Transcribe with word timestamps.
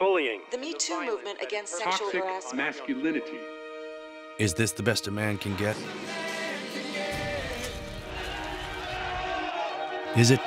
bullying, 0.00 0.40
The 0.50 0.58
Me 0.58 0.72
Too 0.72 1.04
movement 1.04 1.38
against 1.42 1.76
sexual 1.76 2.08
Toxic 2.08 2.24
harassment. 2.24 2.56
masculinity. 2.56 3.38
Is 4.38 4.54
this 4.54 4.72
the 4.72 4.82
best 4.82 5.06
a 5.06 5.10
man 5.10 5.36
can 5.36 5.54
get? 5.56 5.76
Is 10.16 10.30
it? 10.30 10.40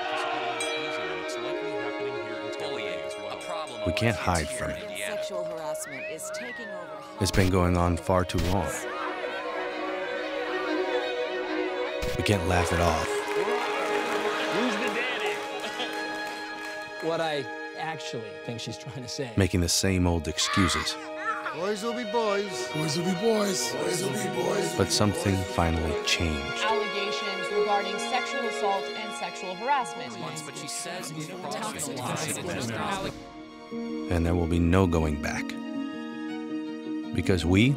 We 3.86 3.94
can't 3.94 4.16
hide 4.16 4.50
from 4.50 4.72
it. 4.72 4.84
Sexual 5.08 5.44
harassment 5.44 6.04
is 6.12 6.32
taking 6.34 6.68
over. 6.68 7.04
It's 7.22 7.32
been 7.32 7.50
going 7.50 7.78
on 7.78 7.96
far 7.96 8.26
too 8.26 8.40
long. 8.50 8.68
We 12.18 12.24
can't 12.24 12.48
laugh 12.48 12.74
it 12.74 12.80
off. 12.80 13.08
Who's 14.56 14.74
the 14.76 14.88
daddy? 14.96 15.36
What 17.08 17.22
I 17.22 17.46
actually 17.84 18.24
think 18.46 18.60
she's 18.60 18.78
trying 18.78 19.04
to 19.04 19.10
say. 19.10 19.32
making 19.38 19.62
the 19.62 19.70
same 19.70 20.08
old 20.08 20.28
excuses. 20.28 20.96
Boys 21.56 21.84
will 21.84 21.94
be 21.94 22.06
boys. 22.06 22.68
Boys 22.74 22.98
will 22.98 23.06
be 23.06 23.14
boys. 23.22 23.72
Boys 23.74 24.04
will 24.04 24.10
be 24.12 24.42
boys. 24.42 24.76
But 24.76 24.92
something 24.92 25.36
finally 25.54 25.94
changed. 26.04 26.64
allegations 26.64 27.52
regarding 27.54 27.98
sexual 28.00 28.42
assault 28.48 28.84
and 28.86 29.14
sexual 29.14 29.54
harassment. 29.56 30.18
But 30.46 30.58
she 30.58 30.68
says 30.68 31.12
And 34.10 34.26
there 34.26 34.34
will 34.34 34.48
be 34.48 34.60
no 34.60 34.88
going 34.88 35.22
back. 35.22 35.46
Because 37.14 37.46
we, 37.46 37.76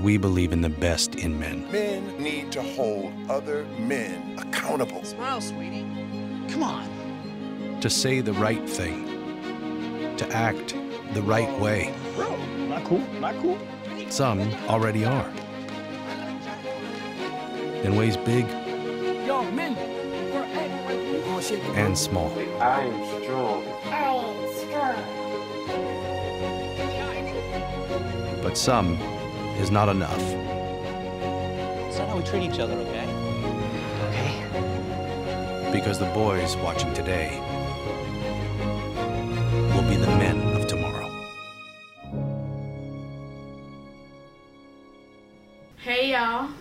we 0.00 0.16
believe 0.16 0.52
in 0.52 0.62
the 0.62 0.70
best 0.70 1.16
in 1.16 1.38
men. 1.38 1.70
Men 1.70 2.16
need 2.22 2.50
to 2.52 2.62
hold 2.62 3.12
other 3.28 3.66
men 3.78 4.38
accountable. 4.38 5.04
Smile, 5.04 5.42
sweetie. 5.42 5.86
Come 6.48 6.62
on. 6.62 6.97
To 7.80 7.88
say 7.88 8.20
the 8.20 8.32
right 8.32 8.68
thing. 8.68 9.06
To 10.16 10.28
act 10.32 10.74
the 11.14 11.22
right 11.22 11.50
way. 11.60 11.94
Bro, 12.16 12.36
not 12.66 12.84
cool. 12.84 13.00
Not 13.20 13.36
cool. 13.40 13.58
Some 14.08 14.40
already 14.68 15.04
are. 15.04 15.30
In 17.84 17.94
ways 17.94 18.16
big 18.16 18.46
Yo, 19.26 19.48
men. 19.52 19.76
We're 20.32 20.42
at. 20.42 21.44
Shit. 21.44 21.62
and 21.76 21.96
small. 21.96 22.32
I 22.60 22.80
am 22.80 23.22
strong. 23.22 23.64
I'm 23.84 24.54
strong 24.56 25.18
but 28.42 28.56
some 28.56 28.94
is 29.60 29.70
not 29.70 29.88
enough. 29.88 30.18
It's 31.86 31.98
not 31.98 32.08
how 32.08 32.16
we 32.16 32.24
treat 32.24 32.42
each 32.42 32.58
other, 32.58 32.74
okay? 32.74 33.06
Okay. 34.08 35.70
Because 35.70 35.98
the 35.98 36.06
boys 36.06 36.56
watching 36.56 36.92
today 36.94 37.38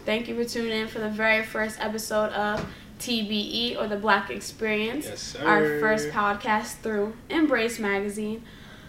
thank 0.08 0.27
you 0.30 0.36
for 0.41 0.47
tuning 0.50 0.72
in 0.72 0.88
for 0.88 1.00
the 1.00 1.09
very 1.09 1.44
first 1.44 1.77
episode 1.81 2.30
of 2.31 2.66
TBE 3.00 3.77
or 3.77 3.88
the 3.88 3.97
Black 3.97 4.30
Experience, 4.31 5.05
Yes, 5.05 5.22
sir. 5.22 5.45
our 5.45 5.80
first 5.80 6.09
podcast 6.09 6.77
through 6.77 7.14
Embrace 7.30 7.77
Magazine. 7.77 8.41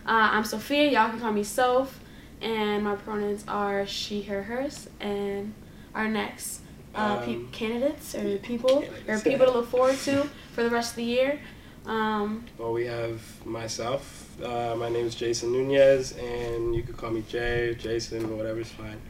Uh, 0.06 0.28
I'm 0.33 0.44
Sophia, 0.44 0.91
y'all 0.91 1.10
can 1.10 1.19
call 1.20 1.33
me 1.33 1.42
Soph, 1.44 1.98
and 2.41 2.84
my 2.84 2.94
pronouns 2.94 3.44
are 3.48 3.84
she, 3.86 4.22
her, 4.22 4.44
hers. 4.44 4.88
And 5.00 5.52
our 5.94 6.06
next 6.08 6.60
uh, 6.94 7.16
pe- 7.25 7.34
Um, 7.34 7.48
candidates 7.53 8.14
or 8.14 8.38
people 8.38 8.78
or 8.78 8.82
candidates. 8.82 9.22
people 9.25 9.47
to 9.47 9.53
look 9.53 9.69
forward 9.69 9.97
to 10.05 10.22
for 10.53 10.62
the 10.62 10.70
rest 10.70 10.91
of 10.92 10.97
the 10.97 11.04
year. 11.04 11.41
Um, 11.84 12.44
Well, 12.59 12.72
we 12.72 12.87
have 12.87 13.21
myself. 13.44 14.25
Uh, 14.41 14.76
my 14.78 14.88
name 14.88 15.04
is 15.06 15.15
Jason 15.16 15.50
Nunez, 15.53 16.12
and 16.12 16.75
you 16.76 16.82
could 16.84 16.97
call 16.97 17.10
me 17.10 17.25
Jay, 17.28 17.75
Jason, 17.78 18.37
whatever's 18.38 18.71
fine. 18.71 19.00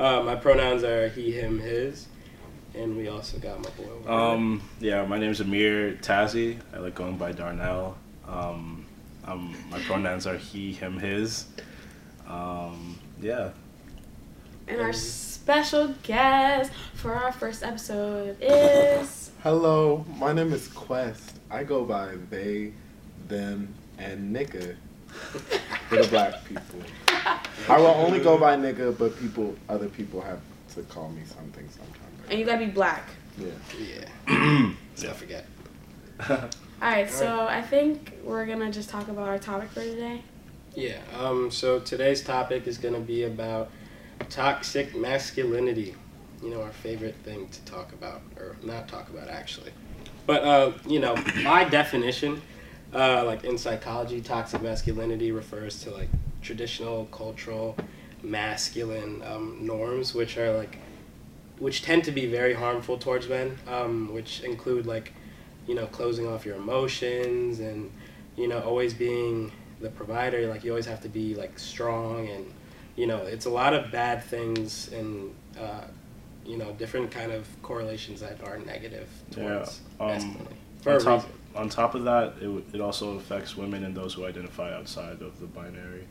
Uh, 0.00 0.22
my 0.22 0.34
pronouns 0.34 0.82
are 0.82 1.08
he, 1.08 1.30
him, 1.30 1.60
his, 1.60 2.06
and 2.74 2.96
we 2.96 3.08
also 3.08 3.38
got 3.38 3.58
my 3.58 3.68
boy. 3.68 3.84
over 3.84 4.10
Um, 4.10 4.62
yeah, 4.80 5.04
my 5.04 5.18
name 5.18 5.30
is 5.30 5.42
Amir 5.42 5.98
Tazi. 6.00 6.58
I 6.74 6.78
like 6.78 6.94
going 6.94 7.18
by 7.18 7.32
Darnell. 7.32 7.98
Um, 8.26 8.86
um, 9.26 9.54
my 9.70 9.78
pronouns 9.80 10.26
are 10.26 10.38
he, 10.38 10.72
him, 10.72 10.98
his. 10.98 11.48
Um, 12.26 12.98
yeah. 13.20 13.50
and 14.68 14.80
our 14.80 14.94
special 14.94 15.94
guest 16.02 16.72
for 16.94 17.14
our 17.14 17.32
first 17.32 17.62
episode 17.62 18.38
is. 18.40 19.32
Hello, 19.42 20.06
my 20.16 20.32
name 20.32 20.54
is 20.54 20.66
Kwezt. 20.68 21.34
I 21.50 21.62
go 21.62 21.84
by 21.84 22.14
they, 22.30 22.72
them, 23.28 23.74
and 23.98 24.34
nigga 24.34 24.76
for 25.90 25.96
the 25.96 26.08
black 26.08 26.42
people. 26.46 26.80
I 27.68 27.78
will 27.78 27.86
only 27.86 28.20
go 28.20 28.38
by 28.38 28.56
nigga, 28.56 28.96
but 28.96 29.18
people, 29.18 29.54
other 29.68 29.88
people 29.88 30.20
have 30.20 30.40
to 30.74 30.82
call 30.82 31.08
me 31.10 31.22
something 31.24 31.68
sometimes. 31.68 32.28
And 32.28 32.38
you 32.38 32.46
gotta 32.46 32.64
be 32.64 32.70
black. 32.70 33.08
Yeah. 33.38 33.48
Yeah. 33.78 34.72
Let's 34.90 35.02
not 35.02 35.16
forget. 35.16 35.46
Alright, 36.82 37.10
so 37.10 37.46
I 37.46 37.62
think 37.62 38.14
we're 38.24 38.46
gonna 38.46 38.70
just 38.70 38.88
talk 38.88 39.08
about 39.08 39.28
our 39.28 39.38
topic 39.38 39.70
for 39.70 39.82
today. 39.82 40.22
Yeah. 40.74 40.98
Um. 41.18 41.50
So 41.50 41.80
today's 41.80 42.22
topic 42.22 42.66
is 42.66 42.78
gonna 42.78 43.00
be 43.00 43.24
about 43.24 43.70
toxic 44.28 44.96
masculinity. 44.96 45.94
You 46.42 46.50
know, 46.50 46.62
our 46.62 46.72
favorite 46.72 47.16
thing 47.16 47.48
to 47.48 47.60
talk 47.64 47.92
about, 47.92 48.22
or 48.36 48.56
not 48.62 48.88
talk 48.88 49.10
about 49.10 49.28
actually. 49.28 49.72
But 50.26 50.42
uh, 50.42 50.72
you 50.86 51.00
know, 51.00 51.16
my 51.42 51.64
definition, 51.64 52.40
uh, 52.94 53.24
like 53.24 53.44
in 53.44 53.58
psychology, 53.58 54.20
toxic 54.20 54.62
masculinity 54.62 55.32
refers 55.32 55.82
to 55.82 55.90
like 55.90 56.08
traditional 56.42 57.06
cultural 57.06 57.76
masculine 58.22 59.22
um, 59.26 59.58
norms, 59.60 60.14
which 60.14 60.36
are 60.36 60.56
like, 60.56 60.76
which 61.58 61.82
tend 61.82 62.04
to 62.04 62.10
be 62.12 62.26
very 62.26 62.54
harmful 62.54 62.98
towards 62.98 63.28
men, 63.28 63.56
um, 63.68 64.12
which 64.12 64.40
include 64.42 64.86
like, 64.86 65.12
you 65.66 65.74
know, 65.74 65.86
closing 65.86 66.26
off 66.26 66.44
your 66.46 66.56
emotions 66.56 67.60
and, 67.60 67.90
you 68.36 68.48
know, 68.48 68.60
always 68.60 68.94
being 68.94 69.52
the 69.80 69.90
provider. 69.90 70.46
Like 70.46 70.64
you 70.64 70.70
always 70.70 70.86
have 70.86 71.00
to 71.02 71.08
be 71.08 71.34
like 71.34 71.58
strong 71.58 72.28
and, 72.28 72.52
you 72.96 73.06
know, 73.06 73.18
it's 73.18 73.46
a 73.46 73.50
lot 73.50 73.74
of 73.74 73.90
bad 73.90 74.24
things 74.24 74.90
and, 74.92 75.34
uh, 75.58 75.82
you 76.44 76.56
know, 76.56 76.72
different 76.72 77.10
kind 77.10 77.32
of 77.32 77.46
correlations 77.62 78.20
that 78.20 78.42
are 78.46 78.58
negative 78.58 79.08
towards 79.30 79.80
Yeah, 79.98 80.06
um, 80.06 80.08
masculinity. 80.08 80.56
For 80.82 80.94
on 80.94 81.00
top, 81.00 81.22
reason. 81.24 81.38
on 81.54 81.68
top 81.68 81.94
of 81.94 82.04
that, 82.04 82.34
it, 82.40 82.64
it 82.74 82.80
also 82.80 83.16
affects 83.16 83.56
women 83.56 83.84
and 83.84 83.94
those 83.94 84.14
who 84.14 84.24
identify 84.24 84.74
outside 84.74 85.20
of 85.20 85.38
the 85.40 85.46
binary 85.46 86.06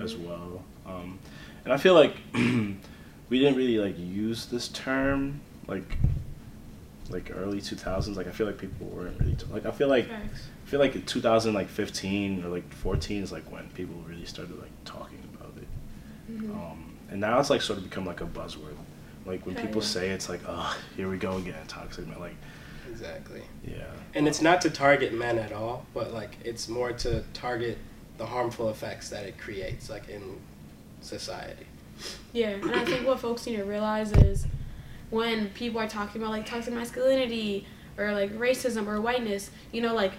as 0.00 0.16
well. 0.16 0.62
Um, 0.86 1.18
and 1.64 1.72
I 1.72 1.76
feel 1.76 1.94
like 1.94 2.16
we 2.34 3.38
didn't 3.38 3.56
really 3.56 3.78
like 3.78 3.98
use 3.98 4.46
this 4.46 4.68
term 4.68 5.40
like 5.66 5.98
like 7.10 7.30
early 7.34 7.60
2000s. 7.60 8.16
Like 8.16 8.26
I 8.26 8.30
feel 8.30 8.46
like 8.46 8.58
people 8.58 8.86
weren't 8.86 9.18
really 9.20 9.34
t- 9.34 9.46
like 9.50 9.66
I 9.66 9.70
feel 9.70 9.88
like 9.88 10.08
Facts. 10.08 10.48
I 10.64 10.68
feel 10.68 10.80
like 10.80 11.06
2000 11.06 11.54
like 11.54 11.68
15 11.68 12.44
or 12.44 12.48
like 12.48 12.72
14 12.72 13.22
is 13.22 13.32
like 13.32 13.50
when 13.50 13.68
people 13.70 13.96
really 14.08 14.24
started 14.26 14.58
like 14.58 14.70
talking 14.84 15.22
about 15.34 15.52
it. 15.56 15.68
Mm-hmm. 16.32 16.52
Um, 16.52 16.94
and 17.10 17.20
now 17.20 17.38
it's 17.38 17.50
like 17.50 17.62
sort 17.62 17.78
of 17.78 17.84
become 17.84 18.04
like 18.04 18.20
a 18.20 18.26
buzzword. 18.26 18.74
Like 19.24 19.44
when 19.44 19.56
people 19.56 19.82
say 19.82 20.10
it's 20.10 20.28
like, 20.28 20.40
oh, 20.46 20.76
here 20.96 21.08
we 21.08 21.18
go 21.18 21.36
again, 21.36 21.66
toxic 21.66 22.06
man. 22.06 22.20
Like, 22.20 22.36
Exactly. 22.88 23.42
yeah. 23.66 23.86
And 24.14 24.28
it's 24.28 24.40
not 24.40 24.60
to 24.62 24.70
target 24.70 25.12
men 25.12 25.38
at 25.38 25.52
all, 25.52 25.84
but 25.92 26.14
like 26.14 26.36
it's 26.44 26.68
more 26.68 26.92
to 26.92 27.22
target 27.34 27.78
the 28.18 28.26
harmful 28.26 28.70
effects 28.70 29.10
that 29.10 29.24
it 29.24 29.38
creates, 29.38 29.90
like 29.90 30.08
in 30.08 30.38
society. 31.00 31.66
Yeah, 32.32 32.50
and 32.50 32.74
I 32.74 32.84
think 32.84 33.06
what 33.06 33.20
folks 33.20 33.46
need 33.46 33.56
to 33.56 33.64
realize 33.64 34.12
is 34.12 34.46
when 35.10 35.48
people 35.50 35.80
are 35.80 35.88
talking 35.88 36.20
about 36.20 36.30
like 36.30 36.46
toxic 36.46 36.74
masculinity 36.74 37.66
or 37.96 38.12
like 38.12 38.36
racism 38.36 38.86
or 38.86 39.00
whiteness, 39.00 39.50
you 39.72 39.80
know, 39.80 39.94
like 39.94 40.12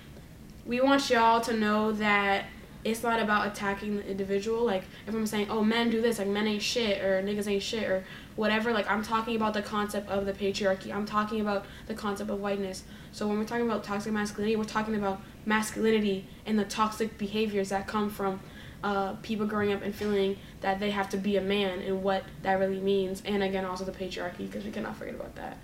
we 0.66 0.82
want 0.82 1.10
y'all 1.10 1.42
to 1.42 1.54
know 1.54 1.92
that 1.94 2.46
it's 2.84 3.04
not 3.04 3.20
about 3.20 3.48
attacking 3.48 3.98
the 3.98 4.10
individual. 4.10 4.64
Like 4.64 4.84
if 5.08 5.14
I'm 5.14 5.26
saying, 5.26 5.48
oh, 5.50 5.64
men 5.64 5.90
do 5.90 6.02
this, 6.02 6.20
like 6.20 6.28
men 6.28 6.48
ain't 6.48 6.62
shit 6.62 7.04
or 7.04 7.22
niggas 7.22 7.48
ain't 7.48 7.64
shit 7.64 7.84
or 7.84 8.06
whatever. 8.36 8.72
Like 8.72 8.90
I'm 8.90 9.04
talking 9.04 9.36
about 9.36 9.54
the 9.54 9.62
concept 9.62 10.10
of 10.10 10.26
the 10.26 10.34
patriarchy. 10.34 10.94
I'm 10.94 11.06
talking 11.06 11.42
about 11.42 11.66
the 11.88 11.94
concept 11.94 12.30
of 12.30 12.40
whiteness. 12.40 12.84
So 13.12 13.28
when 13.28 13.38
we're 13.38 13.46
talking 13.46 13.66
about 13.66 13.84
toxic 13.84 14.14
masculinity, 14.14 14.56
we're 14.56 14.64
talking 14.64 14.96
about 14.96 15.22
masculinity 15.48 16.28
and 16.46 16.60
the 16.60 16.66
toxic 16.66 17.18
behaviors 17.18 17.70
that 17.70 17.88
come 17.88 18.10
from 18.10 18.40
uh, 18.84 19.14
people 19.24 19.48
growing 19.48 19.74
up 19.74 19.82
and 19.82 19.96
feeling 19.96 20.38
that 20.62 20.80
they 20.80 20.92
have 20.92 21.10
to 21.10 21.18
be 21.18 21.38
a 21.38 21.42
man 21.42 21.80
and 21.80 22.04
what 22.04 22.24
that 22.44 22.60
really 22.60 22.80
means. 22.80 23.24
And 23.26 23.42
again, 23.42 23.66
also 23.66 23.84
the 23.86 23.92
patriarchy 23.92 24.40
because 24.40 24.64
we 24.64 24.72
cannot 24.72 24.96
forget 24.96 25.16
about 25.16 25.36
that. 25.36 25.58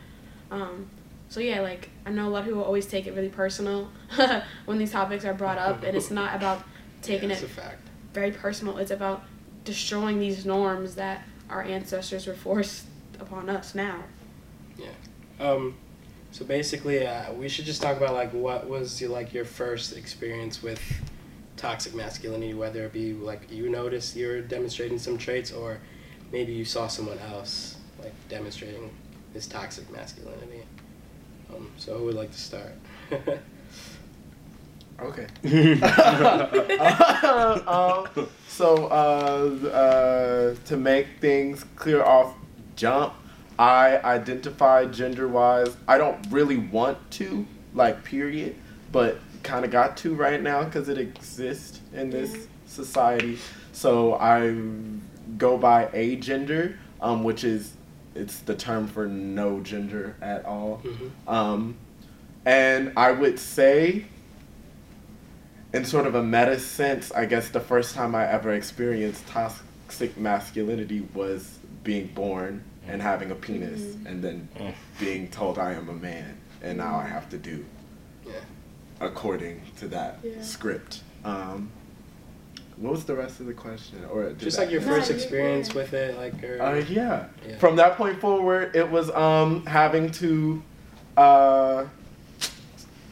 Um, 0.50 0.90
so 1.30 1.40
yeah, 1.40 1.62
like 1.62 1.90
I 2.06 2.12
know 2.12 2.28
a 2.28 2.30
lot 2.30 2.40
of 2.40 2.46
people 2.46 2.64
always 2.64 2.86
take 2.86 3.06
it 3.06 3.14
really 3.14 3.30
personal 3.30 3.90
when 4.66 4.78
these 4.78 4.92
topics 4.92 5.26
are 5.26 5.34
brought 5.34 5.58
up, 5.58 5.84
and 5.84 5.96
it's 5.96 6.12
not 6.12 6.36
about 6.36 6.64
taking 7.02 7.30
yeah, 7.30 7.38
it 7.38 7.44
a 7.44 7.48
fact. 7.48 7.88
very 8.14 8.32
personal. 8.32 8.78
It's 8.78 8.92
about 8.92 9.24
destroying 9.64 10.20
these 10.20 10.46
norms 10.46 10.96
that 10.96 11.24
our 11.50 11.64
ancestors 11.64 12.28
were 12.28 12.34
forced 12.34 12.86
upon 13.20 13.50
us 13.50 13.76
now. 13.76 14.04
Um, 15.40 15.76
so 16.34 16.44
basically, 16.44 17.06
uh, 17.06 17.32
we 17.32 17.48
should 17.48 17.66
just 17.66 17.80
talk 17.82 17.96
about 17.96 18.14
like 18.14 18.34
what 18.34 18.68
was 18.68 19.00
your, 19.00 19.12
like 19.12 19.34
your 19.34 19.46
first 19.46 19.96
experience 19.96 20.64
with 20.64 20.82
toxic 21.58 21.94
masculinity, 21.94 22.56
whether 22.56 22.84
it 22.84 22.92
be 22.92 23.14
like 23.14 23.52
you 23.52 23.70
noticed 23.70 24.16
you're 24.16 24.42
demonstrating 24.42 24.98
some 24.98 25.18
traits, 25.18 25.52
or 25.52 25.78
maybe 26.32 26.52
you 26.52 26.66
saw 26.66 26.88
someone 26.88 27.20
else 27.20 27.78
like 28.02 28.14
demonstrating 28.30 28.90
this 29.32 29.46
toxic 29.46 29.90
masculinity. 29.92 30.64
Um, 31.54 31.70
so 31.78 32.00
who 32.00 32.06
would 32.06 32.16
like 32.16 32.32
to 32.32 32.40
start? 32.40 32.74
Okay. 35.00 35.26
um, 37.68 38.08
so 38.48 38.86
uh, 38.88 39.68
uh, 39.68 40.56
to 40.66 40.78
make 40.78 41.08
things 41.20 41.66
clear 41.76 42.04
off 42.04 42.36
jump, 42.76 43.14
I 43.58 43.98
identify 43.98 44.86
gender 44.86 45.28
wise. 45.28 45.76
I 45.88 45.98
don't 45.98 46.26
really 46.32 46.58
want 46.58 47.12
to, 47.12 47.46
like, 47.74 48.04
period, 48.04 48.56
but 48.92 49.20
kind 49.44 49.66
of 49.66 49.72
got 49.72 49.98
to 49.98 50.16
right 50.16 50.42
now 50.42 50.64
because 50.64 50.90
it 50.90 50.98
exists 50.98 51.80
in 51.94 52.10
this 52.10 52.48
society. 52.66 53.38
So 53.72 54.16
I 54.16 54.56
go 55.38 55.58
by 55.58 55.86
agender, 55.88 56.78
um, 57.02 57.24
which 57.24 57.44
is 57.44 57.74
it's 58.16 58.40
the 58.40 58.56
term 58.56 58.88
for 58.88 59.08
no 59.08 59.60
gender 59.60 60.16
at 60.22 60.46
all. 60.46 60.82
Um, 61.28 61.76
and 62.46 62.94
I 62.96 63.12
would 63.12 63.40
say 63.40 64.06
in 65.74 65.86
sort 65.86 66.06
of 66.06 66.16
a 66.16 66.24
meta 66.24 66.60
sense, 66.60 67.12
I 67.12 67.26
guess 67.26 67.50
the 67.50 67.60
first 67.60 67.96
time 67.96 68.14
I 68.14 68.28
ever 68.28 68.54
experienced 68.54 69.26
toxic 69.28 70.16
masculinity 70.18 71.08
was 71.14 71.58
being 71.84 72.08
born 72.08 72.64
and 72.88 73.02
having 73.02 73.32
a 73.32 73.36
penis 73.36 73.82
and 74.06 74.22
then 74.24 74.48
Mm. 74.60 74.74
being 75.00 75.28
told 75.30 75.58
I 75.58 75.74
am 75.74 75.90
a 75.90 75.94
man 75.94 76.38
and 76.62 76.78
now 76.78 76.96
I 76.96 77.06
have 77.08 77.30
to 77.30 77.38
do 77.38 77.66
yeah. 78.26 78.34
according 79.00 79.62
to 79.80 79.88
that 79.90 80.20
Yeah. 80.24 80.42
script. 80.42 81.02
Um, 81.24 81.70
what 82.78 82.92
was 82.92 83.06
the 83.06 83.16
rest 83.16 83.40
of 83.40 83.46
the 83.46 83.54
question? 83.54 84.00
Or 84.12 84.32
Just 84.34 84.58
like 84.58 84.72
your 84.72 84.82
No, 84.82 84.88
first 84.88 85.12
experience 85.12 85.70
yeah. 85.70 85.76
with 85.76 85.94
it, 85.94 86.18
like 86.18 86.44
or, 86.44 86.62
Uh, 86.62 86.76
yeah. 86.90 87.26
Yeah. 87.48 87.58
From 87.60 87.76
that 87.78 87.98
point 87.98 88.20
forward, 88.20 88.76
it 88.76 88.90
was 88.90 89.10
um 89.12 89.66
having 89.66 90.10
to 90.12 90.62
uh 91.16 91.86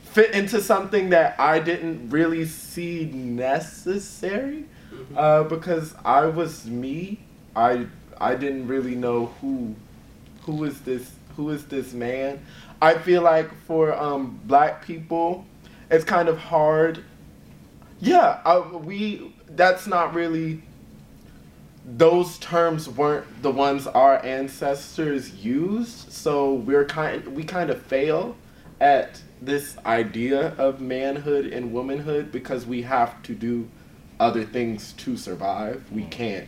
fit 0.03 0.31
into 0.31 0.59
something 0.61 1.09
that 1.11 1.39
I 1.39 1.59
didn't 1.59 2.09
really 2.09 2.45
see 2.45 3.05
necessary 3.13 4.65
Mhm. 4.93 5.15
uh, 5.15 5.43
because 5.43 5.95
I 6.03 6.25
was 6.25 6.65
me. 6.65 7.19
I 7.55 7.85
I 8.21 8.35
didn't 8.35 8.67
really 8.67 8.95
know 8.95 9.27
who 9.41 9.75
who 10.43 10.63
is 10.63 10.81
this 10.81 11.11
who 11.35 11.49
is 11.49 11.65
this 11.65 11.93
man. 11.93 12.39
I 12.81 12.95
feel 12.95 13.21
like 13.21 13.53
for 13.65 13.93
um 13.93 14.39
black 14.45 14.85
people, 14.85 15.45
it's 15.89 16.05
kind 16.05 16.29
of 16.29 16.37
hard. 16.37 17.03
Yeah, 17.99 18.41
uh, 18.45 18.77
we 18.83 19.33
that's 19.49 19.87
not 19.87 20.13
really 20.13 20.61
those 21.85 22.37
terms 22.37 22.87
weren't 22.87 23.25
the 23.41 23.51
ones 23.51 23.87
our 23.87 24.23
ancestors 24.23 25.33
used, 25.35 26.11
so 26.11 26.53
we're 26.53 26.85
kind 26.85 27.27
we 27.35 27.43
kind 27.43 27.69
of 27.69 27.81
fail 27.81 28.35
at 28.79 29.21
this 29.41 29.77
idea 29.85 30.53
of 30.57 30.79
manhood 30.79 31.47
and 31.47 31.73
womanhood 31.73 32.31
because 32.31 32.65
we 32.65 32.83
have 32.83 33.21
to 33.23 33.33
do 33.33 33.67
other 34.19 34.43
things 34.43 34.93
to 34.93 35.17
survive. 35.17 35.83
We 35.91 36.03
can't 36.05 36.47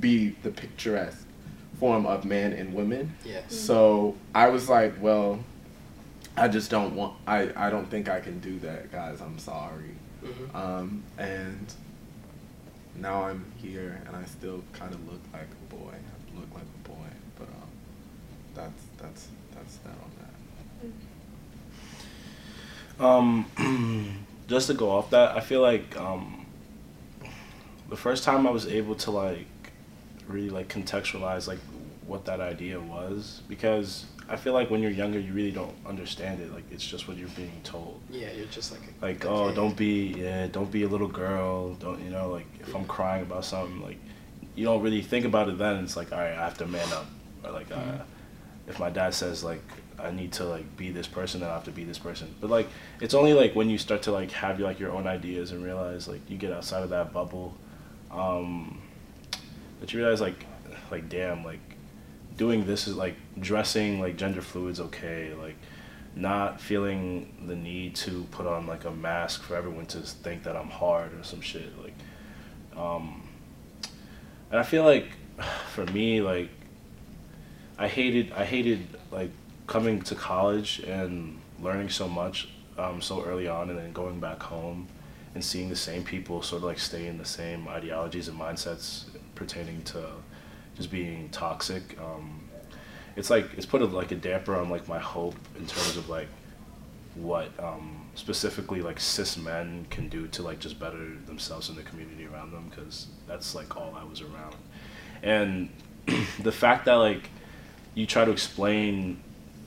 be 0.00 0.30
the 0.42 0.50
picturesque 0.50 1.26
form 1.78 2.06
of 2.06 2.24
man 2.24 2.52
and 2.52 2.74
women. 2.74 3.14
yeah. 3.24 3.40
So 3.48 4.16
I 4.34 4.48
was 4.48 4.68
like, 4.68 4.94
well, 5.00 5.38
I 6.36 6.48
just 6.48 6.70
don't 6.70 6.94
want. 6.94 7.14
I 7.26 7.50
I 7.56 7.70
don't 7.70 7.86
think 7.90 8.08
I 8.08 8.20
can 8.20 8.38
do 8.40 8.58
that, 8.60 8.90
guys. 8.92 9.20
I'm 9.20 9.38
sorry. 9.38 9.94
Mhm. 10.24 10.54
Um, 10.54 11.02
and 11.18 11.72
now 12.96 13.24
I'm 13.24 13.44
here, 13.56 14.02
and 14.06 14.14
I 14.16 14.24
still 14.26 14.62
kind 14.72 14.92
of 14.94 15.00
look 15.10 15.20
like 15.32 15.48
a 15.50 15.74
boy. 15.74 15.92
I 15.94 16.38
look 16.38 16.48
like 16.54 16.62
a 16.62 16.88
boy, 16.88 17.08
but 17.38 17.48
um, 17.48 17.70
that's 18.54 18.82
that's 18.98 19.28
that's 19.54 19.76
that 19.78 19.90
on 20.04 20.10
that. 22.98 23.04
Um, 23.04 24.26
just 24.48 24.66
to 24.68 24.74
go 24.74 24.90
off 24.90 25.10
that, 25.10 25.36
I 25.36 25.40
feel 25.40 25.62
like 25.62 25.96
um, 25.98 26.44
the 27.88 27.96
first 27.96 28.24
time 28.24 28.46
I 28.46 28.50
was 28.50 28.66
able 28.66 28.94
to 28.96 29.10
like 29.10 29.46
really 30.32 30.50
like 30.50 30.68
contextualize 30.68 31.46
like 31.46 31.58
what 32.06 32.24
that 32.24 32.40
idea 32.40 32.80
was 32.80 33.42
because 33.48 34.04
I 34.28 34.36
feel 34.36 34.52
like 34.52 34.70
when 34.70 34.82
you're 34.82 34.90
younger 34.90 35.18
you 35.18 35.32
really 35.32 35.52
don't 35.52 35.74
understand 35.86 36.40
it 36.40 36.52
like 36.52 36.64
it's 36.70 36.86
just 36.86 37.08
what 37.08 37.16
you're 37.16 37.28
being 37.30 37.60
told. 37.62 38.00
Yeah, 38.10 38.32
you're 38.32 38.46
just 38.46 38.72
like 38.72 38.80
a, 38.80 39.04
like 39.04 39.24
oh 39.24 39.48
kid. 39.48 39.54
don't 39.54 39.76
be 39.76 40.14
yeah 40.16 40.46
don't 40.46 40.70
be 40.70 40.82
a 40.82 40.88
little 40.88 41.08
girl 41.08 41.74
don't 41.74 42.02
you 42.02 42.10
know 42.10 42.30
like 42.30 42.46
if 42.60 42.74
I'm 42.74 42.84
crying 42.84 43.22
about 43.22 43.44
something 43.44 43.80
like 43.82 43.98
you 44.54 44.64
don't 44.64 44.82
really 44.82 45.02
think 45.02 45.24
about 45.24 45.48
it 45.48 45.58
then 45.58 45.84
it's 45.84 45.96
like 45.96 46.12
all 46.12 46.18
right 46.18 46.32
I 46.32 46.44
have 46.44 46.58
to 46.58 46.66
man 46.66 46.92
up. 46.92 47.06
Or 47.44 47.52
like 47.52 47.70
uh, 47.72 47.98
if 48.68 48.78
my 48.78 48.90
dad 48.90 49.14
says 49.14 49.44
like 49.44 49.62
I 49.98 50.10
need 50.10 50.32
to 50.34 50.44
like 50.44 50.76
be 50.76 50.90
this 50.90 51.06
person 51.06 51.40
then 51.40 51.50
I 51.50 51.54
have 51.54 51.64
to 51.64 51.70
be 51.70 51.84
this 51.84 51.98
person. 51.98 52.34
But 52.40 52.50
like 52.50 52.68
it's 53.00 53.14
only 53.14 53.34
like 53.34 53.54
when 53.54 53.70
you 53.70 53.78
start 53.78 54.02
to 54.02 54.12
like 54.12 54.32
have 54.32 54.58
like 54.58 54.80
your 54.80 54.90
own 54.90 55.06
ideas 55.06 55.52
and 55.52 55.62
realize 55.64 56.08
like 56.08 56.28
you 56.28 56.36
get 56.36 56.52
outside 56.52 56.82
of 56.82 56.90
that 56.90 57.12
bubble 57.12 57.56
um 58.10 58.79
that 59.80 59.92
you 59.92 59.98
realize 59.98 60.20
like 60.20 60.46
like 60.90 61.08
damn 61.08 61.44
like 61.44 61.60
doing 62.36 62.64
this 62.66 62.86
is 62.86 62.96
like 62.96 63.16
dressing 63.38 64.00
like 64.00 64.16
gender 64.16 64.40
fluid's 64.40 64.80
okay 64.80 65.32
like 65.34 65.56
not 66.16 66.60
feeling 66.60 67.32
the 67.46 67.54
need 67.54 67.94
to 67.94 68.24
put 68.30 68.46
on 68.46 68.66
like 68.66 68.84
a 68.84 68.90
mask 68.90 69.42
for 69.42 69.56
everyone 69.56 69.86
to 69.86 69.98
think 69.98 70.42
that 70.42 70.56
I'm 70.56 70.68
hard 70.68 71.12
or 71.14 71.22
some 71.22 71.40
shit 71.40 71.70
like 71.82 71.94
um 72.76 73.28
and 74.50 74.58
I 74.58 74.62
feel 74.62 74.84
like 74.84 75.08
for 75.72 75.86
me 75.86 76.20
like 76.20 76.50
I 77.78 77.88
hated 77.88 78.32
I 78.32 78.44
hated 78.44 78.86
like 79.10 79.30
coming 79.66 80.02
to 80.02 80.14
college 80.14 80.80
and 80.80 81.38
learning 81.60 81.90
so 81.90 82.08
much 82.08 82.48
um, 82.76 83.00
so 83.00 83.22
early 83.22 83.46
on 83.46 83.70
and 83.70 83.78
then 83.78 83.92
going 83.92 84.20
back 84.20 84.42
home 84.42 84.88
and 85.34 85.44
seeing 85.44 85.68
the 85.68 85.76
same 85.76 86.02
people 86.02 86.42
sort 86.42 86.62
of 86.62 86.64
like 86.64 86.78
stay 86.78 87.06
in 87.06 87.18
the 87.18 87.24
same 87.24 87.68
ideologies 87.68 88.28
and 88.28 88.38
mindsets 88.38 89.04
pertaining 89.40 89.82
to 89.82 90.06
just 90.76 90.90
being 90.90 91.28
toxic 91.30 91.98
um, 92.00 92.40
it's 93.16 93.30
like 93.30 93.46
it's 93.56 93.66
put 93.66 93.82
a, 93.82 93.86
like 93.86 94.12
a 94.12 94.16
damper 94.16 94.54
on 94.56 94.68
like 94.68 94.86
my 94.86 94.98
hope 94.98 95.34
in 95.58 95.66
terms 95.66 95.96
of 95.96 96.08
like 96.08 96.28
what 97.14 97.48
um, 97.58 98.06
specifically 98.14 98.82
like 98.82 99.00
cis 99.00 99.36
men 99.36 99.86
can 99.90 100.08
do 100.08 100.26
to 100.28 100.42
like 100.42 100.58
just 100.58 100.78
better 100.78 101.16
themselves 101.26 101.68
in 101.68 101.76
the 101.76 101.82
community 101.82 102.26
around 102.26 102.52
them 102.52 102.70
because 102.70 103.06
that's 103.26 103.54
like 103.54 103.76
all 103.76 103.96
I 103.96 104.04
was 104.04 104.20
around. 104.20 104.56
And 105.22 105.70
the 106.42 106.52
fact 106.52 106.84
that 106.84 106.94
like 106.94 107.28
you 107.94 108.06
try 108.06 108.24
to 108.24 108.30
explain 108.30 109.20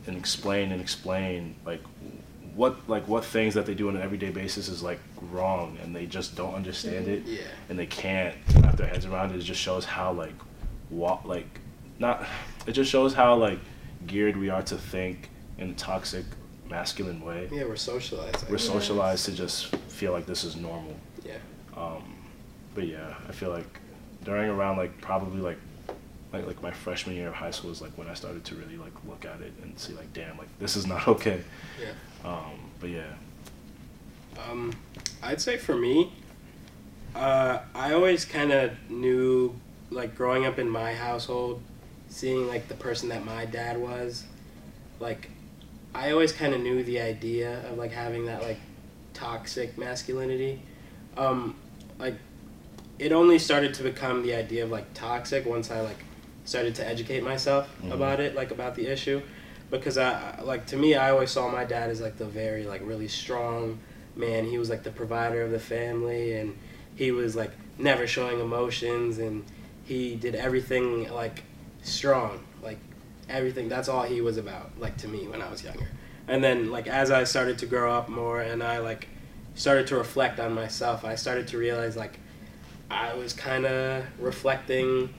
and 0.08 0.18
explain 0.18 0.72
and 0.72 0.82
explain 0.82 1.56
like 1.66 1.82
what 2.56 2.88
like 2.90 3.08
what 3.08 3.26
things 3.26 3.54
that 3.56 3.66
they 3.66 3.74
do 3.74 3.90
on 3.90 3.96
an 3.96 4.02
everyday 4.02 4.30
basis 4.30 4.68
is 4.68 4.84
like 4.84 5.00
wrong 5.32 5.78
and 5.82 5.96
they 5.96 6.06
just 6.06 6.36
don't 6.36 6.54
understand 6.54 7.08
it 7.08 7.24
Yeah. 7.26 7.42
and 7.70 7.80
they 7.80 7.86
can't 7.88 8.36
wrap 8.62 8.78
their 8.78 8.88
heads 8.88 9.06
around 9.06 9.32
it. 9.32 9.38
It 9.38 9.44
just 9.44 9.60
shows 9.62 9.86
how 9.86 10.12
like 10.14 10.36
what 10.90 11.28
like 11.28 11.48
not 12.00 12.26
it 12.68 12.74
just 12.74 12.92
shows 12.92 13.14
how 13.14 13.36
like 13.36 13.60
geared 14.06 14.38
we 14.38 14.50
are 14.50 14.62
to 14.64 14.78
think 14.78 15.30
in 15.58 15.72
a 15.72 15.74
toxic 15.74 16.26
masculine 16.70 17.22
way. 17.22 17.50
Yeah, 17.52 17.66
we're 17.66 17.76
socialized. 17.76 18.50
We're 18.50 18.58
socialized 18.58 19.26
to 19.26 19.32
just 19.32 19.76
feel 19.90 20.12
like 20.12 20.26
this 20.26 20.44
is 20.44 20.56
normal. 20.56 20.96
Yeah. 21.26 21.38
Um, 21.76 22.04
but 22.76 22.88
yeah, 22.88 23.16
I 23.28 23.32
feel 23.32 23.50
like 23.50 23.80
during 24.24 24.50
around 24.50 24.78
like 24.78 25.00
probably 25.02 25.42
like 25.42 25.58
like 26.32 26.48
like 26.48 26.62
my 26.62 26.72
freshman 26.72 27.16
year 27.16 27.28
of 27.28 27.34
high 27.36 27.52
school 27.52 27.70
is 27.72 27.82
like 27.82 27.96
when 27.98 28.08
I 28.08 28.14
started 28.16 28.44
to 28.46 28.56
really 28.56 28.78
like 28.78 28.94
look 29.08 29.26
at 29.26 29.42
it 29.42 29.54
and 29.62 29.78
see 29.78 29.94
like 29.94 30.12
damn 30.14 30.38
like 30.38 30.48
this 30.60 30.76
is 30.76 30.86
not 30.88 31.08
okay. 31.16 31.42
Yeah. 31.80 31.92
Um, 32.24 32.60
but 32.80 32.90
yeah. 32.90 33.14
Um, 34.50 34.74
I'd 35.22 35.42
say 35.42 35.58
for 35.58 35.76
me, 35.76 36.12
uh, 37.16 37.60
I 37.76 37.94
always 37.94 38.26
kind 38.26 38.52
of 38.52 38.72
knew, 38.90 39.60
like 39.92 40.16
growing 40.16 40.46
up 40.46 40.58
in 40.58 40.70
my 40.70 40.94
household, 40.94 41.62
seeing 42.10 42.48
like 42.48 42.68
the 42.68 42.74
person 42.76 43.10
that 43.10 43.26
my 43.26 43.46
dad 43.46 43.80
was, 43.80 44.24
like, 45.00 45.30
I 45.96 46.12
always 46.12 46.32
kind 46.32 46.54
of 46.54 46.62
knew 46.62 46.84
the 46.84 47.00
idea 47.00 47.60
of 47.70 47.78
like 47.78 47.92
having 47.92 48.26
that 48.26 48.42
like 48.42 48.58
toxic 49.14 49.78
masculinity. 49.78 50.62
Um, 51.16 51.56
like, 52.00 52.16
it 52.98 53.12
only 53.12 53.38
started 53.38 53.74
to 53.76 53.84
become 53.84 54.24
the 54.24 54.34
idea 54.34 54.64
of 54.64 54.72
like 54.72 54.92
toxic 54.94 55.46
once 55.46 55.70
I 55.70 55.82
like 55.82 56.04
started 56.46 56.76
to 56.76 56.88
educate 56.88 57.24
myself 57.24 57.70
Mhm. 57.84 57.92
about 57.94 58.20
it, 58.20 58.36
like 58.36 58.52
about 58.52 58.76
the 58.76 58.88
issue, 58.88 59.22
because 59.74 59.98
I 59.98 60.40
like 60.42 60.68
to 60.68 60.78
me 60.78 60.96
I 60.96 61.10
always 61.12 61.32
saw 61.32 61.50
my 61.50 61.66
dad 61.66 61.90
as 61.90 62.00
like 62.00 62.18
the 62.18 62.26
very 62.26 62.64
like 62.66 62.82
really 62.84 63.08
strong 63.08 63.80
man. 64.16 64.46
He 64.46 64.58
was 64.58 64.70
like 64.70 64.84
the 64.84 64.92
provider 64.92 65.42
of 65.42 65.52
the 65.52 65.60
family, 65.60 66.34
and 66.38 66.58
he 66.96 67.12
was 67.12 67.36
like 67.36 67.52
never 67.78 68.08
showing 68.08 68.40
emotions, 68.40 69.18
and 69.18 69.44
he 69.84 70.16
did 70.16 70.36
everything 70.36 71.12
like 71.12 71.44
strong, 71.82 72.44
like 72.62 72.78
everything. 73.30 73.68
That's 73.68 73.90
all 73.90 74.04
he 74.04 74.22
was 74.22 74.38
about, 74.38 74.72
like 74.80 74.98
to 74.98 75.08
me 75.08 75.28
when 75.28 75.42
I 75.42 75.50
was 75.50 75.64
younger. 75.64 75.90
And 76.28 76.44
then 76.44 76.72
like 76.72 76.88
as 76.88 77.12
I 77.12 77.24
started 77.24 77.58
to 77.60 77.66
grow 77.66 77.94
up 77.94 78.10
more, 78.10 78.42
and 78.42 78.64
I 78.64 78.80
like 78.80 79.08
started 79.56 79.88
to 79.88 79.96
reflect 79.96 80.40
on 80.40 80.54
myself, 80.54 81.04
I 81.04 81.16
started 81.16 81.48
to 81.50 81.58
realize 81.58 81.98
like 81.98 82.20
I 82.92 83.16
was 83.16 83.34
kind 83.34 83.66
of 83.66 84.06
reflecting 84.20 85.14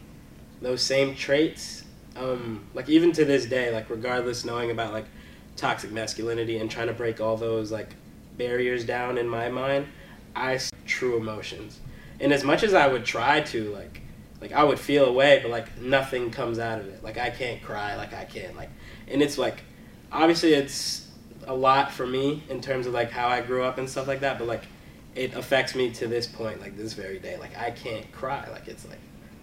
those 0.63 0.81
same 0.83 1.15
traits. 1.15 1.84
Um, 2.17 2.67
like 2.75 2.89
even 2.89 3.13
to 3.13 3.25
this 3.25 3.47
day, 3.47 3.73
like 3.73 3.91
regardless 3.91 4.45
knowing 4.45 4.71
about 4.71 4.93
like 4.93 5.07
toxic 5.57 5.91
masculinity 5.91 6.59
and 6.59 6.71
trying 6.71 6.89
to 6.89 6.93
break 6.93 7.21
all 7.21 7.37
those 7.37 7.73
like 7.73 7.91
barriers 8.37 8.85
down 8.85 9.19
in 9.19 9.29
my 9.29 9.49
mind, 9.49 9.87
I 10.35 10.61
true 10.87 11.17
emotions. 11.17 11.81
And 12.21 12.33
as 12.33 12.45
much 12.45 12.63
as 12.63 12.75
I 12.75 12.87
would 12.87 13.05
try 13.05 13.41
to 13.41 13.71
like 13.73 14.01
like 14.41 14.53
I 14.53 14.63
would 14.63 14.79
feel 14.79 15.07
away, 15.07 15.41
but 15.43 15.51
like 15.51 15.79
nothing 15.81 16.31
comes 16.31 16.59
out 16.59 16.81
of 16.81 16.89
it. 16.89 17.03
Like 17.03 17.19
I 17.19 17.31
can't 17.31 17.63
cry, 17.63 17.97
like 17.97 18.13
I 18.13 18.25
can't 18.25 18.57
like 18.57 18.71
and 19.09 19.23
it's 19.23 19.39
like 19.39 19.63
obviously 20.13 20.55
it's 20.55 21.09
a 21.47 21.55
lot 21.55 21.93
for 21.93 22.07
me 22.07 22.43
in 22.49 22.61
terms 22.61 22.87
of 22.87 22.95
like 22.95 23.11
how 23.11 23.29
I 23.29 23.41
grew 23.41 23.65
up 23.65 23.79
and 23.79 23.89
stuff 23.89 24.07
like 24.07 24.21
that, 24.21 24.39
but 24.39 24.47
like 24.47 24.65
it 25.15 25.35
affects 25.35 25.75
me 25.75 25.91
to 25.91 26.07
this 26.07 26.27
point, 26.27 26.61
like 26.61 26.77
this 26.77 26.93
very 26.93 27.19
day. 27.19 27.37
Like 27.39 27.57
I 27.57 27.71
can't 27.71 28.11
cry. 28.13 28.49
Like 28.51 28.69
it's 28.69 28.87
like 28.89 28.99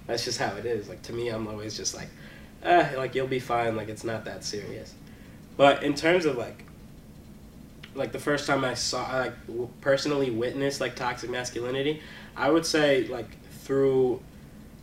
that's 0.07 0.25
just 0.25 0.39
how 0.39 0.55
it 0.55 0.65
is. 0.65 0.89
Like 0.89 1.01
to 1.03 1.13
me 1.13 1.29
I'm 1.29 1.47
always 1.47 1.75
just 1.77 1.95
like, 1.95 2.09
eh, 2.63 2.93
like 2.97 3.15
you'll 3.15 3.27
be 3.27 3.39
fine, 3.39 3.75
like 3.75 3.89
it's 3.89 4.03
not 4.03 4.25
that 4.25 4.43
serious. 4.43 4.93
But 5.57 5.83
in 5.83 5.93
terms 5.93 6.25
of 6.25 6.37
like 6.37 6.65
like 7.93 8.11
the 8.11 8.19
first 8.19 8.47
time 8.47 8.63
I 8.63 8.73
saw 8.73 9.01
like 9.17 9.33
personally 9.81 10.31
witnessed 10.31 10.79
like 10.79 10.95
toxic 10.95 11.29
masculinity, 11.29 12.01
I 12.35 12.49
would 12.49 12.65
say 12.65 13.07
like 13.07 13.41
through 13.63 14.21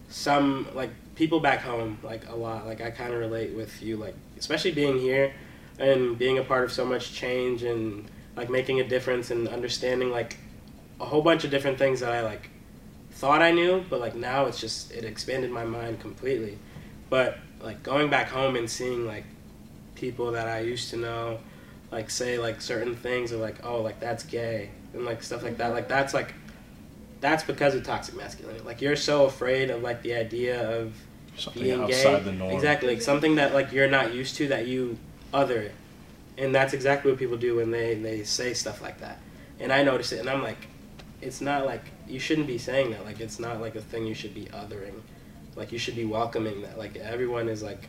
some 0.09 0.69
like 0.75 0.91
people 1.15 1.41
back 1.41 1.61
home 1.61 1.99
like 2.03 2.29
a 2.29 2.35
lot. 2.37 2.67
Like 2.67 2.81
I 2.81 2.91
kind 2.91 3.13
of 3.13 3.21
relate 3.21 3.55
with 3.55 3.83
you 3.83 3.97
like 3.97 4.15
especially 4.39 4.73
being 4.73 4.99
here 4.99 5.33
and 5.79 6.19
being 6.19 6.39
a 6.39 6.43
part 6.43 6.65
of 6.65 6.73
so 6.73 6.85
much 6.85 7.13
change 7.13 7.63
and 7.63 8.09
like 8.37 8.51
making 8.51 8.81
a 8.81 8.85
difference 8.87 9.31
and 9.31 9.49
understanding 9.49 10.11
like 10.11 10.37
a 11.01 11.05
whole 11.05 11.23
bunch 11.23 11.45
of 11.45 11.51
different 11.51 11.79
things 11.79 12.01
that 12.01 12.13
I 12.13 12.23
like 12.23 12.51
thought 13.13 13.43
I 13.43 13.51
knew, 13.51 13.85
but 13.89 14.01
like 14.01 14.15
now 14.15 14.47
it's 14.47 14.61
just 14.61 14.93
it 14.93 15.05
expanded 15.05 15.51
my 15.51 15.65
mind 15.65 16.01
completely. 16.01 16.59
But 17.11 17.39
like 17.63 17.83
going 17.83 18.09
back 18.11 18.29
home 18.29 18.57
and 18.57 18.71
seeing 18.71 19.07
like 19.07 19.25
people 19.95 20.33
that 20.33 20.49
I 20.49 20.61
used 20.61 20.91
to 20.91 20.97
know 20.97 21.39
like 21.91 22.11
say 22.11 22.39
like 22.39 22.61
certain 22.61 22.95
things 22.95 23.33
or 23.33 23.39
like 23.39 23.65
oh 23.65 23.81
like 23.83 23.99
that's 24.01 24.23
gay 24.25 24.71
and 24.95 25.05
like 25.05 25.23
stuff 25.23 25.43
like 25.43 25.57
that. 25.59 25.67
Mm-hmm. 25.67 25.75
Like 25.75 25.89
that's 25.89 26.15
like 26.15 26.35
that's 27.21 27.43
because 27.43 27.75
of 27.75 27.85
toxic 27.85 28.15
masculinity. 28.17 28.65
Like 28.65 28.81
you're 28.81 28.97
so 28.97 29.27
afraid 29.27 29.71
of 29.71 29.83
like 29.83 30.03
the 30.03 30.15
idea 30.15 30.69
of 30.79 30.95
Something 31.37 31.63
being 31.63 31.81
outside 31.81 32.19
gay. 32.19 32.23
the 32.25 32.33
norm. 32.33 32.53
exactly. 32.55 32.95
Like 32.95 33.03
something 33.03 33.37
that 33.37 33.55
like 33.55 33.73
you're 33.73 33.89
not 33.89 34.15
used 34.15 34.37
to 34.37 34.49
that 34.49 34.67
you 34.67 34.99
other. 35.33 35.63
It 35.63 35.75
and 36.37 36.55
that's 36.55 36.73
exactly 36.73 37.11
what 37.11 37.19
people 37.19 37.37
do 37.37 37.57
when 37.57 37.71
they 37.71 37.95
they 37.95 38.23
say 38.23 38.55
stuff 38.55 38.81
like 38.81 39.01
that. 39.01 39.19
And 39.61 39.73
i 39.73 39.83
notice 39.83 40.13
it 40.13 40.21
and 40.21 40.31
i'm 40.31 40.41
like 40.41 40.69
it's 41.21 41.41
not 41.41 41.67
like 41.67 41.83
you 42.07 42.21
shouldn't 42.21 42.47
be 42.47 42.59
saying 42.59 42.93
that. 42.93 43.05
Like 43.05 43.21
it's 43.21 43.41
not 43.41 43.61
like 43.61 43.75
a 43.75 43.81
thing 43.81 44.07
you 44.07 44.15
should 44.15 44.35
be 44.35 44.47
othering 44.47 45.01
like 45.59 45.73
you 45.73 45.79
should 45.79 45.97
be 45.97 46.05
welcoming 46.07 46.63
that. 46.63 46.79
Like 46.79 46.97
everyone 46.97 47.49
is 47.49 47.63
like 47.63 47.89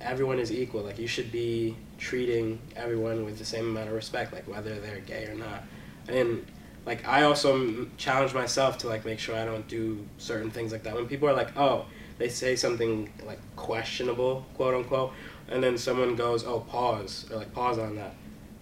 everyone 0.00 0.38
is 0.38 0.50
equal. 0.50 0.82
Like 0.82 0.98
you 0.98 1.06
should 1.06 1.30
be 1.30 1.76
treating 1.98 2.58
everyone 2.76 3.24
with 3.24 3.38
the 3.38 3.44
same 3.44 3.68
amount 3.68 3.88
of 3.88 3.94
respect 3.94 4.32
like 4.32 4.48
whether 4.48 4.80
they're 4.80 5.00
gay 5.00 5.26
or 5.26 5.34
not. 5.34 5.62
And 6.08 6.44
like 6.86 7.06
i 7.06 7.24
also 7.24 7.54
m- 7.56 7.90
challenge 7.98 8.32
myself 8.32 8.78
to 8.78 8.88
like 8.88 9.04
make 9.04 9.18
sure 9.18 9.36
i 9.36 9.44
don't 9.44 9.68
do 9.68 10.02
certain 10.16 10.50
things 10.50 10.72
like 10.72 10.82
that. 10.84 10.94
When 10.94 11.06
people 11.06 11.28
are 11.28 11.34
like 11.34 11.54
oh 11.58 11.84
they 12.18 12.28
say 12.30 12.56
something 12.56 13.12
like 13.26 13.38
questionable 13.56 14.46
quote 14.54 14.74
unquote 14.74 15.12
and 15.50 15.62
then 15.62 15.76
someone 15.76 16.16
goes 16.16 16.44
oh 16.44 16.60
pause 16.60 17.26
or 17.30 17.36
like 17.36 17.52
pause 17.52 17.78
on 17.78 17.96
that. 17.96 18.14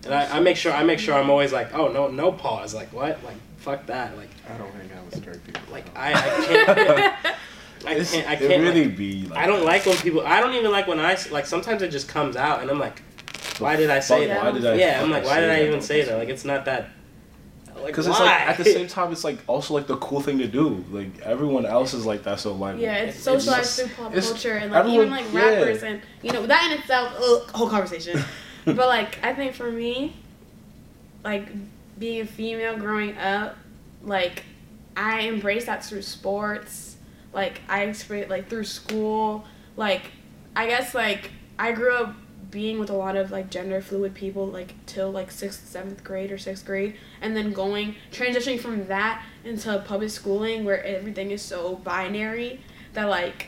And 0.04 0.12
I, 0.14 0.38
I 0.38 0.40
make 0.40 0.56
sure 0.56 0.72
i 0.72 0.82
make 0.82 0.98
sure 0.98 1.14
i'm 1.14 1.30
always 1.30 1.52
like 1.52 1.72
oh 1.74 1.88
no 1.92 2.08
no 2.08 2.32
pause. 2.32 2.74
Like 2.74 2.92
what? 2.92 3.22
Like 3.22 3.36
fuck 3.58 3.86
that. 3.86 4.16
Like 4.16 4.30
I 4.52 4.58
don't 4.58 4.72
hang 4.72 4.90
out 4.98 5.04
with 5.04 5.16
straight 5.16 5.44
people. 5.44 5.62
like 5.70 5.86
i, 5.96 6.12
I 6.12 6.44
can't 6.46 7.36
I 7.86 7.92
It's- 7.92 8.12
can't. 8.12 8.28
I 8.28 8.34
it 8.34 8.38
can't. 8.40 8.62
really 8.62 8.86
like, 8.86 8.96
be 8.96 9.22
like 9.26 9.38
I 9.38 9.46
don't 9.46 9.64
like 9.64 9.86
when 9.86 9.96
people. 9.98 10.20
I 10.26 10.40
don't 10.40 10.54
even 10.54 10.70
like 10.70 10.86
when 10.86 11.00
I 11.00 11.16
like. 11.30 11.46
Sometimes 11.46 11.82
it 11.82 11.90
just 11.90 12.08
comes 12.08 12.36
out, 12.36 12.60
and 12.62 12.70
I'm 12.70 12.78
like, 12.78 13.00
why 13.58 13.76
did 13.76 13.90
I 13.90 14.00
say 14.00 14.26
that? 14.26 14.42
why 14.44 14.50
did 14.52 14.66
I 14.66 14.74
yeah, 14.74 15.02
I'm 15.02 15.10
like, 15.10 15.24
why 15.24 15.40
did 15.40 15.50
I 15.50 15.64
even 15.66 15.80
say 15.80 16.02
that? 16.04 16.16
Like, 16.18 16.28
it's 16.28 16.44
not 16.44 16.64
that. 16.66 16.90
Like, 17.76 17.86
because 17.86 18.08
it's 18.08 18.18
like 18.18 18.28
at 18.40 18.56
the 18.56 18.64
same 18.64 18.88
time 18.88 19.12
it's 19.12 19.22
like 19.22 19.38
also 19.46 19.72
like 19.74 19.86
the 19.86 19.96
cool 19.98 20.20
thing 20.20 20.38
to 20.38 20.48
do 20.48 20.84
like 20.90 21.20
everyone 21.20 21.64
else 21.64 21.94
is 21.94 22.04
like 22.04 22.24
that 22.24 22.40
so 22.40 22.52
like 22.52 22.76
Yeah, 22.80 22.94
it's 22.96 23.10
It's- 23.20 23.22
socialized 23.22 23.78
it's- 23.78 23.94
through 23.94 24.04
pop 24.04 24.12
it's- 24.12 24.28
culture 24.28 24.54
and 24.54 24.72
like 24.72 24.80
everyone- 24.80 25.06
even 25.06 25.10
like 25.12 25.32
yeah. 25.32 25.40
rappers 25.60 25.82
and 25.84 26.00
you 26.20 26.32
know 26.32 26.44
that 26.44 26.72
in 26.72 26.78
itself, 26.80 27.12
ugh, 27.22 27.48
whole 27.54 27.68
conversation. 27.70 28.20
but 28.64 28.76
like 28.88 29.20
I 29.24 29.32
think 29.32 29.54
for 29.54 29.70
me, 29.70 30.16
like 31.22 31.46
being 32.00 32.20
a 32.22 32.26
female 32.26 32.76
growing 32.76 33.16
up, 33.16 33.56
like 34.02 34.42
I 34.96 35.28
embraced 35.28 35.66
that 35.66 35.84
through 35.84 36.02
sports. 36.02 36.96
Like 37.38 37.60
I 37.68 37.84
experienced 37.84 38.30
like 38.30 38.48
through 38.48 38.64
school. 38.64 39.44
Like 39.76 40.10
I 40.56 40.66
guess 40.66 40.92
like 40.92 41.30
I 41.56 41.70
grew 41.70 41.94
up 41.94 42.16
being 42.50 42.80
with 42.80 42.90
a 42.90 42.94
lot 42.94 43.14
of 43.14 43.30
like 43.30 43.48
gender 43.48 43.80
fluid 43.80 44.12
people 44.12 44.44
like 44.44 44.74
till 44.86 45.12
like 45.12 45.30
sixth, 45.30 45.68
seventh 45.68 46.02
grade 46.02 46.32
or 46.32 46.38
sixth 46.38 46.66
grade, 46.66 46.96
and 47.20 47.36
then 47.36 47.52
going 47.52 47.94
transitioning 48.10 48.58
from 48.58 48.88
that 48.88 49.22
into 49.44 49.78
public 49.86 50.10
schooling 50.10 50.64
where 50.64 50.82
everything 50.84 51.30
is 51.30 51.40
so 51.40 51.76
binary 51.76 52.60
that 52.94 53.04
like 53.04 53.46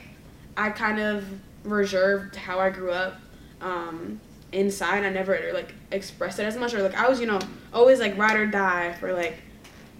I 0.56 0.70
kind 0.70 1.00
of 1.00 1.24
reserved 1.64 2.36
how 2.36 2.60
I 2.60 2.70
grew 2.70 2.92
up 2.92 3.20
um, 3.60 4.20
inside. 4.52 5.02
I 5.02 5.10
never 5.10 5.50
like 5.52 5.74
expressed 5.90 6.38
it 6.38 6.44
as 6.44 6.56
much, 6.56 6.74
or 6.74 6.82
like 6.82 6.94
I 6.94 7.08
was 7.08 7.18
you 7.18 7.26
know 7.26 7.40
always 7.74 7.98
like 7.98 8.16
ride 8.16 8.36
or 8.36 8.46
die 8.46 8.92
for 9.00 9.12
like 9.12 9.42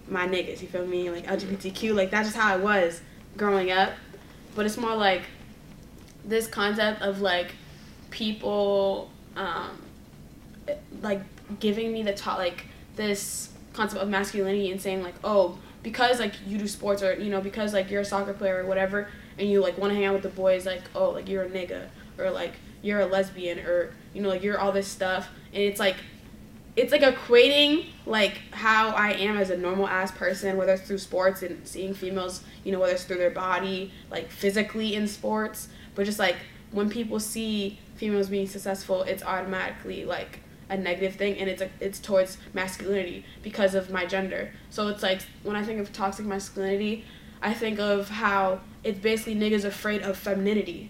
my 0.07 0.29
niggas. 0.29 0.61
You 0.61 0.69
feel 0.69 0.87
me? 0.87 1.09
Like 1.09 1.27
LGBTQ. 1.27 1.93
Like 1.93 2.09
that's 2.09 2.29
just 2.29 2.37
how 2.37 2.53
I 2.53 2.55
was 2.55 3.01
growing 3.37 3.71
up. 3.71 3.93
But 4.55 4.65
it's 4.65 4.77
more 4.77 4.95
like 4.95 5.23
this 6.25 6.47
concept 6.47 7.01
of 7.01 7.21
like 7.21 7.53
people 8.09 9.09
um, 9.35 9.81
like 11.01 11.21
giving 11.59 11.91
me 11.91 12.03
the 12.03 12.13
top 12.13 12.37
like 12.37 12.65
this 12.95 13.49
concept 13.73 14.01
of 14.01 14.09
masculinity 14.09 14.71
and 14.71 14.81
saying 14.81 15.01
like 15.01 15.15
oh 15.23 15.57
because 15.81 16.19
like 16.19 16.33
you 16.45 16.57
do 16.57 16.67
sports 16.67 17.01
or 17.01 17.13
you 17.13 17.29
know 17.29 17.41
because 17.41 17.73
like 17.73 17.89
you're 17.89 18.01
a 18.01 18.05
soccer 18.05 18.33
player 18.33 18.63
or 18.63 18.67
whatever 18.67 19.07
and 19.37 19.49
you 19.49 19.61
like 19.61 19.77
want 19.77 19.91
to 19.91 19.95
hang 19.95 20.05
out 20.05 20.13
with 20.13 20.23
the 20.23 20.29
boys 20.29 20.65
like 20.65 20.81
oh 20.93 21.09
like 21.11 21.27
you're 21.27 21.43
a 21.43 21.49
nigga 21.49 21.87
or 22.17 22.29
like 22.29 22.53
you're 22.81 22.99
a 22.99 23.05
lesbian 23.05 23.59
or 23.59 23.93
you 24.13 24.21
know 24.21 24.29
like 24.29 24.43
you're 24.43 24.59
all 24.59 24.71
this 24.71 24.87
stuff 24.87 25.29
and 25.53 25.61
it's 25.61 25.79
like 25.79 25.95
it's 26.81 26.91
like 26.91 27.01
equating 27.01 27.85
like 28.07 28.41
how 28.49 28.89
I 28.89 29.11
am 29.11 29.37
as 29.37 29.51
a 29.51 29.57
normal 29.57 29.87
ass 29.87 30.11
person, 30.11 30.57
whether 30.57 30.73
it's 30.73 30.81
through 30.81 30.97
sports 30.97 31.43
and 31.43 31.65
seeing 31.67 31.93
females, 31.93 32.43
you 32.63 32.71
know, 32.71 32.79
whether 32.79 32.93
it's 32.93 33.03
through 33.03 33.19
their 33.19 33.29
body, 33.29 33.91
like 34.09 34.31
physically 34.31 34.95
in 34.95 35.07
sports, 35.07 35.69
but 35.93 36.05
just 36.05 36.17
like 36.17 36.37
when 36.71 36.89
people 36.89 37.19
see 37.19 37.77
females 37.97 38.29
being 38.29 38.47
successful, 38.47 39.03
it's 39.03 39.21
automatically 39.21 40.05
like 40.05 40.39
a 40.71 40.77
negative 40.77 41.15
thing, 41.15 41.37
and 41.37 41.47
it's 41.47 41.61
a, 41.61 41.69
it's 41.79 41.99
towards 41.99 42.39
masculinity 42.53 43.25
because 43.43 43.75
of 43.75 43.91
my 43.91 44.07
gender. 44.07 44.51
So 44.71 44.87
it's 44.87 45.03
like 45.03 45.21
when 45.43 45.55
I 45.55 45.63
think 45.63 45.79
of 45.79 45.93
toxic 45.93 46.25
masculinity, 46.25 47.05
I 47.43 47.53
think 47.53 47.77
of 47.79 48.09
how 48.09 48.61
it's 48.83 48.97
basically 48.97 49.35
niggas 49.35 49.65
afraid 49.65 50.01
of 50.01 50.17
femininity, 50.17 50.89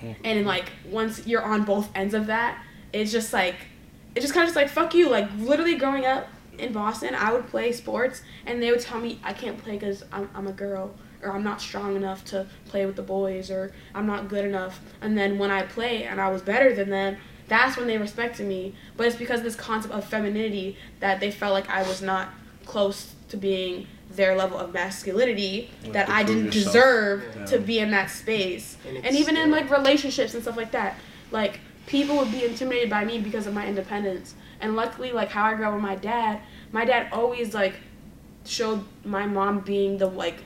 hmm. 0.00 0.12
and 0.24 0.44
like 0.46 0.72
once 0.90 1.28
you're 1.28 1.44
on 1.44 1.64
both 1.64 1.90
ends 1.94 2.12
of 2.12 2.26
that, 2.26 2.60
it's 2.92 3.12
just 3.12 3.32
like 3.32 3.54
it 4.14 4.20
just 4.20 4.34
kind 4.34 4.44
of 4.44 4.48
just 4.48 4.56
like 4.56 4.68
fuck 4.68 4.94
you. 4.94 5.08
Like 5.08 5.28
literally 5.38 5.76
growing 5.76 6.04
up 6.04 6.28
in 6.58 6.72
Boston, 6.72 7.14
I 7.14 7.32
would 7.32 7.46
play 7.48 7.72
sports, 7.72 8.22
and 8.46 8.62
they 8.62 8.70
would 8.70 8.80
tell 8.80 9.00
me 9.00 9.18
I 9.24 9.32
can't 9.32 9.56
play 9.58 9.72
because 9.72 10.04
I'm 10.12 10.28
I'm 10.34 10.46
a 10.46 10.52
girl, 10.52 10.94
or 11.22 11.32
I'm 11.32 11.42
not 11.44 11.60
strong 11.60 11.96
enough 11.96 12.24
to 12.26 12.46
play 12.66 12.84
with 12.86 12.96
the 12.96 13.02
boys, 13.02 13.50
or 13.50 13.72
I'm 13.94 14.06
not 14.06 14.28
good 14.28 14.44
enough. 14.44 14.80
And 15.00 15.16
then 15.16 15.38
when 15.38 15.50
I 15.50 15.62
play 15.62 16.04
and 16.04 16.20
I 16.20 16.28
was 16.30 16.42
better 16.42 16.74
than 16.74 16.90
them, 16.90 17.16
that's 17.48 17.76
when 17.76 17.86
they 17.86 17.98
respected 17.98 18.46
me. 18.46 18.74
But 18.96 19.06
it's 19.06 19.16
because 19.16 19.38
of 19.38 19.44
this 19.44 19.56
concept 19.56 19.94
of 19.94 20.04
femininity 20.04 20.76
that 21.00 21.20
they 21.20 21.30
felt 21.30 21.52
like 21.54 21.68
I 21.70 21.82
was 21.82 22.02
not 22.02 22.28
close 22.66 23.14
to 23.30 23.36
being 23.36 23.86
their 24.10 24.36
level 24.36 24.58
of 24.58 24.74
masculinity 24.74 25.70
Like 25.84 25.92
that 25.94 26.08
I 26.10 26.22
didn't 26.22 26.54
yourself. 26.54 26.64
deserve 26.74 27.24
Yeah. 27.34 27.44
to 27.46 27.58
be 27.60 27.78
in 27.78 27.90
that 27.92 28.10
space. 28.10 28.76
And 28.86 28.98
And, 29.06 29.16
even 29.16 29.38
in 29.38 29.50
like 29.50 29.70
relationships 29.70 30.34
and 30.34 30.42
stuff 30.42 30.56
like 30.58 30.72
that. 30.72 30.96
Like 31.30 31.60
people 31.92 32.16
would 32.16 32.32
be 32.32 32.42
intimidated 32.42 32.88
by 32.88 33.04
me 33.04 33.20
because 33.20 33.46
of 33.46 33.52
my 33.52 33.66
independence. 33.66 34.34
And 34.62 34.74
luckily 34.74 35.12
like 35.12 35.28
how 35.28 35.44
I 35.44 35.54
grew 35.54 35.66
up 35.66 35.74
with 35.74 35.82
my 35.82 35.94
dad, 35.94 36.40
my 36.72 36.86
dad 36.86 37.08
always 37.12 37.52
like 37.52 37.74
showed 38.46 38.82
my 39.04 39.26
mom 39.26 39.60
being 39.60 39.98
the 39.98 40.06
like 40.06 40.36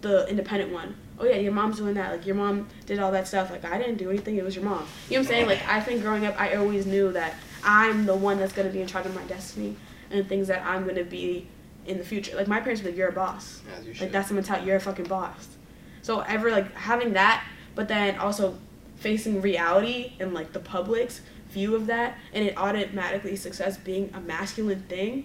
the 0.00 0.28
independent 0.28 0.72
one. 0.72 0.96
Oh 1.18 1.24
yeah, 1.24 1.36
your 1.36 1.52
mom's 1.52 1.76
doing 1.78 1.94
that. 1.94 2.10
Like 2.10 2.26
your 2.26 2.34
mom 2.34 2.68
did 2.86 2.98
all 2.98 3.12
that 3.12 3.28
stuff. 3.28 3.50
Like 3.52 3.64
I 3.64 3.78
didn't 3.78 3.98
do 3.98 4.10
anything. 4.10 4.36
It 4.36 4.44
was 4.44 4.56
your 4.56 4.64
mom. 4.64 4.84
You 5.08 5.16
know 5.16 5.20
what 5.20 5.20
I'm 5.20 5.24
saying? 5.26 5.46
Like 5.46 5.66
I 5.68 5.80
think 5.80 6.02
growing 6.02 6.26
up, 6.26 6.38
I 6.40 6.54
always 6.56 6.86
knew 6.86 7.12
that 7.12 7.34
I'm 7.62 8.04
the 8.04 8.14
one 8.16 8.38
that's 8.38 8.52
gonna 8.52 8.68
be 8.70 8.80
in 8.82 8.88
charge 8.88 9.06
of 9.06 9.14
my 9.14 9.22
destiny 9.24 9.76
and 10.10 10.28
things 10.28 10.48
that 10.48 10.62
I'm 10.66 10.86
gonna 10.88 11.04
be 11.04 11.46
in 11.86 11.98
the 11.98 12.04
future. 12.04 12.34
Like 12.36 12.48
my 12.48 12.58
parents 12.60 12.82
were 12.82 12.88
like, 12.88 12.98
"You're 12.98 13.08
a 13.10 13.12
boss." 13.12 13.62
As 13.78 13.84
you 13.84 13.90
Like 13.92 13.96
should. 13.96 14.12
that's 14.12 14.28
the 14.28 14.34
mentality. 14.34 14.66
You're 14.66 14.76
a 14.76 14.80
fucking 14.80 15.06
boss. 15.06 15.46
So 16.02 16.20
ever 16.20 16.50
like 16.50 16.74
having 16.74 17.12
that, 17.12 17.44
but 17.76 17.86
then 17.86 18.18
also 18.18 18.58
facing 19.06 19.40
reality 19.40 20.14
and 20.18 20.34
like 20.34 20.52
the 20.52 20.58
public's 20.58 21.20
view 21.50 21.76
of 21.76 21.86
that, 21.86 22.18
and 22.32 22.44
it 22.44 22.58
automatically 22.58 23.36
success 23.36 23.76
being 23.76 24.10
a 24.14 24.20
masculine 24.20 24.82
thing, 24.88 25.24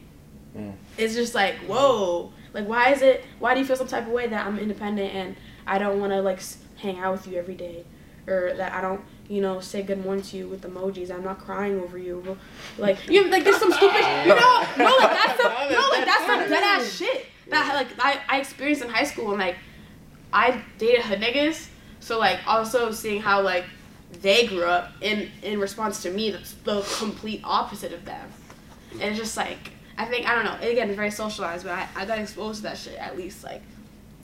Mm. 0.55 0.73
it's 0.97 1.15
just 1.15 1.33
like 1.33 1.55
whoa. 1.65 2.31
Like 2.53 2.67
why 2.67 2.91
is 2.91 3.01
it 3.01 3.23
why 3.39 3.53
do 3.55 3.59
you 3.61 3.65
feel 3.65 3.77
some 3.77 3.87
type 3.87 4.05
of 4.05 4.11
way 4.11 4.27
that 4.27 4.45
i'm 4.45 4.59
independent 4.59 5.15
and 5.15 5.37
i 5.65 5.77
don't 5.77 5.97
want 6.01 6.11
to 6.11 6.21
like 6.21 6.41
hang 6.75 6.99
out 6.99 7.13
with 7.13 7.25
you 7.27 7.37
every 7.39 7.55
day? 7.55 7.85
Or 8.27 8.53
that 8.57 8.73
i 8.73 8.81
don't 8.81 9.01
you 9.29 9.39
know 9.41 9.61
say 9.61 9.81
good 9.81 10.03
morning 10.05 10.23
to 10.25 10.37
you 10.37 10.47
with 10.49 10.61
emojis. 10.63 11.09
I'm 11.09 11.23
not 11.23 11.39
crying 11.39 11.79
over 11.79 11.97
you. 11.97 12.37
Like 12.77 12.97
you 13.09 13.29
like 13.29 13.45
there's 13.45 13.57
some 13.65 13.71
stupid 13.71 13.95
you 14.27 14.35
know 14.41 14.55
no 14.77 14.91
like 14.99 15.13
that's 15.19 15.41
some 15.41 15.53
no 15.77 15.81
like 15.93 16.05
that's 16.05 16.25
some 16.31 16.39
dead 16.49 16.63
ass 16.73 16.85
shit 16.97 17.25
that 17.49 17.73
like 17.73 17.87
I, 17.97 18.19
I 18.27 18.39
experienced 18.41 18.83
in 18.83 18.89
high 18.89 19.05
school 19.05 19.29
and 19.31 19.39
like 19.39 19.55
i 20.33 20.61
dated 20.77 21.01
hood 21.05 21.21
niggas 21.21 21.67
so 22.01 22.19
like 22.19 22.39
also 22.45 22.91
seeing 22.91 23.21
how 23.21 23.41
like 23.41 23.63
they 24.21 24.45
grew 24.45 24.65
up 24.65 24.91
in 24.99 25.29
in 25.41 25.57
response 25.59 26.03
to 26.03 26.11
me 26.11 26.31
that's 26.31 26.53
the 26.65 26.81
complete 26.99 27.39
opposite 27.45 27.93
of 27.93 28.03
them 28.03 28.29
and 28.93 29.03
it's 29.03 29.17
just 29.17 29.37
like 29.37 29.71
I 30.01 30.05
think 30.05 30.27
I 30.27 30.33
don't 30.33 30.45
know. 30.45 30.67
Again, 30.67 30.89
it's 30.89 30.95
very 30.95 31.11
socialized, 31.11 31.63
but 31.63 31.73
I, 31.73 31.87
I 31.95 32.05
got 32.05 32.17
exposed 32.17 32.57
to 32.57 32.63
that 32.63 32.77
shit 32.77 32.95
at 32.95 33.17
least 33.17 33.43
like 33.43 33.61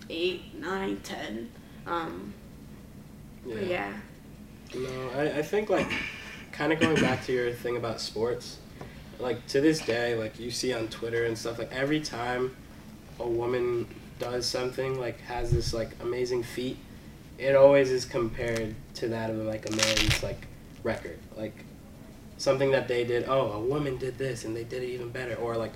eight, 0.09 0.55
nine, 0.59 0.99
ten. 1.03 1.51
Um, 1.85 2.33
but 3.45 3.63
yeah. 3.63 3.93
No, 4.75 5.09
I, 5.15 5.37
I 5.37 5.41
think 5.43 5.69
like 5.69 5.87
kind 6.51 6.73
of 6.73 6.79
going 6.79 6.95
back 6.95 7.23
to 7.25 7.31
your 7.31 7.51
thing 7.51 7.77
about 7.77 8.01
sports, 8.01 8.57
like 9.19 9.45
to 9.47 9.61
this 9.61 9.79
day, 9.79 10.15
like 10.15 10.39
you 10.39 10.49
see 10.49 10.73
on 10.73 10.87
Twitter 10.87 11.25
and 11.25 11.37
stuff, 11.37 11.59
like 11.59 11.71
every 11.71 11.99
time 11.99 12.55
a 13.19 13.27
woman 13.27 13.87
does 14.17 14.47
something, 14.47 14.99
like 14.99 15.19
has 15.21 15.51
this 15.51 15.75
like 15.75 15.91
amazing 16.01 16.41
feat, 16.41 16.77
it 17.37 17.55
always 17.55 17.91
is 17.91 18.05
compared 18.05 18.75
to 18.95 19.09
that 19.09 19.29
of 19.29 19.37
like 19.37 19.67
a 19.67 19.71
man's 19.71 20.23
like 20.23 20.47
record, 20.83 21.19
like 21.35 21.53
something 22.37 22.71
that 22.71 22.87
they 22.87 23.03
did. 23.03 23.25
Oh, 23.27 23.51
a 23.51 23.59
woman 23.59 23.97
did 23.97 24.17
this 24.17 24.45
and 24.45 24.55
they 24.55 24.63
did 24.63 24.83
it 24.83 24.89
even 24.89 25.09
better, 25.09 25.35
or 25.35 25.55
like 25.55 25.73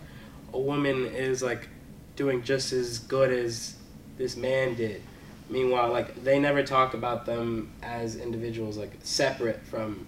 a 0.54 0.60
woman 0.60 1.06
is 1.08 1.42
like 1.42 1.70
doing 2.16 2.44
just 2.44 2.74
as 2.74 3.00
good 3.00 3.32
as 3.32 3.76
this 4.18 4.36
man 4.36 4.76
did. 4.76 5.02
Meanwhile, 5.50 5.92
like 5.92 6.24
they 6.24 6.40
never 6.40 6.64
talk 6.64 6.94
about 6.94 7.26
them 7.26 7.72
as 7.84 8.16
individuals, 8.16 8.78
like 8.78 8.94
separate 9.04 9.62
from 9.64 10.08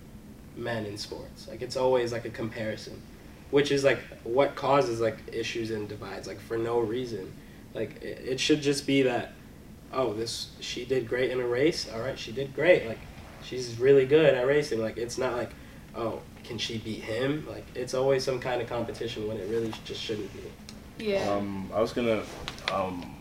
men 0.55 0.85
in 0.85 0.97
sports. 0.97 1.47
Like 1.47 1.61
it's 1.61 1.75
always 1.75 2.11
like 2.11 2.25
a 2.25 2.29
comparison, 2.29 3.01
which 3.51 3.71
is 3.71 3.83
like 3.83 3.99
what 4.23 4.55
causes 4.55 4.99
like 5.01 5.17
issues 5.31 5.71
and 5.71 5.87
divides, 5.87 6.27
like 6.27 6.39
for 6.39 6.57
no 6.57 6.79
reason. 6.79 7.31
Like 7.73 8.01
it, 8.01 8.23
it 8.25 8.39
should 8.39 8.61
just 8.61 8.87
be 8.87 9.01
that, 9.03 9.33
oh, 9.93 10.13
this 10.13 10.49
she 10.59 10.85
did 10.85 11.07
great 11.07 11.31
in 11.31 11.39
a 11.39 11.47
race. 11.47 11.89
All 11.93 12.01
right, 12.01 12.17
she 12.17 12.31
did 12.31 12.53
great. 12.53 12.87
Like 12.87 12.99
she's 13.43 13.79
really 13.79 14.05
good 14.05 14.33
at 14.33 14.45
racing. 14.47 14.81
Like 14.81 14.97
it's 14.97 15.17
not 15.17 15.33
like, 15.37 15.51
oh, 15.95 16.21
can 16.43 16.57
she 16.57 16.77
beat 16.77 17.03
him? 17.03 17.45
Like 17.49 17.65
it's 17.75 17.93
always 17.93 18.23
some 18.23 18.39
kind 18.39 18.61
of 18.61 18.67
competition 18.67 19.27
when 19.27 19.37
it 19.37 19.49
really 19.49 19.71
just 19.85 20.01
shouldn't 20.01 20.31
be. 20.33 20.41
Yeah. 20.97 21.29
Um, 21.29 21.69
I 21.73 21.81
was 21.81 21.93
gonna, 21.93 22.21
um, 22.71 23.15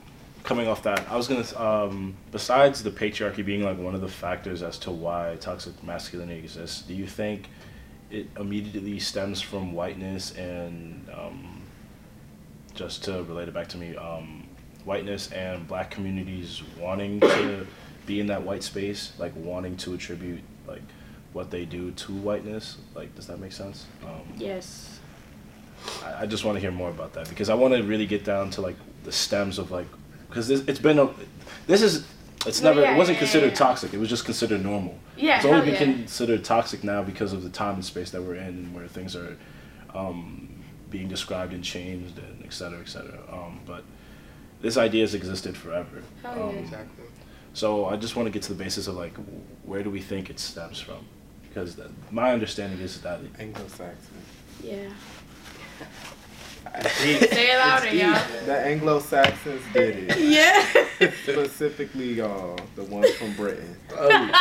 coming 0.45 0.67
off 0.67 0.83
that, 0.83 1.11
I 1.11 1.17
was 1.17 1.29
gonna, 1.29 1.47
um, 1.59 2.15
besides 2.31 2.83
the 2.83 2.91
patriarchy 2.91 3.45
being 3.45 3.63
like 3.63 3.79
one 3.79 3.95
of 3.95 4.01
the 4.01 4.09
factors 4.09 4.63
as 4.63 4.79
to 4.81 4.91
why 4.91 5.37
toxic 5.41 5.83
masculinity 5.83 6.39
exists, 6.41 6.83
do 6.83 6.95
you 6.95 7.07
think 7.07 7.49
it 8.11 8.27
immediately 8.39 8.99
stems 8.99 9.41
from 9.41 9.73
whiteness 9.73 10.37
and, 10.37 11.09
um, 11.15 11.63
just 12.75 13.05
to 13.05 13.23
relate 13.25 13.49
it 13.49 13.55
back 13.55 13.69
to 13.69 13.79
me, 13.79 13.97
um, 13.97 14.42
whiteness 14.85 15.31
and 15.33 15.67
black 15.67 15.91
communities 15.91 16.63
wanting 16.79 17.21
to 17.21 17.67
be 18.07 18.21
in 18.21 18.27
that 18.27 18.43
white 18.43 18.63
space, 18.63 19.13
like 19.19 19.33
wanting 19.37 19.77
to 19.79 19.95
attribute 19.95 20.41
like 20.67 20.83
what 21.33 21.51
they 21.51 21.65
do 21.65 21.91
to 21.93 22.13
whiteness? 22.13 22.79
Like, 22.95 23.15
does 23.15 23.27
that 23.27 23.39
make 23.39 23.53
sense? 23.53 23.87
Um, 24.05 24.23
yes. 24.37 25.01
I, 26.05 26.23
I 26.23 26.27
just 26.27 26.45
want 26.45 26.57
to 26.57 26.61
hear 26.61 26.71
more 26.71 26.91
about 26.91 27.13
that 27.15 27.29
because 27.29 27.49
I 27.49 27.55
want 27.55 27.75
to 27.75 27.83
really 27.83 28.07
get 28.07 28.25
down 28.25 28.51
to 28.51 28.61
like 28.61 28.77
the 29.05 29.13
stems 29.13 29.59
of 29.59 29.71
like 29.71 29.87
because 30.29 30.49
this 30.49 30.63
it's 30.67 30.79
been 30.79 30.99
a 30.99 31.11
this 31.67 31.83
is 31.83 32.07
it's 32.47 32.61
never 32.61 32.81
yeah, 32.81 32.95
it 32.95 32.97
wasn't 32.99 33.17
yeah, 33.17 33.21
considered 33.21 33.51
yeah. 33.51 33.57
toxic 33.57 33.93
it 33.95 33.99
was 33.99 34.09
just 34.09 34.25
considered 34.25 34.63
normal 34.63 34.99
Yeah, 35.17 35.37
it's 35.37 35.45
only 35.45 35.71
been 35.71 35.77
considered 35.77 36.45
toxic 36.45 36.83
now 36.85 37.03
because 37.03 37.33
of 37.33 37.43
the 37.43 37.51
time 37.51 37.75
and 37.75 37.85
space 37.85 38.11
that 38.11 38.23
we're 38.23 38.37
in 38.37 38.47
and 38.47 38.75
where 38.75 38.87
things 38.87 39.15
are 39.17 39.37
um, 39.95 40.49
being 40.91 41.09
described 41.09 41.53
and 41.53 41.63
changed 41.63 42.19
and 42.19 42.45
et 42.45 42.53
cetera 42.53 42.81
et 42.81 42.89
cetera 42.89 43.19
um, 43.33 43.61
but 43.67 43.85
this 44.63 44.77
idea 44.77 45.03
has 45.03 45.15
existed 45.15 45.57
forever 45.57 46.03
Hell 46.23 46.37
yeah. 46.37 46.43
Um, 46.45 46.57
Exactly. 46.57 47.05
so 47.53 47.85
I 47.87 47.97
just 47.97 48.17
want 48.17 48.27
to 48.27 48.31
get 48.31 48.43
to 48.45 48.53
the 48.55 48.63
basis 48.65 48.87
of 48.87 48.95
like 48.97 49.15
where 49.65 49.83
do 49.83 49.91
we 49.91 50.01
think 50.01 50.31
it 50.31 50.39
stems 50.39 50.81
from 50.81 51.05
because 51.53 51.77
the, 51.77 51.91
my 52.11 52.33
understanding 52.33 52.81
is 52.81 52.99
that 53.03 53.21
Anglo-Saxon. 53.39 54.15
Yeah. 54.65 54.89
Say 56.85 57.21
Say 57.27 57.53
it 57.53 57.59
louder, 57.59 57.95
y'all. 57.95 58.19
The 58.47 58.57
Anglo-Saxons 58.59 59.61
did 59.75 60.11
it. 60.11 60.19
Yeah. 60.19 60.65
Specifically, 61.25 62.15
y'all, 62.15 62.59
the 62.75 62.85
ones 62.85 63.11
from 63.17 63.35
Britain. 63.35 63.77
oh 63.91 64.33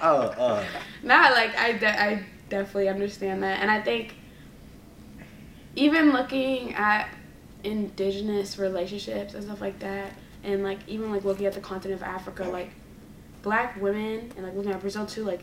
uh, 0.00 0.34
uh. 0.38 0.64
Nah, 1.02 1.28
like 1.30 1.54
I, 1.58 1.72
de- 1.72 2.02
I 2.02 2.24
definitely 2.48 2.88
understand 2.88 3.42
that, 3.42 3.60
and 3.60 3.70
I 3.70 3.82
think 3.82 4.14
even 5.74 6.12
looking 6.12 6.72
at 6.74 7.10
indigenous 7.64 8.58
relationships 8.58 9.34
and 9.34 9.44
stuff 9.44 9.60
like 9.60 9.78
that, 9.80 10.12
and 10.44 10.62
like 10.62 10.78
even 10.86 11.10
like 11.10 11.24
looking 11.24 11.46
at 11.46 11.52
the 11.52 11.60
continent 11.60 12.00
of 12.00 12.06
Africa, 12.06 12.44
like 12.44 12.70
black 13.42 13.80
women, 13.80 14.32
and 14.36 14.46
like 14.46 14.54
looking 14.54 14.72
at 14.72 14.80
Brazil 14.80 15.06
too, 15.06 15.24
like 15.24 15.40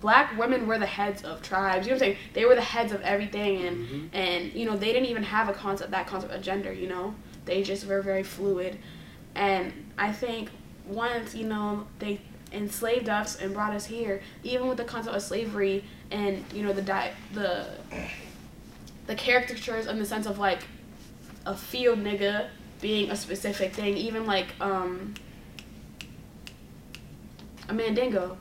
black 0.00 0.36
women 0.38 0.66
were 0.66 0.78
the 0.78 0.86
heads 0.86 1.22
of 1.22 1.42
tribes. 1.42 1.86
You 1.86 1.92
know 1.92 1.96
what 1.96 2.06
I'm 2.06 2.14
saying? 2.14 2.18
They 2.34 2.44
were 2.44 2.54
the 2.54 2.60
heads 2.60 2.92
of 2.92 3.00
everything, 3.02 3.64
and 3.64 3.76
mm-hmm. 3.76 4.06
and 4.16 4.52
you 4.52 4.66
know 4.66 4.76
they 4.76 4.92
didn't 4.92 5.08
even 5.08 5.22
have 5.22 5.48
a 5.48 5.52
concept 5.52 5.90
that 5.90 6.06
concept 6.06 6.32
of 6.32 6.42
gender. 6.42 6.72
You 6.72 6.88
know, 6.88 7.14
they 7.44 7.62
just 7.62 7.86
were 7.86 8.02
very 8.02 8.22
fluid, 8.22 8.78
and 9.34 9.72
I 9.98 10.12
think 10.12 10.50
once 10.86 11.34
you 11.34 11.46
know 11.46 11.86
they 11.98 12.20
enslaved 12.52 13.08
us 13.08 13.36
and 13.36 13.52
brought 13.52 13.72
us 13.72 13.86
here, 13.86 14.22
even 14.42 14.68
with 14.68 14.78
the 14.78 14.84
concept 14.84 15.16
of 15.16 15.22
slavery 15.22 15.84
and 16.10 16.44
you 16.52 16.62
know 16.62 16.72
the 16.72 16.82
di- 16.82 17.12
the 17.34 17.66
the 19.06 19.14
caricatures 19.14 19.86
in 19.86 19.98
the 19.98 20.06
sense 20.06 20.26
of 20.26 20.38
like 20.38 20.60
a 21.46 21.56
field 21.56 21.98
nigga 22.00 22.48
being 22.80 23.10
a 23.10 23.16
specific 23.16 23.72
thing, 23.72 23.96
even 23.96 24.26
like 24.26 24.48
um 24.60 25.14
a 27.68 27.72
mandingo. 27.72 28.36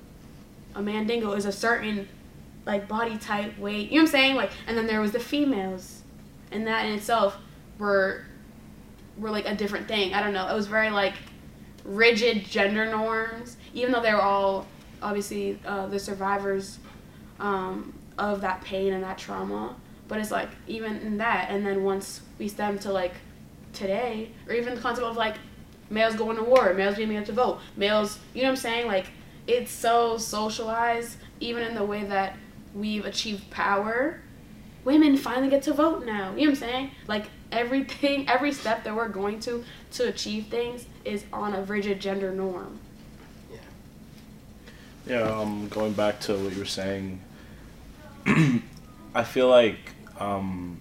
A 0.76 0.82
mandingo 0.82 1.32
is 1.34 1.46
a 1.46 1.52
certain 1.52 2.08
like 2.65 2.88
body 2.88 3.18
type, 3.18 3.58
weight. 3.58 3.91
You 3.91 3.98
know 3.98 4.04
what 4.04 4.08
I'm 4.10 4.12
saying? 4.12 4.36
Like, 4.36 4.52
and 4.68 4.78
then 4.78 4.88
there 4.88 5.00
was 5.00 5.12
the 5.12 5.20
females, 5.20 6.02
and 6.52 6.68
that 6.68 6.86
in 6.86 6.94
itself 6.94 7.38
were 7.78 8.26
were 9.18 9.30
like 9.30 9.46
a 9.46 9.56
different 9.56 9.88
thing. 9.88 10.13
I 10.13 10.22
don't 10.22 10.34
know. 10.34 10.48
It 10.48 10.54
was 10.54 10.68
very 10.68 10.89
like 10.89 11.13
rigid 11.86 12.44
gender 12.46 12.86
norms, 12.86 13.58
even 13.74 13.91
though 13.91 14.02
they 14.02 14.13
were 14.13 14.22
all 14.22 14.68
obviously 15.02 15.60
uh, 15.65 15.88
the 15.88 16.00
survivors 16.00 16.80
um, 17.39 17.94
of 18.18 18.41
that 18.41 18.62
pain 18.63 18.94
and 18.94 19.04
that 19.04 19.18
trauma. 19.18 19.76
But 20.08 20.20
it's 20.20 20.32
like 20.32 20.50
even 20.68 20.98
in 21.00 21.18
that, 21.18 21.48
and 21.50 21.65
then 21.65 21.84
once 21.84 22.22
we 22.38 22.48
stem 22.48 22.78
to 22.80 22.91
like 22.91 23.13
today, 23.74 24.30
or 24.48 24.54
even 24.54 24.76
the 24.76 24.82
concept 24.82 25.06
of 25.08 25.18
like 25.18 25.36
males 25.89 26.15
going 26.15 26.38
to 26.38 26.44
war, 26.44 26.74
males 26.74 26.96
being 26.96 27.12
able 27.12 27.26
to 27.26 27.32
vote, 27.34 27.60
males, 27.76 28.20
you 28.34 28.41
know 28.41 28.50
what 28.50 28.52
I'm 28.52 28.58
saying? 28.58 28.88
Like 28.88 29.08
it's 29.48 29.72
so 29.72 30.18
socialized, 30.18 31.18
even 31.39 31.63
in 31.63 31.76
the 31.76 31.84
way 31.84 32.04
that 32.04 32.38
we've 32.74 33.06
achieved 33.06 33.50
power. 33.52 34.22
Women 34.84 35.18
finally 35.18 35.50
get 35.50 35.63
to 35.63 35.74
vote 35.74 36.06
now. 36.06 36.30
You 36.36 36.46
know 36.46 36.52
what 36.52 36.62
I'm 36.62 36.70
saying? 36.70 36.91
Like 37.08 37.26
everything, 37.52 38.30
every 38.30 38.52
step 38.52 38.84
that 38.84 38.96
we're 38.96 39.08
going 39.10 39.39
to 39.41 39.63
to 39.94 40.08
achieve 40.08 40.48
things 40.48 40.86
is 41.04 41.24
on 41.34 41.56
a 41.56 41.62
rigid 41.63 42.00
gender 42.00 42.32
norm. 42.32 42.78
Yeah, 43.52 43.58
Yeah. 45.08 45.22
um, 45.39 45.68
going 45.70 45.94
back 45.94 46.20
to 46.22 46.36
what 46.36 46.54
you 46.54 46.60
were 46.60 46.65
saying, 46.65 47.20
I 49.15 49.24
feel 49.24 49.48
like 49.48 49.78
um, 50.19 50.80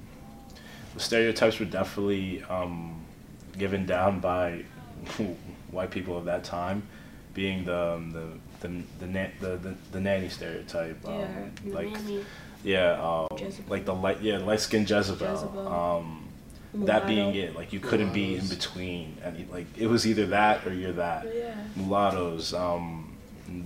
the 0.94 1.00
stereotypes 1.00 1.58
were 1.58 1.66
definitely 1.66 2.42
um, 2.44 3.00
given 3.58 3.86
down 3.86 4.20
by 4.20 4.64
white 5.70 5.90
people 5.90 6.16
of 6.16 6.24
that 6.26 6.44
time, 6.44 6.82
being 7.34 7.64
the 7.64 7.94
um, 7.94 8.12
the 8.12 8.26
the 8.60 8.82
the, 9.00 9.06
na- 9.06 9.28
the, 9.40 9.56
the, 9.56 9.74
the 9.92 10.00
nanny 10.00 10.28
stereotype. 10.28 11.06
Um, 11.06 11.14
Yeah, 11.20 11.74
like 11.74 11.90
nanny. 11.92 12.24
yeah, 12.62 12.92
um, 13.30 13.36
like 13.68 13.84
the 13.84 13.94
light 13.94 14.22
yeah 14.22 14.38
light 14.38 14.60
skinned 14.60 14.88
Jezebel. 14.88 15.26
Jezebel. 15.32 15.68
Um, 15.68 16.20
that 16.74 17.06
being 17.06 17.36
it, 17.36 17.54
like 17.54 17.72
you 17.72 17.78
couldn't 17.78 18.12
be 18.12 18.34
in 18.36 18.48
between, 18.48 19.16
and 19.22 19.48
like 19.50 19.66
it 19.78 19.86
was 19.86 20.06
either 20.06 20.26
that 20.26 20.66
or 20.66 20.72
you're 20.72 20.92
that. 20.92 21.26
Yeah. 21.32 21.54
Mulattoes, 21.76 22.52
um, 22.52 23.16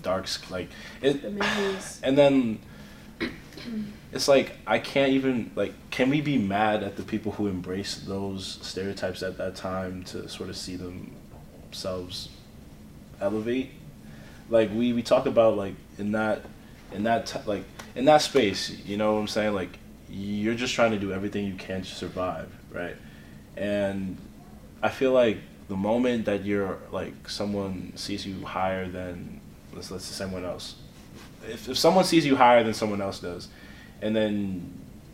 dark 0.03 0.29
like 0.51 0.69
it, 1.01 1.23
The 1.23 1.31
and 2.03 2.19
then 2.19 2.59
it's 4.13 4.29
like 4.29 4.53
I 4.67 4.79
can't 4.79 5.13
even 5.13 5.51
like 5.55 5.73
can 5.91 6.11
we 6.11 6.21
be 6.21 6.39
mad 6.39 6.83
at 6.83 6.97
the 6.97 7.03
people 7.03 7.33
who 7.33 7.47
embrace 7.47 7.97
those 7.97 8.59
stereotypes 8.63 9.23
at 9.23 9.37
that 9.39 9.57
time 9.57 10.05
to 10.05 10.29
sort 10.29 10.49
of 10.49 10.57
see 10.57 10.77
themselves 10.77 12.29
elevate? 13.21 13.71
Like 14.49 14.71
we 14.73 14.93
we 14.93 15.03
talk 15.03 15.27
about 15.27 15.57
like 15.57 15.75
in 15.99 16.13
that 16.13 16.43
in 16.93 17.05
that 17.05 17.27
t- 17.27 17.41
like 17.47 17.65
in 17.95 18.05
that 18.07 18.23
space 18.23 18.71
you 18.85 18.97
know 18.97 19.15
what 19.15 19.21
I'm 19.21 19.29
saying? 19.29 19.55
Like 19.55 19.79
you're 20.11 20.55
just 20.55 20.75
trying 20.75 20.93
to 20.93 20.99
do 20.99 21.13
everything 21.13 21.45
you 21.47 21.55
can 21.55 21.83
to 21.83 21.87
survive 21.87 22.51
right? 22.71 22.97
And 23.57 24.17
I 24.83 24.89
feel 24.89 25.13
like 25.13 25.39
the 25.69 25.77
moment 25.77 26.25
that 26.27 26.45
you're 26.45 26.79
like 26.93 27.29
someone 27.29 27.93
sees 27.97 28.27
you 28.27 28.45
higher 28.45 28.89
than 28.89 29.41
let's 29.75 29.91
let's 29.91 30.05
say 30.05 30.15
someone 30.15 30.45
else, 30.45 30.77
if 31.49 31.69
if 31.69 31.79
someone 31.79 32.05
sees 32.05 32.25
you 32.25 32.37
higher 32.37 32.63
than 32.63 32.75
someone 32.75 33.01
else 33.01 33.21
does, 33.21 33.49
and 34.03 34.15
then 34.15 34.73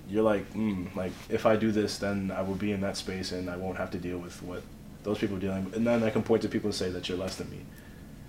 you're 0.08 0.22
like, 0.22 0.52
mm, 0.54 0.94
like 0.94 1.12
if 1.28 1.46
I 1.46 1.56
do 1.56 1.72
this, 1.72 1.98
then 1.98 2.30
I 2.30 2.42
will 2.42 2.54
be 2.56 2.72
in 2.72 2.80
that 2.82 2.96
space 2.96 3.32
and 3.32 3.48
I 3.50 3.56
won't 3.56 3.78
have 3.78 3.90
to 3.92 3.98
deal 3.98 4.18
with 4.18 4.42
what 4.42 4.62
those 5.02 5.18
people 5.18 5.36
are 5.36 5.40
dealing 5.40 5.64
with, 5.64 5.76
and 5.76 5.86
then 5.86 6.02
I 6.02 6.10
can 6.10 6.22
point 6.22 6.42
to 6.42 6.48
people 6.48 6.68
and 6.68 6.74
say 6.74 6.90
that 6.90 7.08
you're 7.08 7.18
less 7.18 7.36
than 7.36 7.50
me. 7.50 7.58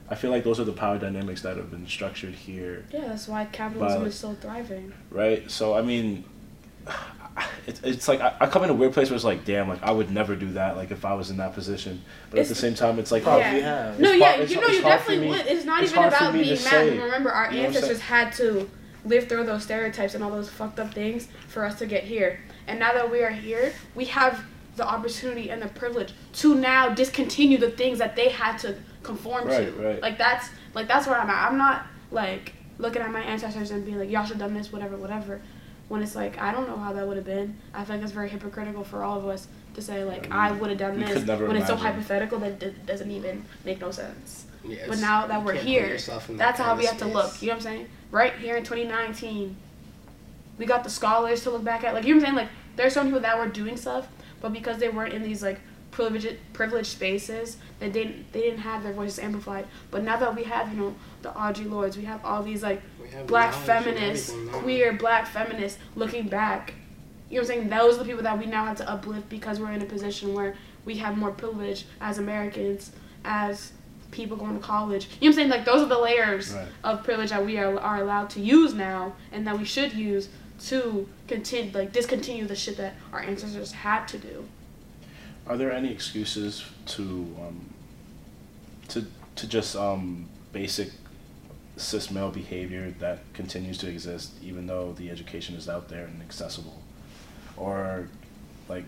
I 0.10 0.16
feel 0.16 0.30
like 0.30 0.44
those 0.44 0.60
are 0.60 0.64
the 0.66 0.72
power 0.74 0.98
dynamics 1.00 1.42
that 1.42 1.58
have 1.58 1.72
been 1.72 1.88
structured 1.88 2.36
here 2.36 2.86
Yeah, 2.92 3.08
that's 3.08 3.28
why 3.28 3.46
capitalism 3.46 4.02
But- 4.02 4.08
is 4.10 4.16
still 4.16 4.36
thriving. 4.36 4.94
right? 5.10 5.50
So 5.50 5.74
I 5.76 5.82
mean, 5.82 6.24
it's, 7.68 7.82
it's 7.82 8.08
like 8.08 8.22
I, 8.22 8.34
I 8.42 8.48
come 8.48 8.64
in 8.64 8.70
a 8.70 8.74
weird 8.74 8.94
place 8.94 9.10
where 9.10 9.16
it's 9.16 9.24
like, 9.26 9.44
damn, 9.46 9.68
like 9.68 9.82
I 9.84 9.92
would 9.92 10.12
never 10.12 10.36
do 10.36 10.52
that, 10.54 10.78
like 10.78 10.92
if 10.92 11.06
I 11.06 11.14
was 11.14 11.30
in 11.32 11.38
that 11.38 11.54
position. 11.54 12.02
But 12.30 12.40
It's- 12.40 12.52
at 12.52 12.56
the 12.56 12.62
same 12.62 12.76
time, 12.76 13.00
it's 13.00 13.12
like, 13.12 13.24
Probably 13.24 13.42
yeah. 13.60 13.88
have. 13.88 14.00
No, 14.00 14.12
It's 14.12 14.20
yeah, 14.20 14.32
it's- 14.34 14.52
you 14.52 14.62
know, 14.62 14.68
you 14.68 14.82
definitely 14.82 15.28
would. 15.30 15.46
It's 15.48 15.66
not 15.66 15.84
it's 15.84 15.92
even 15.92 16.04
about 16.06 16.34
me 16.34 16.42
being 16.44 16.52
mad. 16.56 16.60
say. 16.60 16.98
Remember, 17.00 17.32
our 17.32 17.52
You 17.52 17.62
know 17.62 17.68
ancestors 17.68 18.00
had 18.02 18.32
to 18.34 18.70
live 19.06 19.28
through 19.30 19.46
those 19.46 19.64
stereotypes 19.64 20.16
and 20.16 20.24
all 20.24 20.32
those 20.32 20.50
fucked 20.50 20.80
up 20.80 20.94
things 20.94 21.28
for 21.48 21.64
us 21.64 21.78
to 21.80 21.86
get 21.86 22.04
here. 22.04 22.40
And 22.68 22.80
now 22.80 22.94
that 22.94 23.10
we 23.10 23.24
are 23.24 23.30
here, 23.30 23.74
we 23.94 24.06
have 24.06 24.44
the 24.76 24.86
opportunity 24.88 25.50
and 25.50 25.62
the 25.62 25.68
privilege 25.70 26.12
to 26.34 26.56
now 26.56 26.90
discontinue 26.90 27.58
the 27.58 27.72
things 27.72 28.00
that 28.00 28.16
they 28.16 28.30
had 28.30 28.58
to 28.60 28.76
conform 29.04 29.48
Right, 29.48 29.66
to. 29.68 29.72
right. 29.82 30.02
Like 30.02 30.18
that's 30.18 30.50
like 30.74 30.88
that's 30.88 31.08
where 31.08 31.18
I'm 31.20 31.30
at. 31.30 31.50
I'm 31.52 31.58
not 31.58 31.86
like 32.12 32.54
looking 32.78 33.02
at 33.02 33.12
my 33.12 33.22
ancestors 33.22 33.72
and 33.72 33.86
being 33.86 34.00
like, 34.00 34.10
y'all 34.10 34.24
should 34.26 34.38
have 34.38 34.48
done 34.50 34.54
this, 34.54 34.72
whatever, 34.72 34.98
whatever. 34.98 35.42
When 35.88 36.02
it's 36.02 36.16
like, 36.16 36.40
I 36.42 36.52
don't 36.52 36.68
know 36.68 36.78
how 36.78 36.94
that 36.94 37.08
would 37.08 37.16
have 37.16 37.26
been. 37.28 37.56
I 37.74 37.86
feel 37.86 37.96
like 37.98 38.04
it's 38.04 38.12
very 38.12 38.28
hypocritical 38.28 38.84
for 38.84 39.04
all 39.04 39.20
of 39.20 39.28
us 39.28 39.48
to 39.76 39.82
say 39.84 40.04
like, 40.04 40.32
I 40.32 40.52
would 40.52 40.72
have 40.72 40.80
done 40.80 41.00
this 41.00 41.26
when 41.28 41.56
it's 41.56 41.68
so 41.68 41.76
hypothetical 41.76 42.40
that 42.40 42.62
it 42.64 42.86
doesn't 42.88 43.12
even 43.12 43.46
make 43.64 43.80
no 43.80 43.92
sense. 43.92 44.45
Yeah, 44.68 44.86
But 44.88 45.00
now 45.00 45.28
that 45.28 45.40
you 45.40 45.46
we're 45.46 45.54
here, 45.54 45.98
that 45.98 46.24
that's 46.30 46.60
how 46.60 46.76
we 46.76 46.86
have 46.86 46.98
to 47.00 47.06
look. 47.06 47.42
You 47.42 47.50
know 47.50 47.54
what 47.54 47.58
I'm 47.58 47.62
saying? 47.62 47.88
Right 48.12 48.34
here 48.34 48.56
in 48.56 48.64
2019, 48.64 49.56
we 50.58 50.66
got 50.66 50.84
the 50.84 50.90
scholars 50.90 51.44
to 51.44 51.52
look 51.52 51.64
back 51.64 51.84
at. 51.84 51.94
Like 51.94 52.06
you 52.06 52.16
know 52.16 52.22
what 52.22 52.30
I'm 52.30 52.36
saying? 52.36 52.48
Like 52.48 52.56
there's 52.76 52.94
some 52.94 53.06
people 53.06 53.22
that 53.22 53.38
were 53.38 53.48
doing 53.48 53.78
stuff, 53.78 54.08
but 54.42 54.54
because 54.54 54.78
they 54.78 54.90
weren't 54.90 55.14
in 55.14 55.24
these 55.24 55.42
like 55.44 55.60
privileged 55.92 56.38
privileged 56.54 56.88
spaces, 56.88 57.58
they 57.80 57.90
didn't 57.90 58.32
they 58.32 58.42
didn't 58.42 58.60
have 58.60 58.84
their 58.84 58.94
voices 58.94 59.20
amplified. 59.20 59.68
But 59.92 60.04
now 60.04 60.18
that 60.18 60.36
we 60.36 60.44
have 60.44 60.74
you 60.74 60.80
know 60.80 60.96
the 61.22 61.30
Audre 61.30 61.66
Lordes, 61.66 61.98
we 61.98 62.06
have 62.06 62.24
all 62.24 62.44
these 62.44 62.64
like 62.64 62.82
black 63.28 63.54
feminists, 63.54 64.34
queer 64.52 64.94
black 64.94 65.28
feminists 65.28 65.80
looking 65.96 66.28
back. 66.28 66.74
You 67.30 67.38
know 67.38 67.48
what 67.48 67.52
I'm 67.52 67.58
saying? 67.58 67.70
Those 67.70 67.96
are 67.96 68.00
the 68.00 68.06
people 68.06 68.24
that 68.24 68.38
we 68.38 68.46
now 68.46 68.66
have 68.66 68.78
to 68.78 68.90
uplift 68.90 69.30
because 69.30 69.60
we're 69.60 69.72
in 69.72 69.82
a 69.82 69.86
position 69.86 70.34
where 70.34 70.56
we 70.86 70.98
have 70.98 71.18
more 71.18 71.32
privilege 71.32 71.86
as 72.00 72.20
Americans, 72.20 72.92
as 73.24 73.72
people 74.16 74.38
going 74.38 74.56
to 74.56 74.66
college. 74.66 75.06
You 75.06 75.10
know 75.10 75.18
what 75.20 75.28
I'm 75.28 75.34
saying? 75.34 75.50
Like 75.50 75.66
those 75.66 75.82
are 75.84 75.88
the 75.88 76.00
layers 76.00 76.54
Right. 76.54 76.68
of 76.84 77.04
privilege 77.04 77.30
that 77.30 77.46
we 77.46 77.58
are, 77.58 77.78
are 77.80 78.02
allowed 78.02 78.30
to 78.32 78.40
use 78.40 78.74
now 78.74 79.14
and 79.32 79.46
that 79.46 79.58
we 79.60 79.66
should 79.66 79.94
use 79.94 80.30
to 80.68 81.08
continue 81.28 81.72
like 81.74 81.92
discontinue 81.92 82.46
the 82.48 82.56
shit 82.56 82.78
that 82.78 82.94
our 83.12 83.20
ancestors 83.20 83.74
had 83.74 84.08
to 84.08 84.18
do. 84.18 84.46
Are 85.48 85.58
there 85.58 85.72
any 85.72 85.92
excuses 85.92 86.64
to 86.88 87.04
um, 87.42 87.70
to 88.88 89.06
to 89.36 89.48
just 89.48 89.76
um, 89.76 90.28
basic 90.54 90.90
cis 91.78 92.10
male 92.10 92.32
behavior 92.32 92.96
that 93.00 93.20
continues 93.34 93.78
to 93.80 93.88
exist 93.90 94.32
even 94.42 94.66
though 94.66 94.94
the 94.94 95.10
education 95.10 95.56
is 95.56 95.68
out 95.68 95.90
there 95.90 96.06
and 96.06 96.22
accessible, 96.22 96.82
or 97.58 98.08
like 98.68 98.84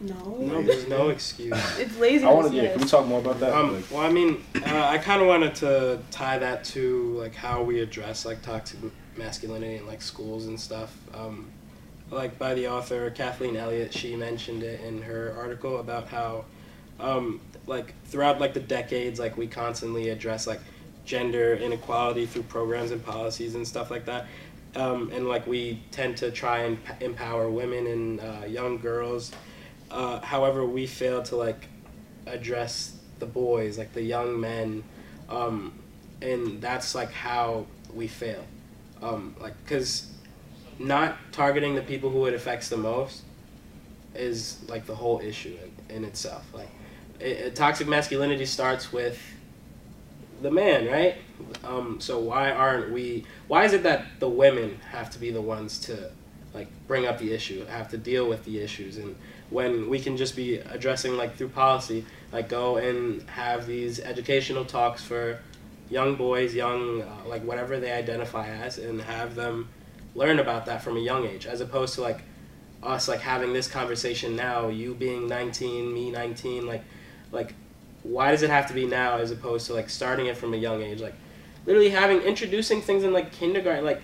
No. 0.00 0.36
No, 0.38 0.62
there's 0.62 0.88
no 0.88 1.10
excuse. 1.10 1.52
It's 1.78 1.96
lazy. 1.98 2.24
I 2.24 2.32
want 2.32 2.50
to 2.50 2.56
yeah. 2.56 2.62
yes. 2.62 2.72
Can 2.72 2.82
we 2.82 2.88
talk 2.88 3.06
more 3.06 3.20
about 3.20 3.40
that? 3.40 3.52
Um, 3.52 3.74
Like, 3.76 3.90
well, 3.90 4.00
I 4.00 4.10
mean, 4.10 4.44
uh, 4.54 4.86
I 4.88 4.98
kind 4.98 5.20
of 5.20 5.28
wanted 5.28 5.54
to 5.56 6.00
tie 6.10 6.38
that 6.38 6.64
to 6.64 7.14
like 7.18 7.34
how 7.34 7.62
we 7.62 7.80
address 7.80 8.24
like 8.24 8.42
toxic 8.42 8.78
masculinity 9.16 9.76
in 9.76 9.86
like 9.86 10.00
schools 10.02 10.46
and 10.46 10.58
stuff. 10.58 10.96
Um, 11.14 11.50
like 12.10 12.38
by 12.38 12.54
the 12.54 12.68
author 12.68 13.10
Kathleen 13.10 13.56
Elliott, 13.56 13.92
she 13.92 14.16
mentioned 14.16 14.62
it 14.62 14.80
in 14.80 15.02
her 15.02 15.34
article 15.36 15.78
about 15.78 16.08
how, 16.08 16.44
um, 16.98 17.40
like 17.66 17.94
throughout 18.06 18.40
like 18.40 18.54
the 18.54 18.60
decades, 18.60 19.20
like 19.20 19.36
we 19.36 19.46
constantly 19.46 20.08
address 20.08 20.46
like 20.46 20.60
gender 21.04 21.54
inequality 21.54 22.26
through 22.26 22.42
programs 22.44 22.90
and 22.90 23.04
policies 23.04 23.54
and 23.54 23.66
stuff 23.66 23.90
like 23.90 24.06
that. 24.06 24.26
Um, 24.76 25.10
and 25.12 25.28
like 25.28 25.46
we 25.46 25.82
tend 25.90 26.18
to 26.18 26.30
try 26.30 26.60
and 26.60 26.78
empower 27.00 27.50
women 27.50 27.86
and 27.86 28.20
uh, 28.20 28.46
young 28.46 28.78
girls. 28.78 29.32
Uh, 29.90 30.20
however, 30.20 30.64
we 30.66 30.86
fail 30.86 31.22
to 31.24 31.36
like 31.36 31.66
address 32.26 32.98
the 33.18 33.26
boys, 33.26 33.78
like 33.78 33.92
the 33.94 34.02
young 34.02 34.38
men, 34.38 34.84
um, 35.28 35.72
and 36.22 36.60
that's 36.60 36.94
like 36.94 37.10
how 37.12 37.66
we 37.94 38.06
fail. 38.06 38.44
Um, 39.02 39.34
like, 39.40 39.54
cause 39.66 40.10
not 40.78 41.16
targeting 41.32 41.74
the 41.74 41.82
people 41.82 42.10
who 42.10 42.26
it 42.26 42.34
affects 42.34 42.68
the 42.68 42.76
most 42.76 43.22
is 44.14 44.58
like 44.68 44.86
the 44.86 44.94
whole 44.94 45.20
issue 45.20 45.56
in, 45.88 45.96
in 45.96 46.04
itself. 46.04 46.44
Like, 46.52 46.68
it- 47.20 47.56
toxic 47.56 47.88
masculinity 47.88 48.44
starts 48.44 48.92
with 48.92 49.18
the 50.40 50.50
man, 50.50 50.86
right? 50.86 51.16
Um, 51.64 52.00
so 52.00 52.18
why 52.18 52.50
aren't 52.50 52.92
we? 52.92 53.24
Why 53.46 53.64
is 53.64 53.72
it 53.72 53.82
that 53.84 54.06
the 54.18 54.28
women 54.28 54.78
have 54.90 55.10
to 55.10 55.18
be 55.18 55.30
the 55.30 55.42
ones 55.42 55.78
to 55.80 56.10
like 56.54 56.68
bring 56.86 57.06
up 57.06 57.18
the 57.18 57.32
issue, 57.32 57.64
have 57.66 57.88
to 57.90 57.98
deal 57.98 58.28
with 58.28 58.44
the 58.44 58.60
issues, 58.60 58.96
and 58.96 59.16
when 59.50 59.88
we 59.88 59.98
can 59.98 60.16
just 60.16 60.36
be 60.36 60.56
addressing 60.56 61.16
like 61.16 61.36
through 61.36 61.48
policy, 61.48 62.04
like 62.32 62.48
go 62.48 62.76
and 62.76 63.22
have 63.30 63.66
these 63.66 64.00
educational 64.00 64.64
talks 64.64 65.02
for 65.02 65.40
young 65.88 66.16
boys, 66.16 66.54
young 66.54 67.02
uh, 67.02 67.06
like 67.26 67.42
whatever 67.44 67.80
they 67.80 67.92
identify 67.92 68.48
as, 68.48 68.78
and 68.78 69.00
have 69.00 69.34
them 69.34 69.68
learn 70.14 70.38
about 70.38 70.66
that 70.66 70.82
from 70.82 70.96
a 70.96 71.00
young 71.00 71.26
age, 71.26 71.46
as 71.46 71.60
opposed 71.60 71.94
to 71.94 72.02
like 72.02 72.20
us 72.82 73.08
like 73.08 73.20
having 73.20 73.52
this 73.52 73.68
conversation 73.68 74.36
now, 74.36 74.68
you 74.68 74.94
being 74.94 75.26
19, 75.26 75.92
me 75.92 76.10
19, 76.10 76.66
like 76.66 76.84
like 77.32 77.54
why 78.02 78.30
does 78.30 78.42
it 78.42 78.50
have 78.50 78.66
to 78.68 78.74
be 78.74 78.86
now 78.86 79.18
as 79.18 79.30
opposed 79.30 79.66
to 79.66 79.74
like 79.74 79.90
starting 79.90 80.26
it 80.26 80.36
from 80.36 80.54
a 80.54 80.56
young 80.56 80.82
age? 80.82 81.00
Like 81.00 81.14
literally 81.66 81.90
having 81.90 82.20
introducing 82.22 82.80
things 82.80 83.04
in 83.04 83.12
like 83.12 83.32
kindergarten 83.32 83.84
like 83.84 84.02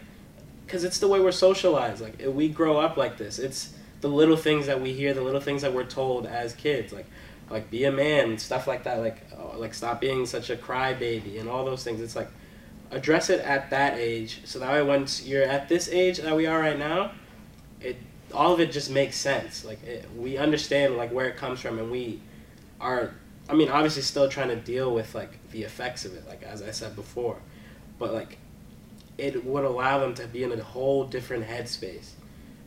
because 0.67 0.85
it's 0.85 0.99
the 0.99 1.09
way 1.09 1.21
we're 1.21 1.33
socialized. 1.33 2.03
Like 2.03 2.23
we 2.27 2.49
grow 2.49 2.79
up 2.79 2.97
like 2.97 3.17
this 3.17 3.39
it's 3.39 3.75
the 4.01 4.09
little 4.09 4.37
things 4.37 4.67
that 4.67 4.81
we 4.81 4.93
hear 4.93 5.15
the 5.15 5.23
little 5.23 5.41
things 5.41 5.63
that 5.63 5.73
we're 5.73 5.85
told 5.85 6.27
as 6.27 6.53
kids 6.55 6.93
like 6.93 7.07
like 7.51 7.71
be 7.71 7.85
a 7.85 7.93
man 7.93 8.37
stuff 8.37 8.67
like 8.67 8.85
that 8.85 8.99
like 8.99 9.27
oh, 9.39 9.55
like 9.59 9.73
stop 9.73 10.01
being 10.01 10.27
such 10.27 10.51
a 10.51 10.57
crybaby 10.57 11.41
and 11.41 11.49
all 11.49 11.65
those 11.65 11.85
things. 11.85 12.01
It's 12.01 12.17
like 12.17 12.31
address 12.91 13.31
it 13.31 13.41
at 13.41 13.71
that 13.71 13.99
age 13.99 14.41
so 14.45 14.59
that 14.59 14.71
way 14.71 14.83
once 14.83 15.25
you're 15.27 15.43
at 15.43 15.69
this 15.69 15.89
age 15.89 16.19
that 16.19 16.37
we 16.37 16.47
are 16.47 16.61
right 16.61 16.79
now 16.79 17.11
it 17.81 17.97
all 18.33 18.53
of 18.53 18.61
it 18.61 18.73
just 18.73 18.91
makes 18.91 19.17
sense. 19.17 19.65
Like 19.65 19.83
it, 19.85 20.09
we 20.17 20.37
understand 20.37 20.97
like 20.97 21.13
where 21.13 21.27
it 21.27 21.37
comes 21.37 21.61
from 21.61 21.79
and 21.79 21.91
we 21.91 22.21
are 22.81 23.15
I 23.49 23.55
mean, 23.55 23.69
obviously, 23.69 24.03
still 24.03 24.29
trying 24.29 24.49
to 24.49 24.57
deal 24.57 24.95
with 24.95 25.15
like 25.15 25.51
the 25.51 25.63
effects 25.65 26.05
of 26.05 26.15
it, 26.15 26.27
like 26.27 26.43
as 26.43 26.63
I 26.63 26.71
said 26.71 26.97
before, 26.97 27.37
but 27.99 28.13
like 28.13 28.39
it 29.19 29.45
would 29.45 29.65
allow 29.65 29.99
them 29.99 30.15
to 30.15 30.27
be 30.27 30.43
in 30.43 30.53
a 30.53 30.63
whole 30.63 31.05
different 31.05 31.47
headspace, 31.47 32.11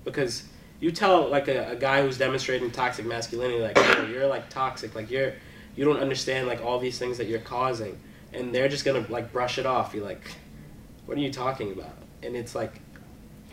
because 0.03 0.43
you 0.79 0.91
tell 0.91 1.27
like 1.29 1.47
a, 1.47 1.71
a 1.71 1.75
guy 1.75 2.01
who's 2.01 2.17
demonstrating 2.17 2.69
toxic 2.71 3.05
masculinity, 3.05 3.59
like 3.59 3.75
"Yo, 3.77 4.05
you're 4.05 4.27
like 4.27 4.49
toxic, 4.49 4.93
like 4.93 5.09
you're 5.09 5.33
you 5.75 5.85
don't 5.85 5.99
understand 5.99 6.47
like 6.47 6.63
all 6.63 6.79
these 6.79 6.99
things 6.99 7.17
that 7.17 7.27
you're 7.27 7.39
causing, 7.39 7.97
and 8.33 8.53
they're 8.53 8.69
just 8.69 8.85
gonna 8.85 9.05
like 9.09 9.31
brush 9.31 9.57
it 9.57 9.65
off. 9.65 9.93
You're 9.93 10.05
like, 10.05 10.21
what 11.05 11.17
are 11.17 11.21
you 11.21 11.31
talking 11.31 11.71
about? 11.71 11.97
And 12.21 12.35
it's 12.35 12.53
like 12.53 12.79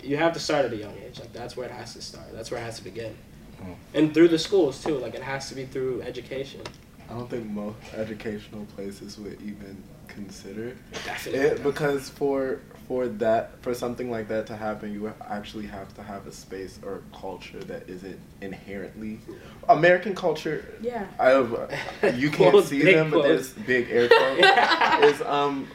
you 0.02 0.18
have 0.18 0.34
to 0.34 0.40
start 0.40 0.66
at 0.66 0.72
a 0.72 0.76
young 0.76 0.94
age. 0.98 1.18
Like 1.18 1.32
that's 1.32 1.56
where 1.56 1.66
it 1.66 1.72
has 1.72 1.94
to 1.94 2.02
start. 2.02 2.26
That's 2.32 2.50
where 2.50 2.60
it 2.60 2.64
has 2.64 2.76
to 2.76 2.84
begin. 2.84 3.16
Mm. 3.62 3.74
And 3.94 4.14
through 4.14 4.28
the 4.28 4.38
schools 4.38 4.82
too. 4.84 4.98
Like 4.98 5.14
it 5.14 5.22
has 5.22 5.48
to 5.48 5.54
be 5.54 5.64
through 5.64 6.02
education. 6.02 6.60
I 7.08 7.12
don't 7.12 7.28
think 7.28 7.46
most 7.46 7.76
educational 7.94 8.64
places 8.76 9.18
would 9.18 9.40
even 9.42 9.82
consider 10.08 10.76
Definitely. 11.04 11.40
it 11.40 11.62
because 11.62 12.08
for 12.08 12.60
for 12.86 13.08
that 13.08 13.62
for 13.62 13.72
something 13.74 14.10
like 14.10 14.28
that 14.28 14.46
to 14.48 14.56
happen, 14.56 14.92
you 14.92 15.12
actually 15.28 15.66
have 15.66 15.94
to 15.94 16.02
have 16.02 16.26
a 16.26 16.32
space 16.32 16.78
or 16.84 16.96
a 16.96 17.16
culture 17.16 17.60
that 17.64 17.88
isn't 17.88 18.18
inherently 18.40 19.20
American 19.68 20.14
culture. 20.14 20.64
Yeah. 20.80 21.06
I, 21.18 22.10
you 22.10 22.30
can't 22.30 22.64
see 22.64 22.82
big 22.82 22.94
them, 22.96 23.10
but 23.10 23.22
quotes. 23.22 23.50
there's 23.52 23.66
big 23.66 23.90
air 23.90 24.08
quotes. 24.08 25.20
is 25.20 25.26
um 25.26 25.68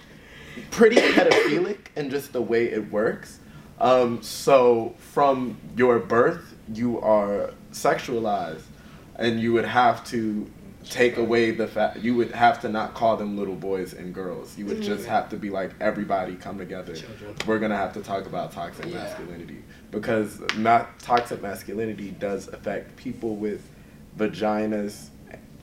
pretty 0.72 0.98
pedophilic 0.98 1.78
and 1.96 2.12
just 2.12 2.34
the 2.34 2.42
way 2.42 2.66
it 2.66 2.92
works. 2.92 3.40
Um, 3.80 4.22
so 4.22 4.96
from 4.98 5.58
your 5.78 6.00
birth, 6.00 6.56
you 6.74 7.00
are 7.00 7.54
sexualized, 7.72 8.64
and 9.16 9.40
you 9.40 9.54
would 9.54 9.66
have 9.66 10.04
to 10.08 10.50
take 10.86 11.18
away 11.18 11.52
the 11.52 11.68
fact 11.68 12.00
you 12.00 12.16
would 12.16 12.32
have 12.32 12.62
to 12.62 12.70
not 12.70 12.94
call 12.94 13.18
them 13.18 13.38
little 13.38 13.56
boys 13.56 13.94
and 13.94 14.14
girls. 14.14 14.58
You 14.58 14.66
would 14.66 14.78
mm-hmm. 14.78 14.86
just 14.86 15.06
have 15.06 15.30
to 15.30 15.38
be 15.38 15.50
like 15.50 15.72
everybody 15.80 16.36
come 16.36 16.58
together. 16.58 16.96
Children. 16.96 17.36
We're 17.46 17.60
gonna 17.60 17.78
have 17.78 17.94
to 17.94 18.02
talk 18.02 18.26
about 18.26 18.52
toxic 18.52 18.86
Yeah. 18.86 19.04
masculinity 19.04 19.64
because 19.92 20.40
ma- 20.56 20.86
toxic 21.00 21.42
masculinity 21.42 22.12
does 22.12 22.48
affect 22.48 22.96
people 22.96 23.36
with 23.36 23.62
vaginas 24.18 25.10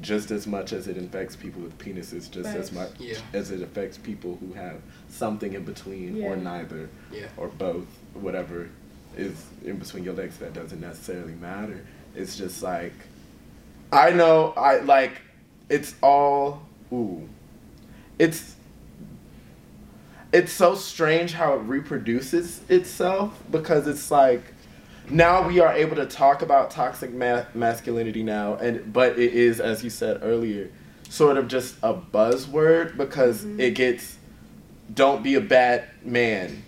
just 0.00 0.31
as 0.31 0.46
much 0.46 0.72
as 0.72 0.88
it 0.88 0.96
infects 0.98 1.35
people 1.37 1.62
with 1.62 1.76
penises, 1.79 2.31
just 2.31 2.50
as 2.50 2.70
much 2.70 2.90
Yeah. 2.98 3.16
as 3.33 3.50
it 3.50 3.62
affects 3.62 3.96
people 3.96 4.37
who 4.37 4.52
have 4.52 4.76
something 5.09 5.55
in 5.55 5.64
between 5.64 6.22
or 6.22 6.37
neither 6.37 6.88
Yeah. 7.11 7.29
or 7.37 7.48
both, 7.48 7.87
whatever 8.12 8.68
is 9.16 9.46
in 9.64 9.79
between 9.79 10.05
your 10.05 10.12
legs. 10.12 10.37
That 10.38 10.52
doesn't 10.52 10.81
necessarily 10.81 11.35
matter. 11.35 11.81
It's 12.14 12.37
just 12.37 12.62
like 12.62 12.92
I 13.92 14.11
know 14.11 14.53
I 14.57 14.79
like 14.81 15.20
it's 15.68 15.94
all 16.03 16.62
ooh. 16.92 17.29
It's 18.18 18.55
it's 20.33 20.53
so 20.53 20.75
strange 20.75 21.33
how 21.33 21.55
it 21.55 21.59
reproduces 21.62 22.61
itself 22.68 23.40
because 23.51 23.87
it's 23.87 24.11
like 24.11 24.42
now 25.09 25.46
we 25.46 25.61
are 25.61 25.72
able 25.72 25.96
to 25.96 26.07
talk 26.07 26.42
about 26.42 26.70
toxic 26.70 27.12
ma- 27.14 27.44
masculinity 27.55 28.22
now 28.22 28.55
and 28.57 28.92
but 28.92 29.18
it 29.18 29.33
is 29.33 29.61
as 29.61 29.85
you 29.85 29.88
said 29.90 30.18
earlier 30.22 30.68
sort 31.09 31.37
of 31.37 31.46
just 31.46 31.77
a 31.85 31.94
buzzword 31.94 32.96
because 32.96 33.44
it 33.44 33.75
gets 33.77 34.16
don't 34.92 35.22
be 35.22 35.37
a 35.37 35.40
bad 35.40 35.85
man 36.05 36.61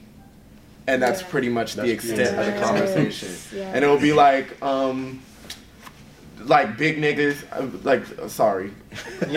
and 0.86 1.02
that's 1.02 1.20
Yeah. 1.20 1.26
pretty 1.28 1.48
much 1.48 1.74
the 1.74 1.82
That's 1.82 1.92
extent 1.92 2.38
of 2.38 2.46
the 2.46 2.60
conversation 2.60 3.28
Yeah. 3.54 3.72
and 3.74 3.84
it 3.84 3.88
will 3.88 3.98
be 3.98 4.12
like 4.12 4.62
um 4.62 5.20
like 6.44 6.76
big 6.76 6.98
niggas 6.98 7.44
uh, 7.52 7.66
like 7.82 8.02
uh, 8.18 8.28
sorry 8.28 8.72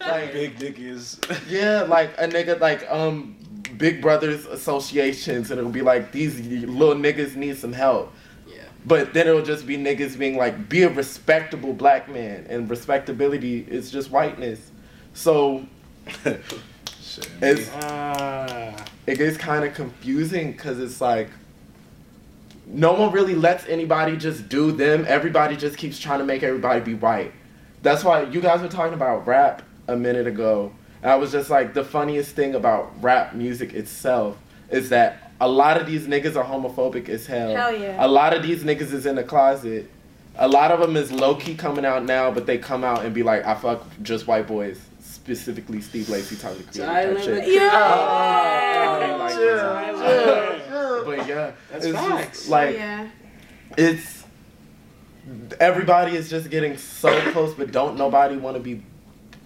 like 0.00 0.32
Big 0.32 0.58
niggas. 0.58 1.18
yeah, 1.48 1.82
like 1.82 2.10
a 2.18 2.28
nigga 2.28 2.60
like 2.60 2.88
um 2.90 3.36
Big 3.78 4.00
Brothers 4.00 4.46
associations, 4.46 5.50
and 5.50 5.58
it'll 5.58 5.70
be 5.70 5.82
like 5.82 6.12
these 6.12 6.40
little 6.66 6.94
niggas 6.94 7.34
need 7.36 7.56
some 7.58 7.72
help. 7.72 8.12
Yeah. 8.46 8.62
But 8.86 9.12
then 9.12 9.26
it'll 9.26 9.42
just 9.42 9.66
be 9.66 9.76
niggas 9.76 10.16
being 10.18 10.36
like, 10.36 10.68
be 10.68 10.82
a 10.84 10.88
respectable 10.88 11.72
black 11.72 12.08
man, 12.08 12.46
and 12.48 12.70
respectability 12.70 13.66
is 13.68 13.90
just 13.90 14.10
whiteness. 14.10 14.70
So 15.14 15.66
it's 17.42 17.70
Ah. 17.82 18.84
it 19.06 19.18
gets 19.18 19.36
kind 19.36 19.64
of 19.64 19.74
confusing 19.74 20.52
because 20.52 20.78
it's 20.78 21.00
like 21.00 21.28
no 22.66 22.92
one 22.92 23.12
really 23.12 23.34
lets 23.34 23.66
anybody 23.66 24.16
just 24.16 24.48
do 24.48 24.72
them. 24.72 25.04
Everybody 25.08 25.56
just 25.56 25.78
keeps 25.78 25.98
trying 25.98 26.18
to 26.18 26.24
make 26.24 26.42
everybody 26.42 26.80
be 26.80 26.94
white. 26.94 27.32
That's 27.82 28.02
why 28.02 28.22
you 28.24 28.40
guys 28.40 28.60
were 28.60 28.68
talking 28.68 28.94
about 28.94 29.26
rap 29.26 29.62
a 29.86 29.96
minute 29.96 30.26
ago. 30.26 30.72
And 31.02 31.10
I 31.10 31.16
was 31.16 31.30
just 31.30 31.48
like, 31.48 31.74
the 31.74 31.84
funniest 31.84 32.34
thing 32.34 32.54
about 32.54 32.90
rap 33.00 33.34
music 33.34 33.72
itself 33.74 34.36
is 34.70 34.88
that 34.88 35.30
a 35.40 35.48
lot 35.48 35.80
of 35.80 35.86
these 35.86 36.06
niggas 36.06 36.34
are 36.34 36.44
homophobic 36.44 37.08
as 37.08 37.26
hell. 37.26 37.54
Hell 37.54 37.76
yeah. 37.76 38.04
A 38.04 38.08
lot 38.08 38.34
of 38.34 38.42
these 38.42 38.64
niggas 38.64 38.92
is 38.92 39.06
in 39.06 39.14
the 39.14 39.22
closet. 39.22 39.88
A 40.38 40.48
lot 40.48 40.72
of 40.72 40.80
them 40.80 40.96
is 40.96 41.12
low 41.12 41.36
key 41.36 41.54
coming 41.54 41.84
out 41.84 42.04
now, 42.04 42.30
but 42.30 42.46
they 42.46 42.58
come 42.58 42.82
out 42.84 43.04
and 43.04 43.14
be 43.14 43.22
like, 43.22 43.46
I 43.46 43.54
fuck 43.54 43.84
just 44.02 44.26
white 44.26 44.46
boys. 44.46 44.80
Specifically, 45.00 45.80
Steve 45.80 46.08
Lacy, 46.08 46.36
Tyler 46.36 46.56
the 46.56 46.62
Creator 46.64 47.14
type 47.14 47.24
shit. 47.24 47.48
Yeah. 47.48 49.12
Like, 49.16 49.34
Tyler. 49.34 50.55
But 51.06 51.26
yeah, 51.28 51.52
That's 51.70 51.86
it's 51.86 51.94
just, 51.94 52.08
facts. 52.08 52.48
like 52.48 52.74
oh, 52.74 52.78
yeah. 52.78 53.08
it's 53.76 54.24
everybody 55.60 56.16
is 56.16 56.28
just 56.30 56.50
getting 56.50 56.76
so 56.76 57.18
close, 57.32 57.54
but 57.54 57.72
don't 57.72 57.96
nobody 57.96 58.36
want 58.36 58.56
to 58.56 58.62
be 58.62 58.82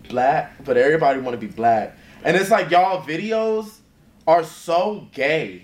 black, 0.09 0.64
but 0.64 0.77
everybody 0.77 1.20
want 1.20 1.40
to 1.40 1.46
be 1.46 1.53
black, 1.53 1.96
and 2.25 2.37
it's 2.37 2.51
like 2.51 2.70
y'all 2.70 3.03
videos 3.03 3.79
are 4.27 4.44
so 4.44 5.07
gay, 5.12 5.62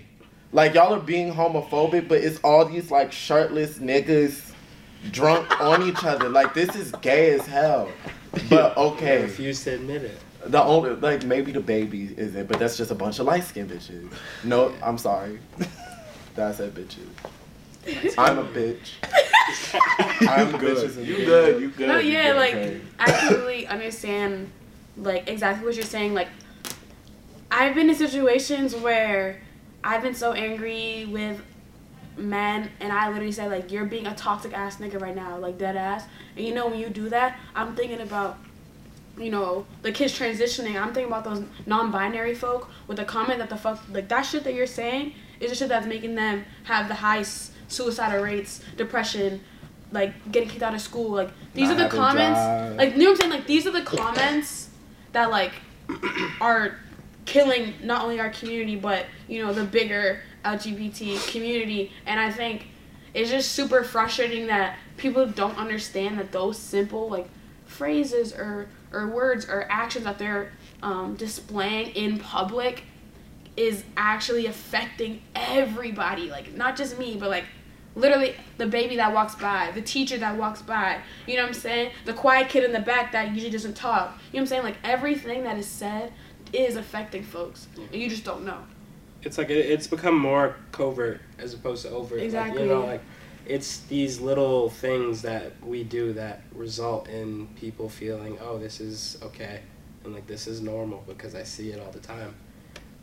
like 0.51 0.73
y'all 0.73 0.93
are 0.93 0.99
being 0.99 1.33
homophobic, 1.33 2.07
but 2.07 2.21
it's 2.21 2.39
all 2.39 2.65
these 2.65 2.89
like 2.91 3.11
shirtless 3.11 3.79
niggas 3.79 4.53
drunk 5.11 5.59
on 5.61 5.83
each 5.83 6.03
other, 6.03 6.29
like 6.29 6.53
this 6.53 6.75
is 6.75 6.91
gay 7.01 7.31
as 7.33 7.45
hell. 7.45 7.89
But 8.49 8.77
okay, 8.77 9.21
refuse 9.23 9.63
to 9.65 9.75
admit 9.75 10.03
it. 10.03 10.19
the 10.45 10.61
only 10.61 10.91
like 10.95 11.23
maybe 11.25 11.51
the 11.51 11.59
baby 11.61 12.13
isn't, 12.17 12.47
but 12.47 12.59
that's 12.59 12.77
just 12.77 12.91
a 12.91 12.95
bunch 12.95 13.19
of 13.19 13.25
light 13.25 13.43
skinned 13.43 13.69
bitches. 13.69 14.11
No, 14.43 14.73
I'm 14.81 14.97
sorry. 14.97 15.39
That's 16.37 16.59
said 16.59 16.75
bitches. 16.75 18.13
I'm 18.15 18.37
a 18.37 18.43
bitch. 18.43 18.91
I'm 20.29 20.53
a 20.53 20.57
bitches 20.59 20.97
and 20.97 21.07
You 21.07 21.15
bitches. 21.15 21.25
good. 21.25 21.61
You 21.61 21.69
good. 21.69 21.87
No, 21.87 21.97
yeah, 21.97 22.27
good. 22.27 22.35
like 22.35 22.53
okay. 22.53 22.81
I 22.99 23.11
completely 23.11 23.67
understand, 23.67 24.51
like 24.97 25.27
exactly 25.27 25.65
what 25.65 25.73
you're 25.75 25.83
saying. 25.83 26.13
Like, 26.13 26.27
I've 27.49 27.73
been 27.73 27.89
in 27.89 27.95
situations 27.95 28.75
where 28.75 29.41
I've 29.83 30.03
been 30.03 30.13
so 30.13 30.33
angry 30.33 31.05
with 31.05 31.41
men, 32.17 32.69
and 32.81 32.93
I 32.93 33.07
literally 33.07 33.31
said 33.31 33.49
like, 33.49 33.71
"You're 33.71 33.85
being 33.85 34.05
a 34.05 34.13
toxic 34.13 34.53
ass 34.53 34.77
nigga 34.77 35.01
right 35.01 35.15
now, 35.15 35.39
like 35.39 35.57
dead 35.57 35.75
ass." 35.75 36.03
And 36.35 36.45
you 36.45 36.53
know, 36.53 36.67
when 36.67 36.79
you 36.79 36.89
do 36.89 37.09
that, 37.09 37.39
I'm 37.55 37.75
thinking 37.75 38.01
about, 38.01 38.37
you 39.17 39.31
know, 39.31 39.65
the 39.81 39.91
kids 39.91 40.17
transitioning. 40.17 40.79
I'm 40.79 40.93
thinking 40.93 41.11
about 41.11 41.23
those 41.23 41.43
non-binary 41.65 42.35
folk 42.35 42.69
with 42.85 42.97
the 42.97 43.05
comment 43.05 43.39
that 43.39 43.49
the 43.49 43.57
fuck, 43.57 43.81
like 43.91 44.07
that 44.09 44.21
shit 44.21 44.43
that 44.43 44.53
you're 44.53 44.67
saying 44.67 45.15
is 45.39 45.51
the 45.51 45.55
shit 45.55 45.69
that's 45.69 45.87
making 45.87 46.15
them 46.15 46.45
have 46.63 46.87
the 46.87 46.95
highest 46.95 47.51
suicidal 47.67 48.23
rates, 48.23 48.61
depression, 48.75 49.41
like 49.91 50.31
getting 50.31 50.49
kicked 50.49 50.63
out 50.63 50.73
of 50.73 50.81
school. 50.81 51.11
Like 51.11 51.29
these 51.53 51.69
Not 51.69 51.79
are 51.79 51.83
the 51.83 51.89
comments. 51.89 52.39
jobs. 52.39 52.77
Like 52.77 52.93
you 52.93 52.99
know 52.99 53.11
what 53.11 53.11
I'm 53.11 53.15
saying? 53.17 53.31
Like 53.31 53.47
these 53.47 53.67
are 53.67 53.71
the 53.71 53.83
comments 53.83 54.69
that 55.13 55.29
like 55.29 55.51
are 56.41 56.77
killing 57.25 57.73
not 57.83 58.03
only 58.03 58.21
our 58.21 58.29
community 58.29 58.77
but 58.77 59.05
you 59.27 59.45
know 59.45 59.53
the 59.53 59.63
bigger 59.63 60.21
LGBT 60.45 61.31
community. 61.31 61.91
And 62.05 62.19
I 62.19 62.31
think 62.31 62.67
it's 63.13 63.29
just 63.29 63.51
super 63.51 63.83
frustrating 63.83 64.47
that 64.47 64.77
people 64.97 65.25
don't 65.27 65.57
understand 65.57 66.19
that 66.19 66.31
those 66.31 66.57
simple 66.57 67.09
like 67.09 67.27
phrases 67.65 68.33
or 68.33 68.67
or 68.91 69.07
words 69.07 69.45
or 69.47 69.67
actions 69.69 70.05
that 70.05 70.17
they're 70.17 70.51
um, 70.81 71.15
displaying 71.15 71.89
in 71.89 72.19
public 72.19 72.83
is 73.57 73.83
actually 73.97 74.45
affecting 74.45 75.21
everybody 75.35 76.29
like 76.29 76.53
not 76.55 76.77
just 76.77 76.97
me 76.97 77.17
but 77.19 77.29
like 77.29 77.45
literally 77.95 78.35
the 78.57 78.67
baby 78.67 78.95
that 78.95 79.11
walks 79.11 79.33
by 79.35 79.71
the 79.73 79.81
teacher 79.81 80.17
that 80.17 80.37
walks 80.37 80.61
by 80.61 80.99
you 81.25 81.35
know 81.35 81.41
what 81.41 81.47
i'm 81.49 81.53
saying 81.53 81.91
the 82.05 82.13
quiet 82.13 82.47
kid 82.47 82.63
in 82.63 82.71
the 82.71 82.79
back 82.79 83.11
that 83.11 83.31
usually 83.33 83.49
doesn't 83.51 83.73
talk 83.75 84.09
you 84.31 84.37
know 84.37 84.37
what 84.37 84.41
i'm 84.41 84.47
saying 84.47 84.63
like 84.63 84.77
everything 84.83 85.43
that 85.43 85.57
is 85.57 85.65
said 85.67 86.13
is 86.53 86.75
affecting 86.75 87.23
folks 87.23 87.67
and 87.75 87.95
you 88.01 88.07
just 88.09 88.23
don't 88.23 88.45
know 88.45 88.61
It's 89.23 89.37
like 89.37 89.49
it, 89.49 89.57
it's 89.57 89.87
become 89.87 90.17
more 90.17 90.55
covert 90.71 91.19
as 91.39 91.53
opposed 91.53 91.81
to 91.83 91.89
overt. 91.89 92.19
Like, 92.19 92.25
Exactly. 92.25 92.61
you 92.63 92.69
know, 92.69 92.85
like 92.85 93.01
it's 93.45 93.79
these 93.89 94.19
little 94.21 94.69
things 94.69 95.21
that 95.23 95.53
we 95.65 95.83
do 95.83 96.13
that 96.13 96.43
result 96.53 97.07
in 97.09 97.47
people 97.55 97.89
feeling, 97.89 98.37
oh, 98.41 98.57
this 98.59 98.79
is 98.79 99.17
okay, 99.23 99.61
and 100.03 100.13
like 100.13 100.27
this 100.27 100.47
is 100.47 100.61
normal 100.61 101.03
because 101.07 101.33
I 101.35 101.43
see 101.43 101.71
it 101.71 101.79
all 101.83 101.91
the 101.91 101.99
time. 101.99 102.35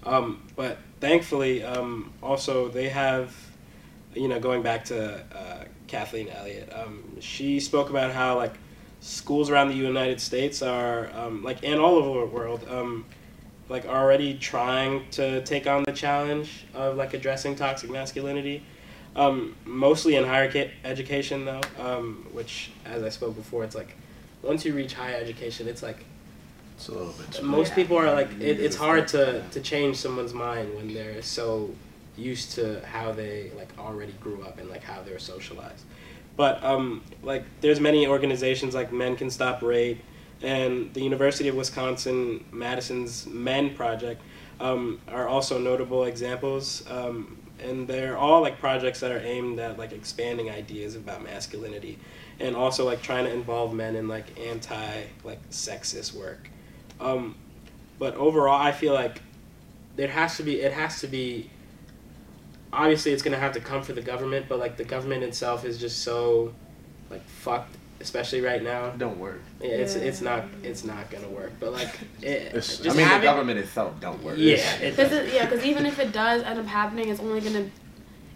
Um, 0.05 0.43
but 0.55 0.79
thankfully, 1.01 1.63
um, 1.63 2.13
also 2.23 2.69
they 2.69 2.89
have, 2.91 3.35
you 4.15 4.29
know, 4.29 4.39
going 4.39 4.63
back 4.63 4.85
to 4.87 5.25
uh, 5.35 5.65
Kathleen 5.87 6.29
Elliott, 6.29 6.73
um, 6.75 7.03
she 7.21 7.61
spoke 7.61 7.91
about 7.91 8.13
how 8.13 8.37
like 8.37 8.55
schools 9.01 9.51
around 9.51 9.69
the 9.69 9.75
United 9.75 10.21
States 10.21 10.63
are 10.63 11.11
um, 11.15 11.43
like 11.43 11.63
and 11.63 11.81
all 11.81 11.97
over 11.97 12.21
the 12.21 12.27
world 12.27 12.67
um, 12.71 13.05
like 13.69 13.87
already 13.87 14.35
trying 14.39 15.09
to 15.11 15.43
take 15.45 15.67
on 15.67 15.83
the 15.85 15.93
challenge 15.93 16.65
of 16.75 16.97
like 16.97 17.15
addressing 17.15 17.57
toxic 17.57 17.91
masculinity. 17.91 18.63
Um, 19.17 19.55
mostly 19.65 20.17
in 20.17 20.25
higher 20.25 20.51
ca- 20.51 20.73
education 20.85 21.45
though, 21.45 21.61
which 22.33 22.71
as 22.85 23.03
I 23.03 23.09
spoke 23.11 23.37
before, 23.37 23.63
it's 23.65 23.77
like 23.77 23.95
once 24.43 24.65
you 24.65 24.75
reach 24.75 24.95
higher 24.95 25.17
education, 25.17 25.69
it's 25.69 25.83
like 25.83 26.05
It's 26.77 26.89
a 26.89 26.93
little 26.93 27.13
bit. 27.13 27.33
too 27.33 27.43
most 27.45 27.71
Yeah. 27.71 27.75
people 27.77 27.97
are 27.99 28.13
like 28.13 28.31
it, 28.41 28.61
it's 28.61 28.77
hard 28.77 29.09
to, 29.09 29.43
to 29.51 29.61
change 29.61 29.97
someone's 29.97 30.35
mind 30.35 30.75
when 30.75 30.93
they're 30.93 31.23
so 31.23 31.71
used 32.17 32.53
to 32.53 32.85
how 32.87 33.13
they 33.13 33.51
like 33.57 33.69
already 33.79 34.13
grew 34.21 34.43
up 34.43 34.59
and 34.59 34.69
like 34.71 34.83
how 34.83 35.03
they're 35.03 35.19
socialized 35.19 35.85
but 36.37 36.63
um, 36.65 37.03
like 37.23 37.45
there's 37.61 37.81
many 37.81 38.07
organizations 38.07 38.75
like 38.75 38.93
men 38.93 39.17
can 39.17 39.31
stop 39.31 39.63
rape 39.63 40.01
and 40.43 40.93
the 40.95 41.01
university 41.01 41.49
of 41.49 41.55
wisconsin 41.57 42.45
madison's 42.53 43.27
men 43.27 43.75
project 43.75 44.21
um, 44.61 45.01
are 45.09 45.27
also 45.29 45.59
notable 45.59 46.05
examples 46.05 46.85
um, 46.91 47.37
and 47.61 47.89
they're 47.89 48.17
all 48.17 48.41
like 48.43 48.59
projects 48.59 49.01
that 49.01 49.11
are 49.11 49.21
aimed 49.21 49.59
at 49.59 49.79
like 49.79 49.93
expanding 49.93 50.51
ideas 50.51 50.95
about 50.97 51.23
masculinity 51.23 51.99
and 52.41 52.55
also 52.55 52.85
like 52.85 53.01
trying 53.03 53.25
to 53.25 53.33
involve 53.33 53.73
men 53.75 53.97
in 53.97 54.07
like 54.07 54.39
anti 54.39 55.03
like 55.25 55.41
sexist 55.51 56.15
work 56.15 56.49
um, 57.01 57.35
but 57.99 58.15
overall, 58.17 58.61
I 58.61 58.73
feel 58.73 58.93
like 58.95 59.21
there 59.97 60.09
has 60.09 60.37
to 60.39 60.43
be. 60.43 60.61
It 60.61 60.73
has 60.73 61.01
to 61.01 61.07
be. 61.07 61.51
Obviously, 62.73 63.13
it's 63.13 63.23
gonna 63.23 63.39
have 63.39 63.53
to 63.53 63.61
come 63.61 63.83
for 63.83 63.93
the 63.93 64.03
government, 64.03 64.47
but 64.49 64.59
like 64.59 64.77
the 64.77 64.85
government 64.85 65.23
itself 65.23 65.65
is 65.65 65.79
just 65.79 66.03
so, 66.03 66.53
like 67.09 67.25
fucked, 67.27 67.77
especially 68.01 68.41
right 68.41 68.63
now. 68.63 68.91
Don't 68.91 69.19
work. 69.19 69.41
It's 69.61 69.95
it's 69.95 70.21
Yeah. 70.21 70.37
not 70.37 70.45
it's 70.65 70.83
not 70.85 71.09
gonna 71.11 71.29
work. 71.29 71.53
But 71.61 71.73
like, 71.73 71.95
it, 72.23 72.27
It's- 72.49 72.79
just 72.79 72.97
I 72.99 73.01
mean, 73.01 73.09
the 73.09 73.25
government 73.25 73.61
itself 73.61 74.01
don't 74.01 74.21
work. 74.25 74.37
Yeah, 74.39 74.57
it 74.81 74.97
Cause 74.97 75.11
does. 75.11 75.29
it, 75.29 75.35
yeah, 75.35 75.45
because 75.49 75.65
even 75.65 75.87
if 75.87 76.01
it 76.01 76.11
does 76.13 76.43
end 76.43 76.59
up 76.59 76.67
happening, 76.67 77.09
it's 77.11 77.21
only 77.21 77.41
gonna, 77.41 77.71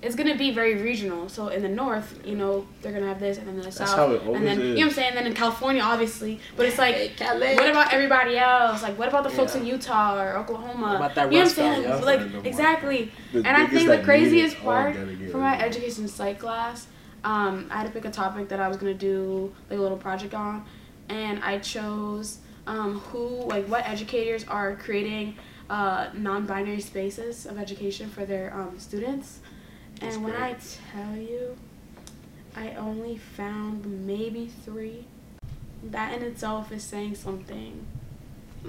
it's 0.00 0.14
gonna 0.14 0.37
be 0.37 0.52
very 0.52 0.80
regional. 0.80 1.28
So 1.28 1.48
in 1.48 1.62
the 1.62 1.68
north, 1.68 2.20
you 2.24 2.37
know, 2.37 2.66
they're 2.82 2.92
gonna 2.92 3.08
have 3.08 3.18
this, 3.18 3.38
and 3.38 3.48
then 3.48 3.56
in 3.56 3.62
the 3.62 3.72
south, 3.72 3.96
how 3.96 4.12
it 4.12 4.20
and 4.20 4.28
always 4.28 4.42
then 4.44 4.61
you 4.61 4.66
know 4.66 4.74
what 4.74 4.84
I'm 4.87 4.90
saying. 4.92 5.14
Then 5.14 5.26
in 5.26 5.34
California, 5.34 5.82
obviously, 5.82 6.40
but 6.56 6.66
it's 6.66 6.78
like, 6.78 7.18
what 7.18 7.68
about 7.68 7.92
everybody 7.92 8.37
else? 8.37 8.82
Like, 8.82 8.96
what 8.96 9.08
about 9.08 9.24
the 9.24 9.30
folks 9.30 9.56
in 9.56 9.66
Utah 9.66 10.20
or 10.20 10.37
Oklahoma? 10.37 10.87
What 10.87 10.96
about 10.96 11.14
that 11.16 11.32
you 11.32 11.38
know 11.38 11.44
what 11.44 11.50
I'm 11.50 11.54
saying? 11.54 11.82
yeah? 11.82 11.96
Like 11.96 12.20
Random 12.20 12.46
exactly. 12.46 13.12
The 13.32 13.38
and 13.38 13.48
I 13.48 13.66
think 13.66 13.88
the 13.88 13.98
craziest 13.98 14.56
need 14.56 14.62
it 14.62 14.66
all 14.66 14.72
part 14.72 14.96
for 15.30 15.38
my 15.38 15.61
education 15.61 16.06
psych 16.06 16.38
class, 16.38 16.87
um, 17.24 17.66
I 17.70 17.78
had 17.78 17.87
to 17.87 17.92
pick 17.92 18.04
a 18.04 18.11
topic 18.11 18.48
that 18.50 18.61
I 18.61 18.68
was 18.68 18.76
gonna 18.76 18.94
do 18.94 19.52
like 19.68 19.78
a 19.78 19.82
little 19.82 19.98
project 19.98 20.32
on, 20.32 20.64
and 21.08 21.42
I 21.42 21.58
chose 21.58 22.38
um, 22.68 23.00
who 23.00 23.46
like 23.46 23.66
what 23.66 23.84
educators 23.88 24.44
are 24.44 24.76
creating 24.76 25.37
uh, 25.68 26.08
non-binary 26.14 26.80
spaces 26.80 27.46
of 27.46 27.58
education 27.58 28.08
for 28.08 28.24
their 28.24 28.54
um, 28.54 28.78
students. 28.78 29.40
And 30.00 30.11
That's 30.11 30.16
when 30.18 30.32
great. 30.34 30.42
I 30.42 30.56
tell 30.92 31.16
you, 31.16 31.56
I 32.56 32.74
only 32.74 33.16
found 33.18 34.06
maybe 34.06 34.50
three. 34.64 35.06
That 35.84 36.12
in 36.14 36.22
itself 36.22 36.72
is 36.72 36.82
saying 36.82 37.14
something. 37.16 37.84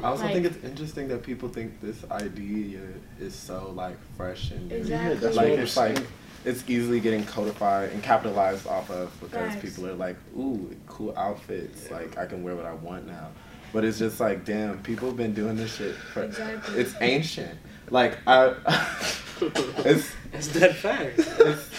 I 0.02 0.08
also 0.08 0.24
Like- 0.24 0.34
think 0.34 0.46
it's 0.46 0.64
interesting 0.64 1.08
that 1.10 1.24
people 1.24 1.50
think 1.50 1.82
this 1.82 2.04
idea 2.12 2.82
is 3.20 3.34
so 3.34 3.74
like 3.76 3.98
fresh 4.16 4.52
and 4.52 4.70
new. 4.70 4.76
Exactly. 4.76 5.16
that's 5.18 5.36
like 5.36 5.48
it's 5.50 5.76
like 5.78 5.98
it's 6.46 6.64
easily 6.70 7.00
getting 7.00 7.26
codified 7.26 7.92
and 7.92 8.02
capitalized 8.02 8.66
off 8.68 8.90
of 8.92 9.12
because 9.20 9.54
Facts. 9.54 9.62
people 9.62 9.88
are 9.88 9.96
like, 9.96 10.16
ooh, 10.38 10.74
cool 10.88 11.14
outfits. 11.18 11.90
Like 11.92 12.18
I 12.18 12.26
can 12.28 12.44
wear 12.44 12.56
what 12.56 12.66
I 12.66 12.74
want 12.74 13.08
now. 13.08 13.30
But 13.74 13.84
it's 13.84 14.00
just 14.00 14.20
like, 14.20 14.46
damn, 14.46 14.80
people 14.84 15.10
have 15.10 15.18
been 15.18 15.34
doing 15.34 15.56
this 15.56 15.76
shit 15.76 15.96
for. 15.96 16.24
Exactly. 16.24 16.80
It's 16.80 16.94
ancient. 17.02 17.58
Like 17.90 18.18
I, 18.28 18.56
it's 19.42 20.12
It's 20.34 20.54
dead 20.54 20.76
facts. 20.76 21.40
it's, 21.40 21.70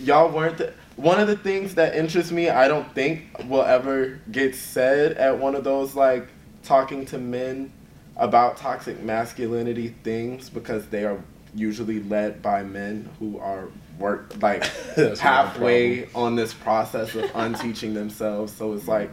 y'all 0.00 0.30
weren't 0.30 0.58
the, 0.58 0.72
one 0.96 1.20
of 1.20 1.26
the 1.28 1.36
things 1.36 1.74
that 1.74 1.94
interests 1.96 2.30
me 2.30 2.48
i 2.48 2.68
don't 2.68 2.94
think 2.94 3.24
will 3.46 3.62
ever 3.62 4.20
get 4.30 4.54
said 4.54 5.12
at 5.12 5.36
one 5.36 5.56
of 5.56 5.64
those 5.64 5.96
like 5.96 6.28
talking 6.62 7.04
to 7.04 7.18
men 7.18 7.72
about 8.16 8.56
toxic 8.56 9.00
masculinity 9.02 9.88
things 10.04 10.48
because 10.48 10.86
they 10.86 11.04
are 11.04 11.18
usually 11.54 12.02
led 12.04 12.42
by 12.42 12.62
men 12.62 13.08
who 13.18 13.38
are 13.38 13.68
work 13.98 14.34
like 14.42 14.64
halfway 15.18 16.08
on 16.14 16.36
this 16.36 16.52
process 16.54 17.14
of 17.14 17.30
unteaching 17.34 17.94
themselves. 17.94 18.52
So 18.52 18.72
it's 18.74 18.88
like 18.88 19.10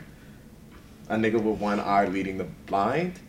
a 1.10 1.16
nigga 1.16 1.42
with 1.42 1.60
one 1.60 1.80
eye 1.80 2.06
leading 2.06 2.38
the 2.38 2.44
blind. 2.66 3.20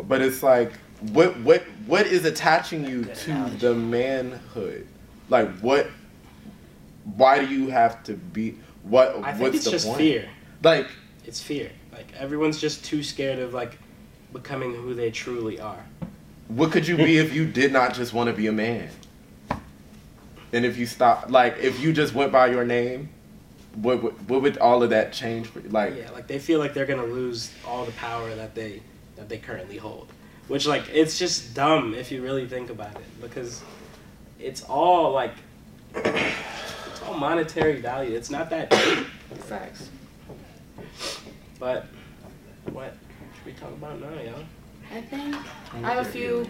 But 0.00 0.22
it's 0.22 0.42
like 0.42 0.72
what 1.10 1.36
what 1.40 1.62
what 1.86 2.06
is 2.06 2.24
attaching 2.24 2.84
you 2.86 3.04
to 3.04 3.50
the 3.58 3.74
manhood 3.74 4.86
like 5.28 5.50
what 5.58 5.88
why 7.16 7.44
do 7.44 7.46
you 7.52 7.68
have 7.68 8.02
to 8.04 8.14
be 8.14 8.56
what 8.84 9.08
I 9.22 9.32
think 9.32 9.42
what's 9.42 9.56
it's 9.56 9.64
the 9.64 9.70
just 9.72 9.86
point 9.86 9.98
fear. 9.98 10.28
like 10.62 10.86
It's 11.26 11.40
fear. 11.40 11.70
Like 11.92 12.12
everyone's 12.16 12.60
just 12.60 12.84
too 12.84 13.02
scared 13.02 13.38
of 13.38 13.52
like 13.52 13.78
becoming 14.32 14.74
who 14.74 14.94
they 14.94 15.10
truly 15.10 15.58
are. 15.60 15.84
what 16.48 16.70
could 16.72 16.86
you 16.86 16.96
be 16.96 17.18
if 17.18 17.34
you 17.34 17.46
did 17.46 17.72
not 17.72 17.94
just 17.94 18.12
want 18.12 18.28
to 18.28 18.32
be 18.32 18.46
a 18.46 18.52
man 18.52 18.88
and 20.52 20.64
if 20.64 20.76
you 20.76 20.86
stop 20.86 21.30
like 21.30 21.56
if 21.58 21.80
you 21.80 21.92
just 21.92 22.14
went 22.14 22.30
by 22.32 22.46
your 22.46 22.64
name 22.64 23.08
what 23.74 24.02
would 24.02 24.28
what 24.28 24.42
would 24.42 24.58
all 24.58 24.82
of 24.82 24.90
that 24.90 25.12
change 25.12 25.46
for 25.48 25.60
you 25.60 25.68
like 25.70 25.96
Yeah, 25.96 26.10
like 26.10 26.26
they 26.26 26.38
feel 26.38 26.58
like 26.58 26.74
they're 26.74 26.86
gonna 26.86 27.04
lose 27.04 27.50
all 27.66 27.84
the 27.84 27.92
power 27.92 28.34
that 28.34 28.54
they 28.54 28.82
that 29.16 29.28
they 29.28 29.38
currently 29.38 29.76
hold. 29.76 30.08
Which 30.52 30.66
like 30.66 30.90
it's 30.92 31.18
just 31.18 31.54
dumb 31.54 31.94
if 31.94 32.12
you 32.12 32.22
really 32.22 32.46
think 32.46 32.68
about 32.68 32.94
it 32.94 33.22
because 33.22 33.62
it's 34.38 34.62
all 34.64 35.10
like 35.10 35.32
it's 35.94 37.02
all 37.06 37.14
monetary 37.14 37.80
value. 37.80 38.14
It's 38.14 38.28
not 38.28 38.50
that 38.50 38.68
deep. 38.68 39.06
Facts. 39.44 39.88
But 41.58 41.86
what 42.70 42.94
should 43.34 43.46
we 43.46 43.52
talk 43.52 43.70
about 43.70 43.98
now, 43.98 44.12
y'all? 44.20 44.44
I 44.94 45.00
think 45.00 45.34
I 45.72 45.78
have 45.94 46.06
a 46.06 46.10
few. 46.10 46.46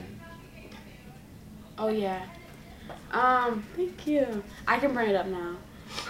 Oh 1.78 1.86
yeah. 1.86 2.26
Um, 3.12 3.64
thank 3.76 4.04
you. 4.08 4.42
I 4.66 4.80
can 4.80 4.94
bring 4.94 5.10
it 5.10 5.14
up 5.14 5.26
now. 5.26 5.58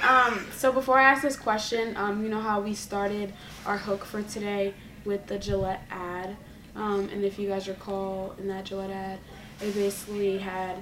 Um, 0.03 0.47
so 0.57 0.73
before 0.73 0.99
I 0.99 1.03
ask 1.03 1.21
this 1.21 1.37
question, 1.37 1.95
um, 1.99 2.23
you 2.23 2.31
know 2.31 2.41
how 2.41 2.59
we 2.63 2.73
started 2.73 3.35
our 3.67 3.77
hook 3.77 4.07
for 4.07 4.23
today 4.23 4.73
with 5.05 5.27
the 5.27 5.39
Gillette 5.39 5.83
ad. 5.91 6.39
Um, 6.75 7.09
and 7.13 7.25
if 7.25 7.39
you 7.39 7.49
guys 7.49 7.69
recall 7.69 8.35
in 8.39 8.49
that 8.49 8.65
Gillette 8.65 8.91
ad, 8.91 9.19
it 9.61 9.75
basically 9.75 10.39
had 10.39 10.77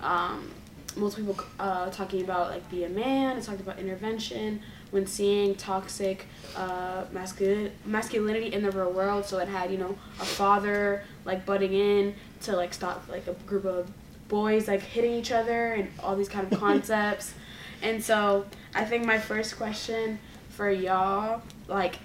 um, 0.00 0.50
most 0.96 1.16
people 1.16 1.36
uh, 1.58 1.90
talking 1.90 2.22
about 2.22 2.50
like 2.50 2.68
be 2.70 2.84
a 2.84 2.88
man. 2.88 3.36
It 3.36 3.44
talked 3.44 3.60
about 3.60 3.78
intervention 3.78 4.60
when 4.90 5.06
seeing 5.06 5.54
toxic 5.54 6.26
uh, 6.56 7.04
mascul- 7.12 7.70
masculinity 7.84 8.52
in 8.52 8.62
the 8.62 8.70
real 8.70 8.92
world. 8.92 9.24
So 9.24 9.38
it 9.38 9.48
had 9.48 9.70
you 9.70 9.78
know 9.78 9.96
a 10.20 10.24
father 10.24 11.04
like 11.24 11.46
butting 11.46 11.72
in 11.72 12.14
to 12.42 12.56
like 12.56 12.74
stop 12.74 13.04
like 13.08 13.26
a 13.26 13.34
group 13.46 13.64
of 13.64 13.90
boys 14.28 14.66
like 14.66 14.82
hitting 14.82 15.12
each 15.12 15.30
other 15.30 15.74
and 15.74 15.88
all 16.00 16.16
these 16.16 16.28
kind 16.28 16.50
of 16.50 16.58
concepts. 16.60 17.34
And 17.82 18.02
so 18.02 18.46
I 18.74 18.84
think 18.84 19.04
my 19.04 19.18
first 19.18 19.56
question 19.56 20.18
for 20.50 20.70
y'all 20.70 21.42
like 21.68 21.98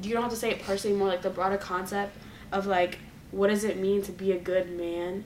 you 0.00 0.12
don't 0.12 0.22
have 0.22 0.30
to 0.30 0.36
say 0.36 0.50
it 0.50 0.62
personally 0.62 0.96
more 0.96 1.08
like 1.08 1.22
the 1.22 1.30
broader 1.30 1.56
concept 1.56 2.16
of 2.52 2.66
like 2.66 2.98
what 3.30 3.48
does 3.48 3.64
it 3.64 3.78
mean 3.78 4.02
to 4.02 4.12
be 4.12 4.32
a 4.32 4.38
good 4.38 4.70
man 4.70 5.24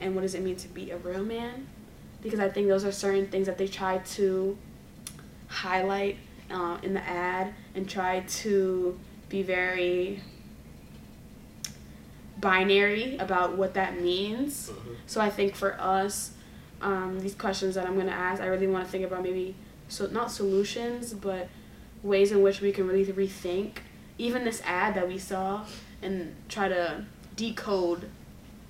and 0.00 0.14
what 0.14 0.22
does 0.22 0.34
it 0.34 0.42
mean 0.42 0.56
to 0.56 0.68
be 0.68 0.90
a 0.90 0.96
real 0.98 1.24
man? 1.24 1.66
Because 2.22 2.40
i 2.40 2.48
think 2.48 2.68
those 2.68 2.84
are 2.84 2.92
certain 2.92 3.26
things 3.28 3.46
that 3.46 3.58
they 3.58 3.68
try 3.68 3.98
to 3.98 4.56
highlight 5.48 6.18
uh, 6.50 6.78
in 6.82 6.94
the 6.94 7.02
ad 7.02 7.54
and 7.74 7.88
try 7.88 8.20
to 8.20 8.98
be 9.28 9.42
very 9.42 10.22
binary 12.38 13.16
about 13.18 13.56
what 13.56 13.74
that 13.74 14.00
means. 14.00 14.70
So 15.06 15.20
i 15.20 15.30
think 15.30 15.54
for 15.54 15.80
us 15.80 16.32
um, 16.80 17.20
these 17.20 17.34
questions 17.34 17.74
that 17.74 17.86
i'm 17.86 17.94
going 17.94 18.06
to 18.06 18.12
ask 18.12 18.42
i 18.42 18.46
really 18.46 18.66
want 18.66 18.84
to 18.84 18.90
think 18.90 19.04
about 19.04 19.22
maybe 19.22 19.54
so 19.88 20.06
not 20.06 20.30
solutions 20.30 21.14
but 21.14 21.48
ways 22.02 22.32
in 22.32 22.42
which 22.42 22.60
we 22.60 22.72
can 22.72 22.86
really 22.86 23.04
rethink 23.06 23.78
even 24.18 24.44
this 24.44 24.62
ad 24.64 24.94
that 24.94 25.08
we 25.08 25.18
saw 25.18 25.64
and 26.02 26.34
try 26.48 26.68
to 26.68 27.04
decode 27.36 28.08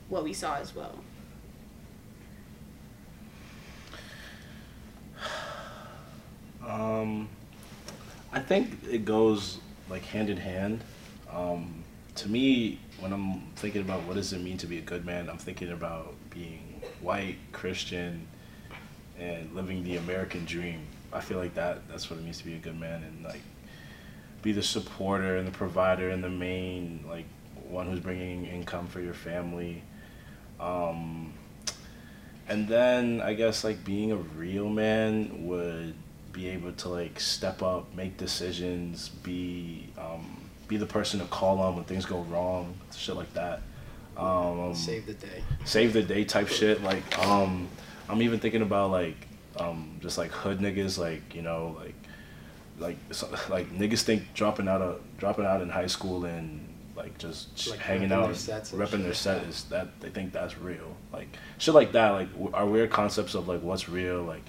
what 0.09 0.25
we 0.25 0.33
saw 0.33 0.57
as 0.57 0.75
well. 0.75 0.99
Um, 6.67 7.29
I 8.33 8.41
think 8.41 8.79
it 8.91 9.05
goes 9.05 9.59
like 9.89 10.03
hand 10.03 10.31
in 10.31 10.37
hand. 10.37 10.83
Um, 11.31 11.85
to 12.17 12.29
me, 12.29 12.81
when 12.99 13.13
I'm 13.13 13.43
thinking 13.57 13.83
about 13.83 14.03
what 14.03 14.17
does 14.17 14.33
it 14.33 14.41
mean 14.41 14.59
to 14.59 14.67
be 14.67 14.79
a 14.79 14.83
good 14.83 15.05
man, 15.05 15.29
I'm 15.31 15.39
thinking 15.39 15.71
about 15.71 16.15
being 16.31 16.81
white, 17.01 17.37
Christian, 17.53 18.27
and 19.19 19.55
living 19.55 19.85
the 19.85 19.97
American 19.97 20.45
dream. 20.45 20.81
I 21.13 21.21
feel 21.21 21.39
like 21.39 21.55
that 21.55 21.87
that's 21.89 22.11
what 22.11 22.19
it 22.19 22.25
means 22.25 22.39
to 22.39 22.45
be 22.45 22.55
a 22.55 22.59
good 22.59 22.79
man 22.79 23.03
and 23.03 23.25
like 23.25 23.41
be 24.43 24.53
the 24.53 24.63
supporter 24.63 25.37
and 25.37 25.47
the 25.47 25.53
provider 25.53 26.11
and 26.11 26.23
the 26.23 26.31
main 26.31 27.05
like 27.09 27.27
one 27.69 27.87
who's 27.87 28.01
bringing 28.01 28.47
income 28.47 28.87
for 28.87 29.01
your 29.01 29.15
family. 29.15 29.83
Um, 30.61 31.33
and 32.49 32.69
then 32.69 33.21
I 33.21 33.35
guess 33.35 33.65
like 33.65 33.85
being 33.85 34.13
a 34.13 34.17
real 34.17 34.69
man 34.69 35.47
would 35.47 35.95
be 36.33 36.49
able 36.49 36.73
to 36.73 36.89
like 36.89 37.19
step 37.19 37.63
up, 37.63 37.93
make 37.95 38.17
decisions, 38.17 39.09
be 39.09 39.89
um, 39.99 40.37
be 40.69 40.77
the 40.77 40.87
person 40.87 41.21
to 41.21 41.27
call 41.27 41.61
on 41.61 41.77
when 41.77 41.85
things 41.85 42.05
go 42.07 42.21
wrong, 42.23 42.75
shit 42.95 43.17
like 43.17 43.33
that. 43.35 43.63
Um, 44.17 44.75
Save 44.75 45.07
the 45.07 45.15
day. 45.15 45.43
save 45.65 45.93
the 45.93 46.03
day 46.03 46.25
type 46.25 46.49
shit. 46.49 46.83
Like, 46.83 47.19
um, 47.19 47.69
I'm 48.09 48.23
even 48.23 48.39
thinking 48.41 48.63
about 48.63 48.91
like, 48.91 49.27
um, 49.59 49.99
just 50.01 50.17
like 50.17 50.31
hood 50.31 50.59
niggas, 50.59 50.99
like 50.99 51.35
you 51.35 51.43
know, 51.43 51.77
like, 51.79 51.95
like, 52.79 52.97
like 53.49 53.71
niggas 53.71 54.03
think 54.03 54.35
dropping 54.35 54.69
out 54.69 54.83
of 54.83 55.01
dropping 55.19 55.45
out 55.45 55.63
in 55.63 55.69
high 55.69 55.87
school 55.87 56.25
and 56.25 56.63
like 56.97 57.17
just 57.19 57.69
Like 57.69 57.79
hanging 57.79 58.13
out, 58.13 58.31
repping 58.31 59.03
their 59.03 59.15
set 59.15 59.43
is 59.45 59.65
that 59.65 60.01
they 60.01 60.09
think 60.11 60.33
that's 60.33 60.59
real. 60.59 60.97
Like 61.13 61.29
shit 61.59 61.75
like 61.75 61.93
that. 61.93 62.11
Like 62.11 62.29
our 62.55 62.67
weird 62.67 62.91
concepts 62.91 63.35
of 63.35 63.49
like 63.49 63.63
what's 63.63 63.89
real. 63.89 64.23
Like 64.23 64.43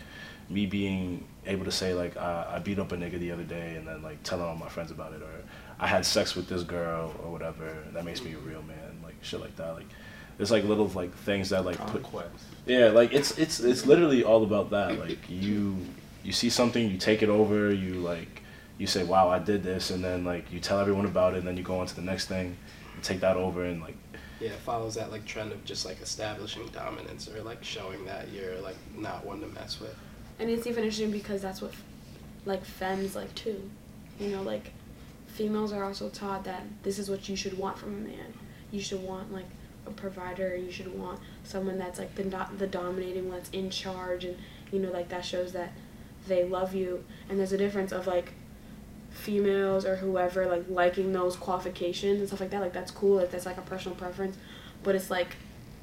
me 0.50 0.66
being 0.66 1.26
able 1.46 1.66
to 1.66 1.72
say 1.72 1.94
like 1.94 2.16
I, 2.18 2.56
I 2.56 2.60
beat 2.60 2.80
up 2.80 2.92
a 2.92 2.98
nigga 2.98 3.20
the 3.20 3.32
other 3.32 3.44
day 3.44 3.76
and 3.76 3.88
then 3.88 4.02
like 4.02 4.24
telling 4.24 4.46
all 4.46 4.56
my 4.56 4.70
friends 4.70 4.92
about 4.92 5.14
it 5.14 5.22
or 5.22 5.44
I 5.80 5.88
had 5.88 6.06
sex 6.06 6.36
with 6.36 6.48
this 6.48 6.64
girl 6.64 7.14
or 7.24 7.32
whatever. 7.32 7.84
That 7.94 8.06
makes 8.06 8.24
me 8.24 8.34
a 8.34 8.38
real 8.38 8.64
man. 8.64 9.02
Like 9.04 9.16
shit 9.22 9.42
like 9.42 9.56
that. 9.58 9.76
Like 9.76 9.88
there's 10.38 10.52
like 10.52 10.64
little 10.64 10.88
like 10.88 11.14
things 11.14 11.50
that 11.50 11.66
like 11.66 11.78
put 11.88 12.04
conquest 12.04 12.46
yeah, 12.68 12.88
like 12.90 13.14
it's 13.14 13.38
it's 13.38 13.60
it's 13.60 13.86
literally 13.86 14.24
all 14.24 14.44
about 14.44 14.72
that. 14.72 15.00
Like 15.00 15.20
you 15.30 15.78
you 16.28 16.34
see 16.34 16.50
something, 16.50 16.92
you 16.92 16.98
take 16.98 17.24
it 17.24 17.30
over, 17.30 17.74
you 17.74 17.94
like 17.94 18.44
you 18.78 18.86
say, 18.86 19.04
"Wow, 19.04 19.30
I 19.30 19.40
did 19.40 19.64
this," 19.64 19.90
and 19.92 20.04
then 20.04 20.26
like 20.26 20.52
you 20.52 20.60
tell 20.60 20.78
everyone 20.80 21.06
about 21.06 21.34
it, 21.34 21.40
and 21.40 21.48
then 21.48 21.56
you 21.56 21.64
go 21.64 21.80
on 21.80 21.88
to 21.88 21.96
the 21.96 22.02
next 22.02 22.28
thing, 22.28 22.58
and 22.94 23.04
take 23.04 23.22
that 23.22 23.38
over, 23.38 23.64
and 23.64 23.82
like 23.82 23.96
yeah, 24.42 24.50
it 24.50 24.60
follows 24.60 24.96
that 24.96 25.10
like 25.10 25.26
trend 25.26 25.54
of 25.54 25.64
just 25.64 25.86
like 25.86 26.02
establishing 26.02 26.68
dominance 26.68 27.30
or 27.30 27.42
like 27.44 27.64
showing 27.64 28.04
that 28.06 28.28
you're 28.30 28.60
like 28.60 28.76
not 28.96 29.26
one 29.26 29.40
to 29.40 29.48
mess 29.48 29.80
with. 29.80 29.96
And 30.38 30.50
it's 30.50 30.68
even 30.68 30.84
interesting 30.84 31.12
because 31.12 31.42
that's 31.42 31.62
what, 31.62 31.74
like, 32.46 32.64
femmes 32.64 33.16
like 33.16 33.34
too. 33.34 33.70
You 34.20 34.30
know, 34.30 34.44
like, 34.44 34.72
females 35.28 35.74
are 35.74 35.84
also 35.84 36.10
taught 36.10 36.44
that 36.44 36.64
this 36.84 37.00
is 37.00 37.10
what 37.10 37.28
you 37.28 37.36
should 37.36 37.58
want 37.58 37.78
from 37.78 37.96
a 37.96 38.00
man. 38.00 38.34
You 38.70 38.82
should 38.82 39.02
want 39.02 39.34
like 39.34 39.48
a 39.88 39.92
provider. 39.92 40.56
You 40.56 40.72
should 40.72 40.94
want 40.94 41.20
someone 41.44 41.78
that's 41.80 41.98
like 41.98 42.14
the 42.16 42.26
do- 42.26 42.58
the 42.58 42.68
dominating 42.68 43.30
one 43.30 43.38
that's 43.38 43.50
in 43.52 43.70
charge, 43.70 44.26
and 44.26 44.38
you 44.72 44.80
know, 44.80 44.92
like 44.92 45.08
that 45.10 45.24
shows 45.24 45.54
that 45.54 45.72
they 46.28 46.44
love 46.44 46.76
you. 46.76 47.04
And 47.30 47.40
there's 47.40 47.54
a 47.54 47.58
difference 47.58 47.92
of 47.92 48.08
like 48.08 48.34
females 49.18 49.86
or 49.86 49.96
whoever 49.98 50.46
like 50.46 50.66
liking 50.70 51.12
those 51.12 51.36
qualifications 51.36 52.20
and 52.20 52.28
stuff 52.28 52.40
like 52.40 52.52
that. 52.52 52.62
Like 52.62 52.74
that's 52.74 52.92
cool 52.92 53.20
if 53.20 53.32
that's 53.32 53.46
like 53.46 53.58
a 53.58 53.62
personal 53.62 53.98
preference, 53.98 54.38
but 54.84 54.96
it's 54.96 55.10
like, 55.10 55.36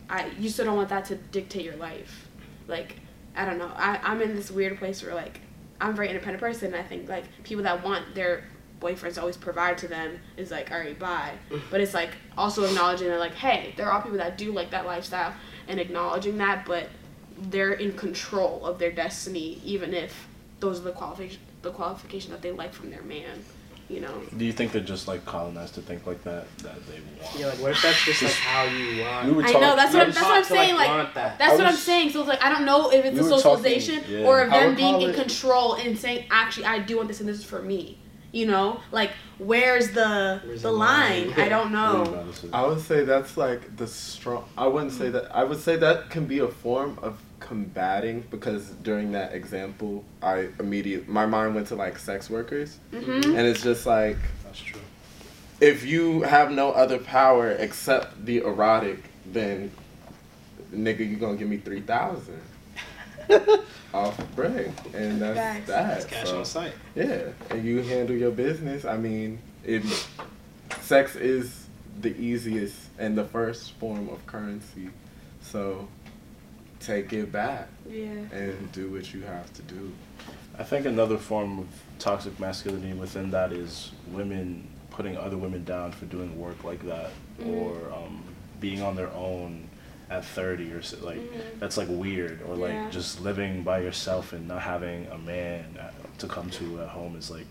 I 0.09 0.31
you 0.39 0.49
still 0.49 0.67
don't 0.67 0.77
want 0.77 0.89
that 0.91 1.07
to 1.07 1.17
dictate 1.17 1.65
your 1.65 1.77
life. 1.77 2.29
Like 2.69 2.97
I 3.37 3.45
don't 3.45 3.59
know. 3.59 3.71
I 3.75 3.99
I'm 4.03 4.23
in 4.23 4.35
this 4.35 4.51
weird 4.51 4.79
place 4.79 5.03
where 5.03 5.15
like 5.15 5.41
I'm 5.81 5.91
a 5.91 5.93
very 5.93 6.09
independent 6.09 6.41
person. 6.41 6.73
And 6.73 6.77
I 6.77 6.87
think 6.87 7.09
like 7.09 7.25
people 7.43 7.65
that 7.65 7.85
want 7.85 8.15
their 8.15 8.45
boyfriends 8.81 9.15
to 9.15 9.21
always 9.21 9.37
provide 9.37 9.79
to 9.79 9.89
them 9.89 10.19
is 10.37 10.51
like 10.51 10.71
alright 10.71 10.99
bye. 10.99 11.33
Mm. 11.51 11.63
But 11.71 11.81
it's 11.81 11.95
like 11.95 12.11
also 12.37 12.65
acknowledging 12.65 13.09
that 13.09 13.19
like 13.19 13.35
hey 13.35 13.75
there 13.77 13.91
are 13.91 14.03
people 14.03 14.19
that 14.19 14.39
do 14.39 14.53
like 14.53 14.71
that 14.71 14.87
lifestyle 14.87 15.35
and 15.67 15.81
acknowledging 15.81 16.39
that, 16.39 16.67
but 16.67 16.89
they're 17.37 17.73
in 17.73 17.93
control 17.93 18.65
of 18.65 18.79
their 18.79 18.93
destiny 18.93 19.61
even 19.65 19.93
if 19.93 20.29
those 20.65 20.81
are 20.81 20.85
the 20.85 20.93
qualifications 20.93 21.41
the 21.63 21.71
qualification 21.71 22.31
that 22.33 22.43
they 22.43 22.53
like 22.53 22.73
from 22.73 22.91
their 22.91 23.03
man. 23.03 23.43
You 23.89 24.01
know. 24.01 24.15
Do 24.39 24.47
you 24.47 24.53
think 24.53 24.73
they're 24.73 24.81
just 24.81 25.07
like 25.07 25.27
colonized 25.27 25.75
to 25.75 25.83
think 25.83 26.07
like 26.07 26.23
that? 26.25 26.47
That 26.59 26.77
they 26.87 27.01
want. 27.23 27.39
Yeah, 27.39 27.47
like 27.49 27.59
what 27.61 27.71
if 27.73 27.83
that's 27.83 28.03
just 28.05 28.23
like 28.23 28.33
how 28.33 28.65
you 28.65 29.03
want? 29.03 29.27
We 29.27 29.33
were 29.33 29.43
I 29.45 29.53
know 29.53 29.77
that's 29.77 29.93
we 29.93 29.99
what 29.99 30.09
I'm, 30.09 30.15
that's 30.15 30.23
what 30.25 30.37
I'm 30.37 30.43
taught 30.43 30.49
to, 30.49 30.55
like, 30.55 30.67
saying. 30.67 30.75
Like, 30.77 31.15
that. 31.15 31.39
that's 31.39 31.53
I 31.53 31.57
what 31.57 31.67
I'm 31.67 31.77
saying. 31.77 32.11
So 32.11 32.21
it's 32.21 32.29
like 32.29 32.43
I 32.43 32.49
don't 32.49 32.65
know 32.65 32.91
if 32.91 33.05
it's 33.05 33.15
We 33.15 33.21
a 33.21 33.23
were 33.25 33.29
talking- 33.29 33.43
socialization 33.43 34.05
yeah. 34.09 34.27
or 34.27 34.43
if 34.43 34.51
them 34.51 34.75
being 34.75 35.03
in 35.03 35.11
it- 35.11 35.17
control 35.17 35.75
and 35.75 35.99
saying 35.99 36.25
actually 36.31 36.65
I 36.65 36.79
do 36.79 36.97
want 36.97 37.09
this 37.09 37.21
and 37.21 37.29
this 37.29 37.39
is 37.39 37.45
for 37.45 37.61
me. 37.61 37.99
You 38.33 38.47
know, 38.47 38.81
like 38.91 39.11
where's 39.39 39.91
the 39.91 40.41
Where's 40.45 40.63
the 40.63 40.69
the 40.71 40.75
line? 40.75 41.29
line? 41.31 41.41
I 41.41 41.49
don't 41.51 41.71
What 41.73 41.79
are 41.79 41.99
you 41.99 42.05
know. 42.05 42.13
about 42.15 42.33
to 42.35 42.41
say? 42.41 42.49
I 42.55 42.67
would 42.67 42.81
say 42.81 43.05
that's 43.05 43.37
like 43.37 43.77
the 43.77 43.87
strong. 43.87 44.45
I 44.57 44.67
wouldn't 44.67 44.93
say 44.93 45.11
that. 45.11 45.35
I 45.37 45.45
would 45.45 45.61
say 45.61 45.77
that 45.77 46.09
can 46.11 46.25
be 46.25 46.39
a 46.39 46.49
form 46.49 46.99
of 47.03 47.19
combating 47.45 48.25
because 48.31 48.71
during 48.83 49.13
that 49.13 49.33
example, 49.35 50.03
I 50.23 50.49
immediately 50.59 51.13
my 51.13 51.27
mind 51.27 51.55
went 51.55 51.69
to 51.69 51.75
like 51.77 51.99
sex 51.99 52.29
workers, 52.31 52.79
Mm-hmm. 52.93 53.37
and 53.37 53.47
it's 53.47 53.63
just 53.63 53.87
like 53.87 54.17
That's 54.45 54.61
true. 54.61 54.81
if 55.61 55.85
you 55.85 56.23
have 56.23 56.51
no 56.51 56.71
other 56.73 56.99
power 56.99 57.51
except 57.53 58.25
the 58.25 58.39
erotic, 58.39 58.99
then 59.33 59.71
nigga, 60.73 61.09
you 61.09 61.17
gonna 61.17 61.37
give 61.37 61.49
me 61.49 61.59
three 61.59 61.83
thousand 61.83 62.41
off 63.95 64.17
break, 64.35 64.69
and 64.95 65.21
that's 65.21 65.39
Facts. 65.39 65.67
that. 65.69 65.97
It's 65.99 66.07
cash 66.07 66.27
So, 66.29 66.39
on 66.39 66.45
sight. 66.45 66.73
yeah, 66.95 67.29
and 67.51 67.65
you 67.65 67.83
handle 67.83 68.17
your 68.17 68.31
business. 68.33 68.85
I 68.85 68.97
mean, 68.97 69.39
it 69.65 69.83
sex 70.81 71.15
is 71.17 71.67
the 72.01 72.17
easiest 72.19 72.77
and 72.99 73.17
the 73.17 73.25
first 73.25 73.73
form 73.73 74.09
of 74.09 74.25
currency, 74.27 74.91
so 75.41 75.87
take 76.85 77.13
it 77.13 77.33
back 77.33 77.69
Yeah. 77.89 78.11
and 78.33 78.71
do 78.73 78.91
what 78.91 79.13
you 79.15 79.23
have 79.23 79.53
to 79.55 79.63
do. 79.63 79.93
I 80.59 80.63
think 80.63 80.87
another 80.87 81.19
form 81.19 81.59
of 81.61 81.67
toxic 81.99 82.39
masculinity 82.39 82.93
within 82.93 83.31
that 83.31 83.53
is 83.53 83.93
women 84.09 84.69
putting 84.91 85.17
other 85.17 85.37
women 85.37 85.65
down 85.65 85.91
for 85.93 86.05
doing 86.07 86.39
work 86.39 86.63
like 86.63 86.85
that 86.87 87.11
or 87.45 87.91
um, 87.93 88.23
being 88.61 88.81
on 88.81 88.95
their 88.95 89.11
own 89.13 89.69
at 90.11 90.25
30 90.25 90.71
or 90.73 90.83
so, 90.83 91.05
like 91.05 91.19
that's 91.59 91.77
like 91.77 91.89
weird 91.91 92.41
or 92.43 92.55
like 92.55 92.73
Yeah. 92.73 92.91
just 92.91 93.21
living 93.23 93.63
by 93.63 93.81
yourself 93.81 94.33
and 94.33 94.47
not 94.47 94.61
having 94.63 95.07
a 95.09 95.19
man 95.19 95.65
at, 95.81 95.95
to 96.21 96.29
come 96.29 96.51
to 96.51 96.83
at 96.83 96.89
home 96.89 97.17
is 97.17 97.31
like 97.31 97.47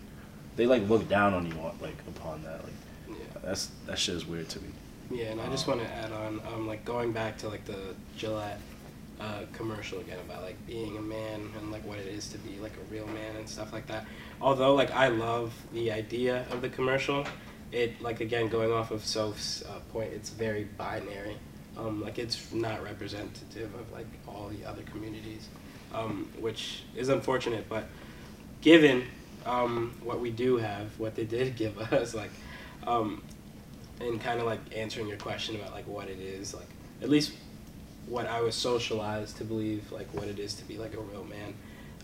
they 0.56 0.64
like 0.66 0.88
look 0.88 1.06
down 1.08 1.34
on 1.34 1.44
you 1.46 1.52
on, 1.60 1.76
like 1.82 1.96
upon 2.08 2.42
that 2.44 2.62
like 2.64 2.72
Yeah. 3.10 3.16
that's 3.42 3.66
that 3.86 3.98
shit 3.98 4.14
is 4.14 4.24
weird 4.24 4.48
to 4.50 4.60
me 4.60 4.68
Yeah, 5.10 5.26
and 5.32 5.40
I 5.40 5.48
just 5.50 5.66
want 5.66 5.80
to 5.80 5.86
add 5.92 6.12
on, 6.12 6.40
um, 6.54 6.66
like 6.66 6.84
going 6.86 7.12
back 7.12 7.36
to 7.38 7.48
like 7.48 7.64
the 7.66 7.94
Gillette 8.16 8.60
uh, 9.20 9.42
commercial 9.52 10.00
again 10.00 10.18
about 10.28 10.42
like 10.42 10.56
being 10.66 10.96
a 10.96 11.00
man 11.00 11.48
and 11.58 11.70
like 11.70 11.84
what 11.86 11.98
it 11.98 12.06
is 12.06 12.28
to 12.28 12.38
be 12.38 12.58
like 12.58 12.72
a 12.72 12.92
real 12.92 13.06
man 13.06 13.36
and 13.36 13.48
stuff 13.48 13.72
like 13.72 13.86
that. 13.86 14.06
Although 14.40 14.74
like 14.74 14.90
I 14.90 15.08
love 15.08 15.52
the 15.72 15.92
idea 15.92 16.44
of 16.50 16.62
the 16.62 16.68
commercial, 16.68 17.26
it 17.72 18.00
like 18.00 18.20
again 18.20 18.48
going 18.48 18.72
off 18.72 18.90
of 18.90 19.04
Soph's 19.04 19.62
uh, 19.62 19.80
point, 19.92 20.12
it's 20.12 20.30
very 20.30 20.64
binary. 20.64 21.36
Um, 21.76 22.02
like 22.02 22.18
it's 22.18 22.52
not 22.52 22.82
representative 22.84 23.74
of 23.74 23.92
like 23.92 24.06
all 24.28 24.48
the 24.48 24.64
other 24.64 24.82
communities, 24.82 25.48
um, 25.92 26.28
which 26.38 26.82
is 26.94 27.08
unfortunate. 27.08 27.68
But 27.68 27.86
given 28.60 29.04
um, 29.44 29.94
what 30.02 30.20
we 30.20 30.30
do 30.30 30.56
have, 30.58 30.98
what 30.98 31.14
they 31.14 31.24
did 31.24 31.56
give 31.56 31.78
us, 31.78 32.14
like 32.14 32.30
um, 32.86 33.22
and 34.00 34.20
kind 34.20 34.40
of 34.40 34.46
like 34.46 34.60
answering 34.76 35.08
your 35.08 35.18
question 35.18 35.56
about 35.56 35.72
like 35.72 35.86
what 35.86 36.08
it 36.08 36.18
is 36.18 36.54
like 36.54 36.68
at 37.02 37.08
least 37.08 37.32
what 38.06 38.26
i 38.26 38.40
was 38.40 38.54
socialized 38.54 39.36
to 39.36 39.44
believe 39.44 39.90
like 39.92 40.12
what 40.14 40.28
it 40.28 40.38
is 40.38 40.54
to 40.54 40.64
be 40.64 40.76
like 40.78 40.94
a 40.94 41.00
real 41.00 41.24
man. 41.24 41.54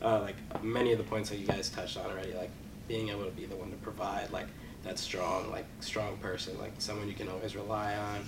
Uh, 0.03 0.21
like 0.21 0.65
many 0.65 0.93
of 0.93 0.99
the 0.99 1.05
points 1.05 1.29
that 1.29 1.37
you 1.37 1.47
guys 1.47 1.69
touched 1.69 1.99
on 1.99 2.07
already 2.07 2.33
like 2.33 2.51
being 2.89 3.11
able 3.11 3.25
to 3.25 3.31
be 3.33 3.45
the 3.45 3.55
one 3.55 3.71
to 3.71 3.77
provide 3.79 4.31
like 4.31 4.47
that 4.83 4.99
strong 4.99 5.51
like 5.51 5.67
strong 5.81 6.17
person 6.19 6.59
like 6.59 6.73
someone 6.79 7.07
you 7.07 7.15
can 7.15 7.29
always 7.29 7.55
rely 7.55 7.95
on. 7.95 8.25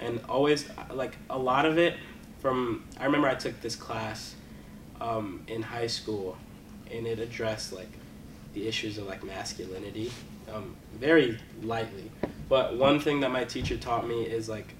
And 0.00 0.20
always 0.28 0.68
like 0.92 1.16
a 1.30 1.38
lot 1.38 1.66
of 1.66 1.78
it 1.78 1.94
from 2.40 2.84
i 2.98 3.04
remember 3.04 3.28
i 3.28 3.34
took 3.34 3.58
this 3.60 3.76
class 3.76 4.34
um, 5.00 5.42
in 5.46 5.62
high 5.62 5.86
school 5.86 6.36
and 6.90 7.06
it 7.06 7.18
addressed 7.18 7.72
like 7.72 7.90
the 8.54 8.66
issues 8.66 8.98
of 8.98 9.06
like 9.06 9.22
masculinity 9.24 10.10
um, 10.52 10.76
very 10.94 11.38
lightly. 11.62 12.10
But 12.48 12.76
one 12.76 13.00
thing 13.00 13.20
that 13.20 13.30
my 13.30 13.44
teacher 13.44 13.76
taught 13.76 14.06
me 14.06 14.22
is 14.22 14.48
like 14.48 14.74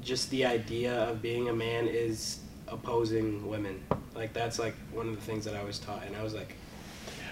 just 0.00 0.30
the 0.30 0.44
idea 0.44 0.94
of 1.10 1.20
being 1.22 1.48
a 1.48 1.52
man 1.52 1.86
is 1.88 2.40
opposing 2.68 3.48
women. 3.48 3.82
Like 4.14 4.32
that's 4.32 4.58
like 4.58 4.74
one 4.92 5.08
of 5.08 5.14
the 5.14 5.20
things 5.22 5.44
that 5.44 5.54
i 5.54 5.62
was 5.64 5.78
taught 5.78 6.02
and 6.06 6.14
i 6.16 6.22
was 6.22 6.34
like 6.34 6.56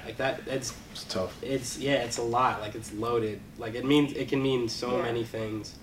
like 0.07 0.17
that 0.17 0.41
it's 0.47 0.73
it's 0.93 1.05
tough. 1.05 1.37
It's 1.43 1.79
yeah 1.79 1.97
it's 2.05 2.19
a 2.19 2.23
lot. 2.23 2.61
Like 2.61 2.75
it's 2.75 2.93
loaded. 2.95 3.41
Like 3.59 3.75
it 3.75 3.85
means 3.85 4.13
it 4.15 4.29
can 4.29 4.43
mean 4.43 4.69
so 4.69 4.97
Yeah. 4.97 5.03
many 5.03 5.25
things. 5.25 5.75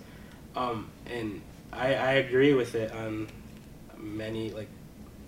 Um 0.55 0.89
and 1.05 1.41
i 1.71 1.93
i 1.93 2.11
agree 2.13 2.53
with 2.53 2.75
it 2.75 2.91
on 2.91 3.27
many 3.97 4.49
like 4.51 4.69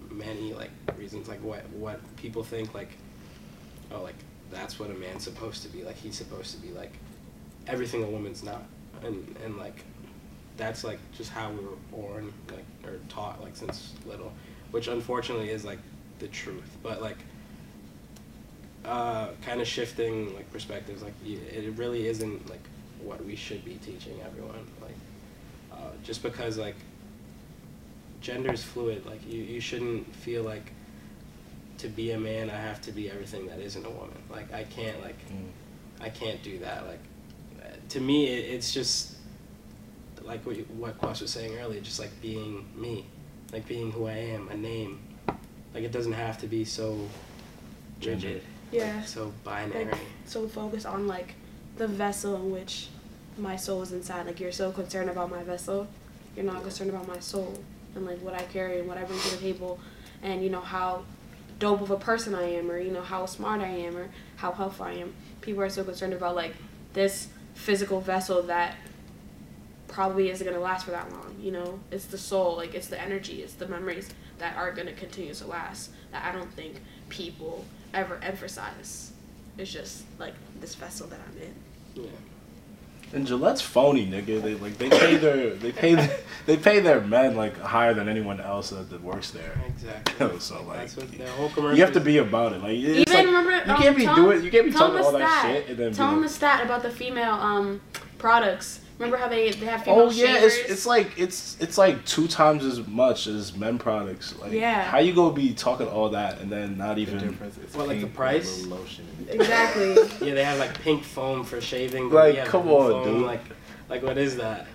many 0.10 0.54
like 0.54 0.72
reasons. 0.98 1.28
Like 1.28 1.44
what 1.44 1.68
what 1.70 2.00
people 2.18 2.44
think 2.44 2.74
like 2.74 2.90
oh 3.92 4.02
like 4.02 4.16
that's 4.50 4.80
what 4.80 4.90
a 4.90 4.94
man's 4.96 5.24
supposed 5.24 5.62
to 5.64 5.70
be. 5.70 5.84
Like 5.84 5.98
he's 5.98 6.16
supposed 6.18 6.56
to 6.56 6.62
be 6.62 6.72
like 6.72 6.94
everything 7.68 8.04
a 8.04 8.08
woman's 8.08 8.42
not. 8.44 8.64
And 9.04 9.36
and 9.46 9.58
like 9.58 9.84
that's 10.58 10.84
like 10.84 11.00
just 11.16 11.32
how 11.32 11.50
we 11.52 11.64
were 11.64 11.76
born 11.92 12.34
like 12.52 12.66
or 12.92 12.98
taught 13.10 13.42
like 13.44 13.56
since 13.56 13.94
little 14.06 14.32
which 14.72 14.88
unfortunately 14.88 15.50
is 15.50 15.64
like 15.64 15.80
the 16.20 16.28
truth 16.28 16.78
but 16.84 17.02
like 17.02 17.18
uh, 18.86 19.30
kind 19.42 19.60
of 19.62 19.68
shifting 19.68 20.34
like 20.36 20.50
perspectives 20.52 21.02
like 21.04 21.14
it 21.26 21.74
really 21.78 22.08
isn't 22.08 22.50
like 22.50 22.62
what 23.04 23.24
we 23.26 23.36
should 23.36 23.64
be 23.66 23.76
teaching 23.76 24.18
everyone 24.26 24.66
like 24.82 24.96
uh, 25.74 25.92
just 26.04 26.24
because 26.24 26.58
like 26.58 26.76
gender 28.22 28.52
is 28.52 28.64
fluid 28.64 29.06
like 29.06 29.20
you, 29.28 29.42
you 29.44 29.60
shouldn't 29.60 30.14
feel 30.16 30.44
like 30.44 30.72
to 31.78 31.88
be 31.88 32.12
a 32.12 32.20
man 32.20 32.50
i 32.50 32.56
have 32.56 32.82
to 32.82 32.92
be 32.92 33.12
everything 33.12 33.46
that 33.46 33.60
isn't 33.60 33.86
a 33.86 33.90
woman 33.90 34.18
like 34.32 34.52
i 34.54 34.64
can't 34.64 35.00
like 35.02 35.18
Mm. 35.32 35.50
i 36.02 36.10
can't 36.10 36.42
do 36.42 36.58
that 36.60 36.88
like 36.88 37.00
uh, 37.62 37.68
to 37.90 38.00
me 38.00 38.28
it, 38.28 38.54
it's 38.56 38.74
just 38.74 39.17
like 40.28 40.46
what, 40.46 40.56
you, 40.58 40.64
what 40.78 41.00
Kwezt 41.00 41.22
was 41.22 41.32
saying 41.32 41.58
earlier 41.58 41.80
just 41.82 42.00
like 42.00 42.12
being 42.22 42.66
me 42.76 43.06
like 43.54 43.66
being 43.68 43.92
who 43.92 44.08
i 44.08 44.14
am 44.14 44.50
a 44.50 44.58
name 44.58 45.00
like 45.74 45.84
it 45.84 45.92
doesn't 45.92 46.14
have 46.14 46.38
to 46.38 46.48
be 46.48 46.66
so 46.66 47.08
rigid 48.06 48.42
Yeah. 48.72 48.98
like, 48.98 49.08
so 49.08 49.34
binary 49.44 49.86
Like 49.86 49.98
so 50.26 50.48
focused 50.48 50.86
on 50.86 51.08
like 51.08 51.34
the 51.78 51.88
vessel 51.88 52.36
in 52.36 52.52
which 52.52 52.90
my 53.38 53.56
soul 53.56 53.82
is 53.84 53.92
inside. 53.92 54.26
Like 54.26 54.40
you're 54.40 54.52
so 54.52 54.72
concerned 54.72 55.10
about 55.10 55.30
my 55.30 55.44
vessel, 55.44 55.88
you're 56.36 56.46
not 56.46 56.64
concerned 56.64 56.90
about 56.90 57.08
my 57.08 57.20
soul 57.20 57.60
and 57.96 58.06
like 58.06 58.20
what 58.22 58.34
I 58.34 58.42
carry 58.44 58.80
and 58.80 58.88
what 58.88 58.98
I 58.98 59.04
bring 59.04 59.20
to 59.20 59.32
the 59.32 59.38
table, 59.38 59.80
and 60.22 60.44
you 60.44 60.50
know 60.50 60.62
how 60.62 61.04
dope 61.60 61.82
of 61.82 61.92
a 61.92 61.98
person 61.98 62.36
I 62.36 62.44
am, 62.54 62.70
or 62.70 62.80
you 62.80 62.92
know 62.92 63.02
how 63.02 63.26
smart 63.26 63.62
I 63.62 63.68
am, 63.68 63.98
or 63.98 64.10
how 64.38 64.52
helpful 64.52 64.86
I 64.86 64.94
am. 64.94 65.14
People 65.42 65.64
are 65.64 65.70
so 65.70 65.84
concerned 65.84 66.14
about 66.14 66.36
like 66.36 66.54
this 66.94 67.28
physical 67.56 68.02
vessel 68.02 68.42
that 68.44 68.76
probably 69.88 70.30
isn't 70.30 70.46
gonna 70.46 70.60
last 70.60 70.86
for 70.86 70.92
that 70.92 71.12
long. 71.12 71.36
You 71.40 71.52
know, 71.52 71.80
it's 71.92 72.06
the 72.06 72.18
soul, 72.18 72.56
like 72.58 72.74
it's 72.76 72.88
the 72.88 73.00
energy, 73.02 73.42
it's 73.44 73.54
the 73.54 73.68
memories 73.68 74.10
that 74.40 74.56
are 74.58 74.72
gonna 74.72 74.94
continue 74.94 75.34
to 75.34 75.48
last. 75.48 75.92
That 76.12 76.26
I 76.26 76.32
don't 76.38 76.52
think 76.54 76.82
people 77.10 77.66
ever 77.94 78.20
emphasize. 78.22 79.12
It's 79.58 79.72
just 79.72 80.04
like 80.20 80.34
this 80.60 80.76
vessel 80.76 81.08
that 81.08 81.20
I'm 81.28 81.42
in. 81.42 82.04
yeah 82.04 82.10
And 83.14 83.26
Gillette's 83.26 83.62
phony, 83.62 84.06
nigga. 84.06 84.42
They 84.42 84.56
like 84.56 84.78
they 84.78 84.90
pay 84.90 85.16
their 85.18 85.52
they 85.56 85.72
pay 85.72 85.96
their, 85.96 86.18
they 86.46 86.58
pay 86.58 86.80
their 86.80 87.02
men 87.02 87.36
like 87.36 87.58
higher 87.60 87.94
than 87.94 88.08
anyone 88.08 88.40
else 88.40 88.70
that, 88.70 88.90
that 88.90 89.02
works 89.02 89.32
there. 89.32 89.60
Exactly. 89.68 90.40
so 90.40 90.62
like 90.64 90.80
That's 90.92 90.98
what 90.98 91.08
whole 91.56 91.74
you 91.74 91.82
have 91.82 91.94
to 91.94 92.00
be 92.02 92.18
about 92.20 92.54
it. 92.54 92.62
Like 92.62 92.78
it's 92.78 93.12
Even 93.12 93.14
like, 93.14 93.26
remember, 93.26 93.52
you 93.66 93.74
um, 93.74 93.82
can't 93.82 93.98
be 93.98 94.06
doing 94.06 94.44
you 94.44 94.52
can't 94.52 94.66
be 94.66 94.72
tell 94.72 94.90
talking 94.90 95.06
all 95.06 95.12
the 95.14 95.18
that 95.20 95.40
stat. 95.40 95.56
shit 95.56 95.70
and 95.70 95.78
then 95.78 95.94
Tell 95.94 96.12
them 96.12 96.22
like, 96.22 96.30
the 96.30 96.36
stat 96.36 96.64
about 96.66 96.84
the 96.84 96.92
female 96.92 97.34
um 97.34 97.82
products. 98.20 98.82
Remember 99.00 99.18
how 99.18 99.28
they 99.28 99.52
they 99.52 99.66
have 99.68 99.84
female 99.84 100.02
Oh 100.02 100.10
yeah, 100.10 100.38
it's, 100.38 100.56
shavers? 100.56 100.72
it's 100.72 100.86
like 100.88 101.12
it's 101.20 101.56
it's 101.60 101.78
like 101.78 102.04
two 102.06 102.28
times 102.28 102.66
as 102.66 102.86
much 102.88 103.28
as 103.28 103.56
men 103.56 103.78
products. 103.78 104.36
Like 104.40 104.52
Yeah. 104.52 104.82
how 104.84 104.98
you 105.00 105.14
gonna 105.14 105.34
be 105.36 105.54
talking 105.54 105.88
all 105.88 106.10
that 106.10 106.40
and 106.40 106.52
then 106.52 106.78
not 106.78 106.96
The 106.96 107.02
even 107.02 107.20
difference 107.20 107.58
is 107.60 107.76
What, 107.76 107.88
like 107.88 108.02
the 108.02 108.08
price? 108.08 108.46
with 108.64 108.66
a 108.66 108.70
little 108.70 108.78
lotion. 108.80 109.06
exactly. 109.30 109.96
Yeah, 110.28 110.34
they 110.34 110.44
have 110.44 110.58
like 110.58 110.80
pink 110.82 111.04
foam 111.04 111.44
for 111.44 111.62
shaving. 111.62 112.10
but 112.10 112.34
Like, 112.36 112.46
come 112.46 112.68
on, 112.70 112.92
foam, 112.92 113.04
dude. 113.18 113.26
Like, 113.26 113.42
like 113.90 114.02
what 114.04 114.18
is 114.18 114.36
that? 114.38 114.66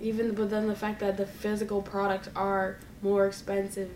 Even 0.00 0.34
but 0.34 0.50
then 0.50 0.66
the 0.66 0.74
fact 0.76 0.98
that 1.00 1.16
the 1.16 1.26
physical 1.26 1.80
products 1.82 2.28
are 2.34 2.78
more 3.02 3.26
expensive 3.26 3.90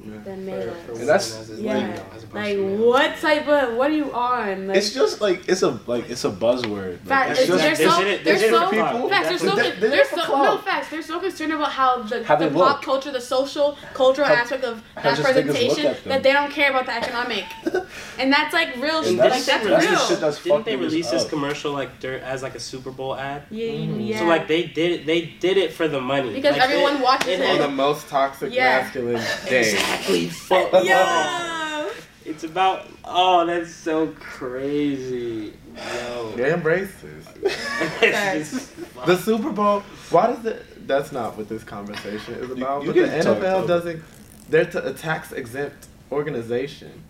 Yeah. 0.00 0.12
than 0.24 0.44
For, 0.44 0.50
male. 0.50 0.74
And 0.90 1.00
that's- 1.08 1.36
as, 1.40 1.50
as, 1.50 1.60
Yeah. 1.60 1.76
like, 1.78 2.14
as 2.14 2.22
opposed 2.24 2.34
Like 2.34 2.78
what 2.78 3.16
type 3.18 3.48
of 3.48 3.74
what 3.76 3.90
are 3.90 3.94
you 3.94 4.12
on? 4.12 4.68
Like, 4.68 4.76
it's 4.76 4.94
just 4.94 5.20
like 5.20 5.48
it's 5.48 5.62
a 5.62 5.78
like 5.86 6.08
it's 6.08 6.24
a 6.24 6.30
buzzword. 6.30 6.98
Like, 7.04 7.30
it's 7.30 7.40
it's, 7.40 7.48
just 7.48 7.62
they're 7.62 7.76
they 7.76 7.84
so 7.88 7.98
did 7.98 8.06
it- 8.08 8.24
they 8.24 8.36
they're 8.36 8.50
so 8.50 8.70
people. 8.70 9.08
facts. 9.08 9.28
They're 9.28 9.38
so 9.38 9.56
They- 9.56 9.70
they're 9.72 9.90
they're 9.90 10.04
so 10.04 10.42
no 10.42 10.58
facts. 10.58 10.88
They're 10.90 11.02
so 11.02 11.18
concerned 11.18 11.52
about 11.52 11.72
how 11.72 12.02
the, 12.02 12.22
How 12.22 12.36
the 12.36 12.46
pop 12.48 12.54
look. 12.56 12.82
culture, 12.82 13.10
the 13.10 13.20
social 13.20 13.76
cultural 13.92 14.28
How- 14.28 14.34
aspect 14.34 14.64
of 14.64 14.82
that 14.94 15.16
just 15.16 15.22
niggas 15.22 15.34
look 15.34 15.44
presentation 15.46 15.96
that 16.06 16.22
they 16.22 16.32
don't 16.32 16.50
care 16.52 16.70
about 16.70 16.86
the 16.86 16.94
economic, 16.94 17.44
and 18.20 18.32
that's 18.32 18.54
like 18.54 18.76
real. 18.76 19.00
And 19.00 19.16
like 19.18 19.30
that's- 19.32 19.46
that's, 19.46 19.66
that's 19.66 19.84
the 19.86 19.90
real. 19.90 20.00
shit 20.06 20.20
that's 20.20 20.42
Didn't 20.42 20.64
they 20.64 20.76
release 20.76 21.10
this 21.10 21.24
up. 21.24 21.28
commercial 21.28 21.72
like 21.72 21.98
dur- 22.00 22.20
as 22.24 22.42
like 22.44 22.54
a 22.54 22.60
Super 22.60 22.90
Bowl 22.92 23.16
ad? 23.16 23.42
yeah, 23.50 23.64
yeah. 23.66 23.72
Mm-hmm. 24.12 24.18
So 24.20 24.24
like 24.26 24.46
they 24.46 24.62
did 24.64 24.92
it. 25.00 25.06
they 25.06 25.22
did 25.40 25.56
it 25.56 25.72
for 25.72 25.88
the 25.88 26.00
money 26.00 26.32
Because 26.34 26.56
Like, 26.56 26.62
everyone 26.70 26.96
it- 26.96 27.02
watches 27.02 27.28
it- 27.28 27.40
it. 27.40 27.50
On 27.50 27.58
the 27.58 27.68
most 27.68 28.08
toxic 28.08 28.54
masculine 28.54 29.22
day. 29.48 29.76
Exactly. 29.88 30.28
Fuck. 30.28 30.84
Yo. 30.84 31.90
It's 32.24 32.44
about 32.44 32.86
oh 33.04 33.46
that's 33.46 33.74
so 33.74 34.08
crazy. 34.20 35.54
Yo. 35.76 36.32
They 36.36 36.52
embrace 36.52 36.92
this. 37.00 38.72
The 39.06 39.16
Super 39.16 39.50
Bowl. 39.50 39.80
Why 40.10 40.26
does 40.26 40.44
it? 40.44 40.86
That's 40.86 41.12
not 41.12 41.36
what 41.36 41.48
this 41.48 41.64
conversation 41.64 42.34
is 42.34 42.50
about. 42.50 42.82
you 42.82 42.92
but 42.92 42.94
the 42.94 43.30
NFL 43.30 43.66
doesn't. 43.66 44.02
They're 44.50 44.66
t- 44.66 44.78
a 44.78 44.92
tax 44.92 45.32
exempt 45.32 45.86
organization, 46.10 47.02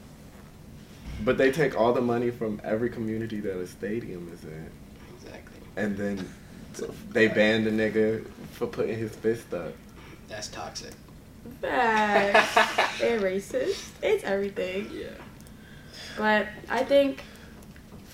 but 1.25 1.39
they 1.39 1.51
take 1.53 1.79
all 1.79 1.93
the 1.93 2.01
money 2.01 2.31
from 2.31 2.61
every 2.65 2.91
community 2.91 3.41
that 3.41 3.57
a 3.57 3.67
stadium 3.67 4.31
is 4.33 4.43
in, 4.45 4.71
exactly. 5.17 5.61
and 5.77 5.97
then 5.97 6.29
they 7.11 7.29
ban 7.29 7.65
the 7.65 7.71
nigga 7.71 8.25
for 8.53 8.67
putting 8.67 8.99
his 8.99 9.15
fist 9.15 9.55
up. 9.55 9.73
That's 10.29 10.49
toxic. 10.49 10.93
Facts. 11.61 12.99
They're 13.01 13.21
racist. 13.21 13.89
It's 14.03 14.25
everything. 14.25 14.91
Yeah. 14.93 15.09
But 16.17 16.49
I 16.69 16.83
think 16.85 17.23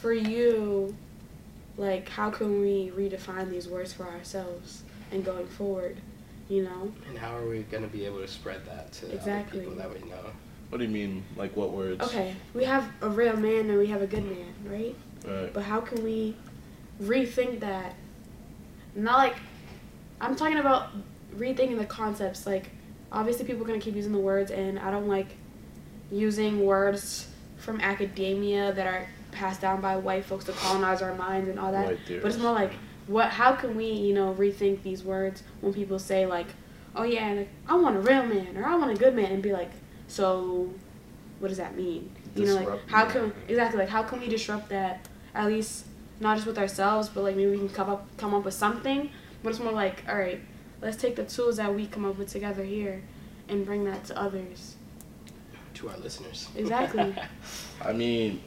for 0.00 0.12
you, 0.12 0.94
like, 1.76 2.08
how 2.08 2.30
can 2.30 2.60
we 2.60 2.92
redefine 2.94 3.50
these 3.50 3.68
words 3.68 3.92
for 3.92 4.04
ourselves 4.06 4.82
and 5.10 5.24
going 5.24 5.46
forward? 5.46 5.96
You 6.48 6.64
know? 6.64 6.92
And 7.08 7.18
how 7.18 7.36
are 7.36 7.48
we 7.48 7.60
gonna 7.62 7.86
be 7.86 8.04
able 8.04 8.20
to 8.20 8.28
spread 8.28 8.66
that 8.66 8.92
to 8.94 9.12
Exactly. 9.12 9.60
other 9.60 9.70
people 9.70 9.74
that 9.76 10.02
we 10.02 10.08
know? 10.10 10.30
What 10.68 10.78
do 10.78 10.84
you 10.84 10.90
mean? 10.90 11.24
Like 11.36 11.56
what 11.56 11.72
words? 11.72 12.02
Okay, 12.02 12.34
we 12.52 12.64
have 12.64 12.90
a 13.00 13.08
real 13.08 13.36
man 13.36 13.70
and 13.70 13.78
we 13.78 13.86
have 13.86 14.02
a 14.02 14.06
good 14.06 14.24
man, 14.24 14.52
right? 14.64 14.94
Right. 15.26 15.52
But 15.52 15.62
how 15.62 15.80
can 15.80 16.02
we 16.04 16.36
rethink 17.02 17.60
that? 17.60 17.94
Not 18.94 19.18
like, 19.18 19.36
I'm 20.20 20.36
talking 20.36 20.58
about 20.58 20.90
rethinking 21.36 21.78
the 21.78 21.86
concepts. 21.86 22.46
Like, 22.46 22.70
obviously, 23.14 23.44
people 23.46 23.62
are 23.62 23.66
going 23.66 23.80
to 23.80 23.84
keep 23.84 23.94
using 23.96 24.12
the 24.12 24.18
words, 24.18 24.50
and 24.50 24.78
I 24.78 24.90
don't 24.90 25.08
like 25.08 25.36
using 26.10 26.64
words 26.64 27.28
from 27.56 27.80
academia 27.80 28.72
that 28.72 28.86
are 28.86 29.06
passed 29.32 29.60
down 29.60 29.80
by 29.80 29.96
white 29.96 30.24
folks 30.24 30.44
to 30.44 30.52
colonize 30.52 31.00
our 31.02 31.14
minds 31.14 31.48
and 31.48 31.58
all 31.58 31.72
that. 31.72 31.88
But 32.22 32.28
it's 32.28 32.38
more 32.38 32.52
like, 32.52 32.72
what? 33.06 33.28
How 33.30 33.52
can 33.54 33.76
we, 33.76 33.86
you 33.86 34.14
know, 34.14 34.34
rethink 34.34 34.82
these 34.82 35.02
words 35.02 35.42
when 35.60 35.72
people 35.72 35.98
say 35.98 36.26
like, 36.26 36.46
"Oh 36.94 37.04
yeah, 37.04 37.32
like, 37.32 37.48
I 37.68 37.76
want 37.76 37.96
a 37.96 38.00
real 38.00 38.26
man" 38.26 38.56
or 38.56 38.64
"I 38.66 38.76
want 38.76 38.90
a 38.92 38.96
good 38.96 39.14
man," 39.14 39.32
and 39.32 39.42
be 39.42 39.52
like, 39.52 39.70
so, 40.08 40.70
what 41.40 41.48
does 41.48 41.58
that 41.58 41.76
mean? 41.76 42.14
You 42.34 42.46
know, 42.46 42.54
like 42.56 42.88
how 42.88 43.04
can 43.06 43.32
exactly 43.48 43.78
like 43.80 43.88
how 43.88 44.02
can 44.02 44.20
we 44.20 44.28
disrupt 44.28 44.68
that? 44.70 45.08
At 45.34 45.46
least 45.46 45.86
not 46.20 46.36
just 46.36 46.46
with 46.46 46.58
ourselves, 46.58 47.08
but 47.08 47.22
like 47.24 47.36
maybe 47.36 47.50
we 47.50 47.58
can 47.58 47.68
come 47.68 47.90
up 47.90 48.06
come 48.16 48.34
up 48.34 48.44
with 48.44 48.54
something. 48.54 49.10
But 49.42 49.50
it's 49.50 49.58
more 49.60 49.72
like, 49.72 50.04
all 50.08 50.16
right, 50.16 50.40
let's 50.84 50.96
take 50.96 51.16
the 51.16 51.24
tools 51.24 51.56
that 51.56 51.74
we 51.74 51.86
come 51.86 52.04
up 52.04 52.16
with 52.18 52.28
together 52.28 52.62
here, 52.62 53.02
and 53.48 53.64
bring 53.66 53.84
that 53.84 54.04
to 54.04 54.18
others. 54.18 54.76
To 55.74 55.88
our 55.88 55.96
listeners. 55.96 56.48
Exactly. 56.54 57.12
I 57.84 57.92
mean, 57.92 58.40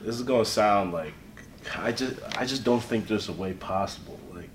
this 0.00 0.14
is 0.14 0.22
gonna 0.22 0.44
sound 0.46 0.92
like 0.92 1.12
I 1.76 1.92
just 1.92 2.14
I 2.38 2.46
just 2.46 2.64
don't 2.64 2.82
think 2.82 3.06
there's 3.06 3.28
a 3.28 3.32
way 3.32 3.52
possible. 3.52 4.18
Like 4.32 4.48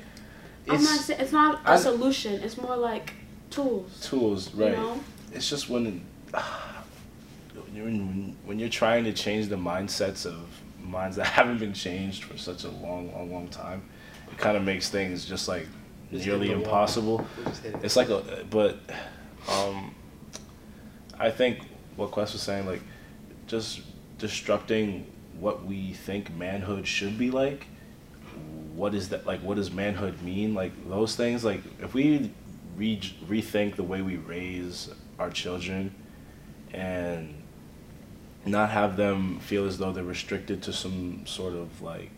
I'm 0.68 0.76
it's 0.76 0.84
not 0.86 1.00
saying 1.02 1.20
it's 1.22 1.32
not 1.32 1.62
a 1.66 1.72
I- 1.72 1.76
solution. 1.78 2.42
It's 2.42 2.58
more 2.58 2.76
like 2.78 3.14
tools. 3.52 4.00
tools, 4.02 4.54
You 4.56 4.64
right? 4.64 4.72
know? 4.74 5.00
It's 5.34 5.48
just 5.50 5.70
when 5.70 6.04
when 6.34 7.76
you're, 7.76 7.86
when, 7.86 8.36
when 8.46 8.60
you're 8.60 8.70
trying 8.70 9.04
to 9.04 9.14
change 9.14 9.48
the 9.48 9.56
mindsets 9.56 10.26
of 10.26 10.48
minds 10.82 11.16
that 11.18 11.26
haven't 11.38 11.60
been 11.60 11.74
changed 11.74 12.24
for 12.24 12.38
such 12.38 12.64
a 12.64 12.70
long, 12.70 13.12
long, 13.14 13.32
long 13.32 13.48
time, 13.50 13.84
it 14.32 14.38
kind 14.38 14.58
of 14.58 14.64
makes 14.64 14.90
things 14.90 15.26
just 15.26 15.48
like 15.48 15.68
The 16.12 16.32
wall. 16.32 16.42
impossible. 16.42 17.28
It's 17.84 17.96
like 17.96 18.10
a, 18.10 18.46
but 18.50 18.80
um, 19.48 19.94
I 21.20 21.30
think 21.30 21.60
what 21.96 22.12
Kwezt 22.12 22.34
was 22.34 22.42
saying, 22.42 22.66
like, 22.66 22.82
just 23.48 23.82
disrupting 24.18 25.06
what 25.40 25.66
we 25.66 25.94
think 25.94 26.34
manhood 26.36 26.88
should 26.88 27.18
be 27.18 27.32
like. 27.32 27.66
What 28.76 28.94
is 28.96 29.10
that 29.10 29.26
like? 29.26 29.42
What 29.42 29.56
does 29.56 29.72
manhood 29.72 30.22
mean? 30.22 30.54
Like 30.54 30.72
those 30.90 31.16
things. 31.16 31.44
Like 31.44 31.62
if 31.82 31.94
we 31.94 32.32
re- 32.78 33.02
rethink 33.28 33.76
the 33.76 33.84
way 33.84 34.02
we 34.02 34.16
raise 34.16 34.90
our 35.18 35.30
children, 35.30 35.94
and 36.74 37.36
not 38.46 38.70
have 38.70 38.96
them 38.96 39.40
feel 39.40 39.66
as 39.66 39.78
though 39.78 39.92
they're 39.92 40.04
restricted 40.04 40.62
to 40.64 40.74
some 40.74 41.26
sort 41.26 41.54
of 41.54 41.82
like 41.82 42.12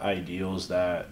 ideals 0.00 0.68
that 0.68 1.08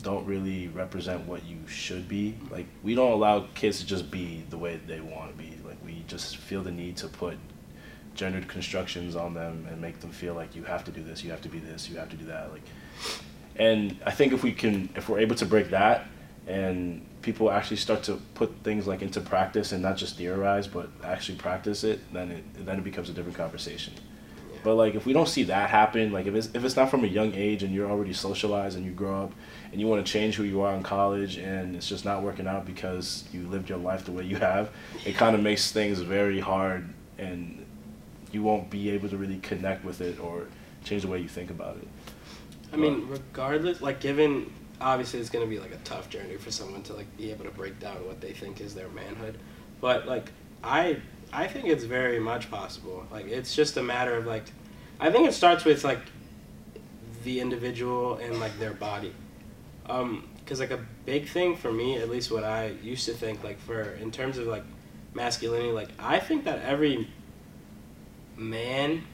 don't 0.00 0.26
really 0.26 0.68
represent 0.68 1.26
what 1.26 1.44
you 1.44 1.58
should 1.66 2.08
be. 2.08 2.34
Like 2.50 2.66
we 2.82 2.94
don't 2.94 3.12
allow 3.12 3.46
kids 3.54 3.80
to 3.80 3.86
just 3.86 4.10
be 4.10 4.44
the 4.50 4.58
way 4.58 4.80
they 4.86 5.00
want 5.00 5.30
to 5.30 5.36
be. 5.36 5.56
Like 5.64 5.78
we 5.84 6.04
just 6.06 6.36
feel 6.36 6.62
the 6.62 6.70
need 6.70 6.96
to 6.98 7.08
put 7.08 7.38
gendered 8.14 8.48
constructions 8.48 9.16
on 9.16 9.34
them 9.34 9.66
and 9.70 9.80
make 9.80 10.00
them 10.00 10.10
feel 10.10 10.34
like 10.34 10.54
you 10.54 10.64
have 10.64 10.84
to 10.84 10.90
do 10.90 11.02
this, 11.02 11.22
you 11.24 11.30
have 11.30 11.42
to 11.42 11.48
be 11.48 11.58
this, 11.58 11.88
you 11.88 11.96
have 11.96 12.08
to 12.10 12.16
do 12.16 12.24
that. 12.26 12.52
Like, 12.52 12.62
and 13.56 13.96
I 14.04 14.10
think 14.10 14.32
if 14.32 14.42
we 14.42 14.52
can, 14.52 14.88
if 14.96 15.08
we're 15.08 15.20
able 15.20 15.36
to 15.36 15.46
break 15.46 15.70
that, 15.70 16.06
and 16.46 17.06
people 17.22 17.50
actually 17.50 17.76
start 17.76 18.02
to 18.04 18.14
put 18.34 18.52
things 18.64 18.86
like 18.86 19.02
into 19.02 19.20
practice 19.20 19.72
and 19.72 19.82
not 19.82 19.96
just 19.96 20.16
theorize, 20.16 20.66
but 20.66 20.88
actually 21.04 21.38
practice 21.38 21.84
it, 21.84 22.00
then 22.12 22.30
it 22.30 22.66
then 22.66 22.78
it 22.78 22.84
becomes 22.84 23.08
a 23.08 23.12
different 23.12 23.36
conversation. 23.36 23.94
But 24.62 24.74
like 24.74 24.94
if 24.94 25.06
we 25.06 25.12
don't 25.12 25.28
see 25.28 25.44
that 25.44 25.70
happen, 25.70 26.12
like 26.12 26.26
if 26.26 26.34
it's 26.34 26.48
if 26.54 26.64
it's 26.64 26.76
not 26.76 26.90
from 26.90 27.04
a 27.04 27.06
young 27.06 27.34
age 27.34 27.62
and 27.62 27.74
you're 27.74 27.90
already 27.90 28.12
socialized 28.12 28.76
and 28.76 28.84
you 28.84 28.92
grow 28.92 29.24
up 29.24 29.32
and 29.72 29.80
you 29.80 29.86
want 29.86 30.04
to 30.04 30.12
change 30.12 30.36
who 30.36 30.44
you 30.44 30.60
are 30.62 30.74
in 30.74 30.82
college 30.82 31.38
and 31.38 31.76
it's 31.76 31.88
just 31.88 32.04
not 32.04 32.22
working 32.22 32.46
out 32.46 32.66
because 32.66 33.24
you 33.32 33.46
lived 33.48 33.68
your 33.68 33.78
life 33.78 34.04
the 34.04 34.12
way 34.12 34.24
you 34.24 34.36
have, 34.36 34.70
it 35.04 35.14
kind 35.14 35.34
of 35.34 35.42
makes 35.42 35.72
things 35.72 36.00
very 36.00 36.40
hard 36.40 36.88
and 37.18 37.64
you 38.32 38.42
won't 38.42 38.70
be 38.70 38.90
able 38.90 39.08
to 39.08 39.16
really 39.16 39.38
connect 39.38 39.84
with 39.84 40.00
it 40.00 40.20
or 40.20 40.46
change 40.84 41.02
the 41.02 41.08
way 41.08 41.20
you 41.20 41.28
think 41.28 41.50
about 41.50 41.76
it. 41.76 41.88
I 42.72 42.76
mean, 42.76 43.06
regardless, 43.08 43.80
like 43.80 44.00
given 44.00 44.52
obviously 44.80 45.20
it's 45.20 45.30
gonna 45.30 45.46
be 45.46 45.58
like 45.58 45.72
a 45.72 45.78
tough 45.84 46.08
journey 46.08 46.36
for 46.36 46.50
someone 46.50 46.82
to 46.82 46.94
like 46.94 47.16
be 47.16 47.30
able 47.30 47.44
to 47.44 47.50
break 47.50 47.78
down 47.78 47.96
what 48.06 48.20
they 48.20 48.32
think 48.32 48.60
is 48.60 48.74
their 48.74 48.88
manhood, 48.88 49.38
but 49.80 50.06
like 50.06 50.30
I 50.62 51.00
I 51.32 51.46
think 51.46 51.66
it's 51.66 51.84
very 51.84 52.18
much 52.18 52.50
possible. 52.50 53.06
Like 53.10 53.26
it's 53.26 53.54
just 53.54 53.76
a 53.76 53.82
matter 53.82 54.14
of 54.14 54.26
like 54.26 54.44
I 54.98 55.10
think 55.10 55.28
it 55.28 55.32
starts 55.32 55.64
with 55.64 55.84
like 55.84 56.00
the 57.24 57.40
individual 57.40 58.16
and 58.16 58.40
like 58.40 58.58
their 58.58 58.72
body, 58.72 59.14
um, 59.86 60.28
because 60.38 60.60
like 60.60 60.70
a 60.70 60.84
big 61.06 61.28
thing 61.28 61.56
for 61.56 61.72
me, 61.72 61.98
at 61.98 62.08
least 62.10 62.30
what 62.30 62.44
I 62.44 62.74
used 62.82 63.06
to 63.06 63.12
think, 63.12 63.44
like 63.44 63.58
for 63.60 63.82
in 63.82 64.10
terms 64.10 64.38
of 64.38 64.46
like 64.46 64.64
masculinity, 65.14 65.72
like 65.72 65.90
I 65.98 66.18
think 66.18 66.44
that 66.44 66.62
every 66.62 67.08
man 68.36 69.04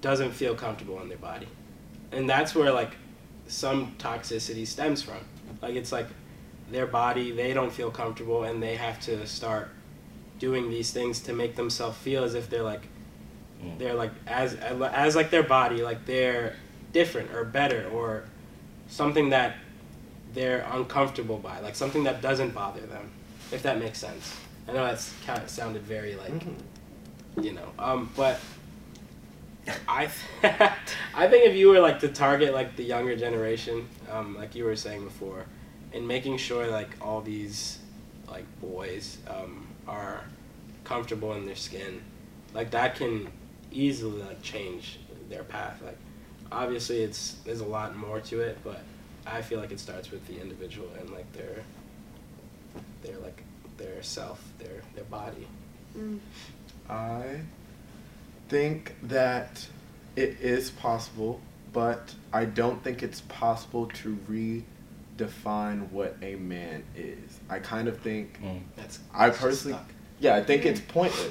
doesn't 0.00 0.32
feel 0.32 0.54
comfortable 0.54 1.00
in 1.00 1.08
their 1.08 1.18
body. 1.18 1.48
And 2.10 2.28
that's 2.28 2.54
where 2.54 2.72
like 2.72 2.92
some 3.46 3.94
toxicity 3.98 4.66
stems 4.66 5.02
from. 5.02 5.18
Like 5.62 5.76
it's 5.76 5.92
like 5.92 6.08
their 6.70 6.86
body 6.86 7.30
they 7.30 7.52
don't 7.52 7.72
feel 7.72 7.90
comfortable 7.90 8.44
and 8.44 8.62
they 8.62 8.76
have 8.76 9.00
to 9.00 9.26
start 9.26 9.70
doing 10.42 10.68
these 10.68 10.90
things 10.90 11.20
to 11.20 11.32
make 11.32 11.54
themselves 11.54 11.96
feel 11.98 12.24
as 12.24 12.34
if 12.34 12.50
they're 12.50 12.64
like 12.64 12.82
they're 13.78 13.94
like 13.94 14.10
as 14.26 14.54
as 14.56 15.14
like 15.14 15.30
their 15.30 15.44
body 15.44 15.84
like 15.84 16.04
they're 16.04 16.56
different 16.92 17.30
or 17.32 17.44
better 17.44 17.88
or 17.92 18.24
something 18.88 19.30
that 19.30 19.54
they're 20.34 20.66
uncomfortable 20.72 21.38
by, 21.38 21.60
like 21.60 21.74
something 21.74 22.04
that 22.04 22.20
doesn't 22.20 22.54
bother 22.54 22.80
them, 22.82 23.10
if 23.50 23.62
that 23.62 23.78
makes 23.78 23.98
sense. 23.98 24.36
I 24.68 24.72
know 24.72 24.84
that's 24.84 25.12
kind 25.26 25.42
of 25.42 25.48
sounded 25.48 25.82
very 25.82 26.14
like, 26.16 26.42
you 27.40 27.52
know, 27.52 27.68
um, 27.78 28.10
but 28.16 28.40
I, 29.88 30.08
I 31.14 31.28
think 31.28 31.46
if 31.46 31.54
you 31.54 31.68
were 31.68 31.80
like 31.80 32.00
to 32.00 32.08
target 32.08 32.54
like 32.54 32.76
the 32.76 32.84
younger 32.84 33.16
generation, 33.16 33.88
um, 34.10 34.36
like 34.36 34.54
you 34.54 34.64
were 34.64 34.76
saying 34.76 35.04
before, 35.04 35.46
and 35.92 36.06
making 36.06 36.38
sure 36.38 36.66
like 36.66 36.90
all 37.00 37.20
these 37.20 37.78
like 38.28 38.46
boys 38.60 39.18
um, 39.28 39.66
are 39.86 40.24
comfortable 40.84 41.34
in 41.34 41.46
their 41.46 41.56
skin, 41.56 42.02
like 42.54 42.70
that 42.70 42.94
can 42.96 43.28
easily 43.70 44.22
like 44.22 44.42
change 44.42 44.98
their 45.28 45.44
path. 45.44 45.80
Like 45.84 45.98
obviously 46.50 47.02
it's 47.02 47.36
there's 47.44 47.60
a 47.60 47.66
lot 47.66 47.96
more 47.96 48.20
to 48.20 48.40
it, 48.40 48.58
but 48.62 48.80
I 49.26 49.42
feel 49.42 49.58
like 49.60 49.72
it 49.72 49.80
starts 49.80 50.10
with 50.10 50.26
the 50.26 50.40
individual 50.40 50.88
and 50.98 51.10
like 51.10 51.30
their 51.32 51.62
their 53.02 53.18
like 53.18 53.42
their 53.76 54.02
self, 54.02 54.42
their 54.58 54.82
their 54.94 55.04
body. 55.04 55.46
Mm. 55.96 56.18
I 56.88 57.40
think 58.48 58.94
that 59.02 59.66
it 60.16 60.40
is 60.40 60.70
possible, 60.70 61.40
but 61.72 62.14
I 62.32 62.44
don't 62.44 62.82
think 62.84 63.02
it's 63.02 63.22
possible 63.22 63.86
to 63.86 64.18
redefine 65.26 65.90
what 65.90 66.16
a 66.22 66.36
man 66.36 66.82
is. 66.96 67.40
I 67.48 67.58
kind 67.58 67.88
of 67.88 67.98
think 67.98 68.40
That's 68.76 68.98
I 69.14 69.30
personally, 69.30 69.76
stuck. 69.78 69.90
yeah, 70.20 70.36
I 70.36 70.42
think 70.42 70.64
it's 70.64 70.80
pointless. 70.80 71.30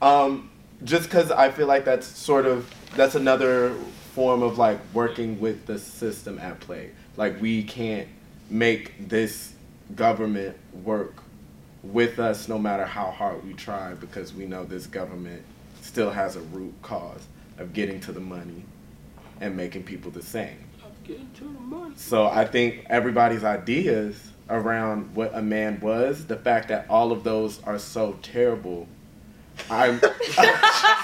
Um, 0.00 0.50
just 0.84 1.04
because 1.04 1.30
I 1.30 1.50
feel 1.50 1.66
like 1.66 1.84
that's 1.84 2.06
sort 2.06 2.46
of 2.46 2.72
that's 2.96 3.14
another 3.14 3.74
form 4.14 4.42
of 4.42 4.58
like 4.58 4.78
working 4.92 5.40
with 5.40 5.66
the 5.66 5.78
system 5.78 6.38
at 6.38 6.60
play. 6.60 6.90
Like 7.16 7.40
we 7.40 7.62
can't 7.62 8.08
make 8.50 9.08
this 9.08 9.54
government 9.94 10.56
work 10.84 11.14
with 11.82 12.18
us 12.18 12.48
no 12.48 12.58
matter 12.58 12.84
how 12.84 13.10
hard 13.10 13.44
we 13.44 13.54
try 13.54 13.94
because 13.94 14.32
we 14.32 14.46
know 14.46 14.64
this 14.64 14.86
government 14.86 15.42
still 15.80 16.10
has 16.10 16.36
a 16.36 16.40
root 16.40 16.74
cause 16.82 17.26
of 17.58 17.72
getting 17.72 18.00
to 18.00 18.12
the 18.12 18.20
money 18.20 18.64
and 19.40 19.56
making 19.56 19.82
people 19.82 20.10
the 20.10 20.22
same. 20.22 20.56
So 21.96 22.26
I 22.26 22.44
think 22.44 22.86
everybody's 22.88 23.44
ideas 23.44 24.30
around 24.50 25.14
what 25.14 25.34
a 25.34 25.42
man 25.42 25.80
was, 25.80 26.26
the 26.26 26.36
fact 26.36 26.68
that 26.68 26.86
all 26.88 27.12
of 27.12 27.24
those 27.24 27.62
are 27.64 27.78
so 27.78 28.18
terrible. 28.22 28.86
I'm 29.70 30.00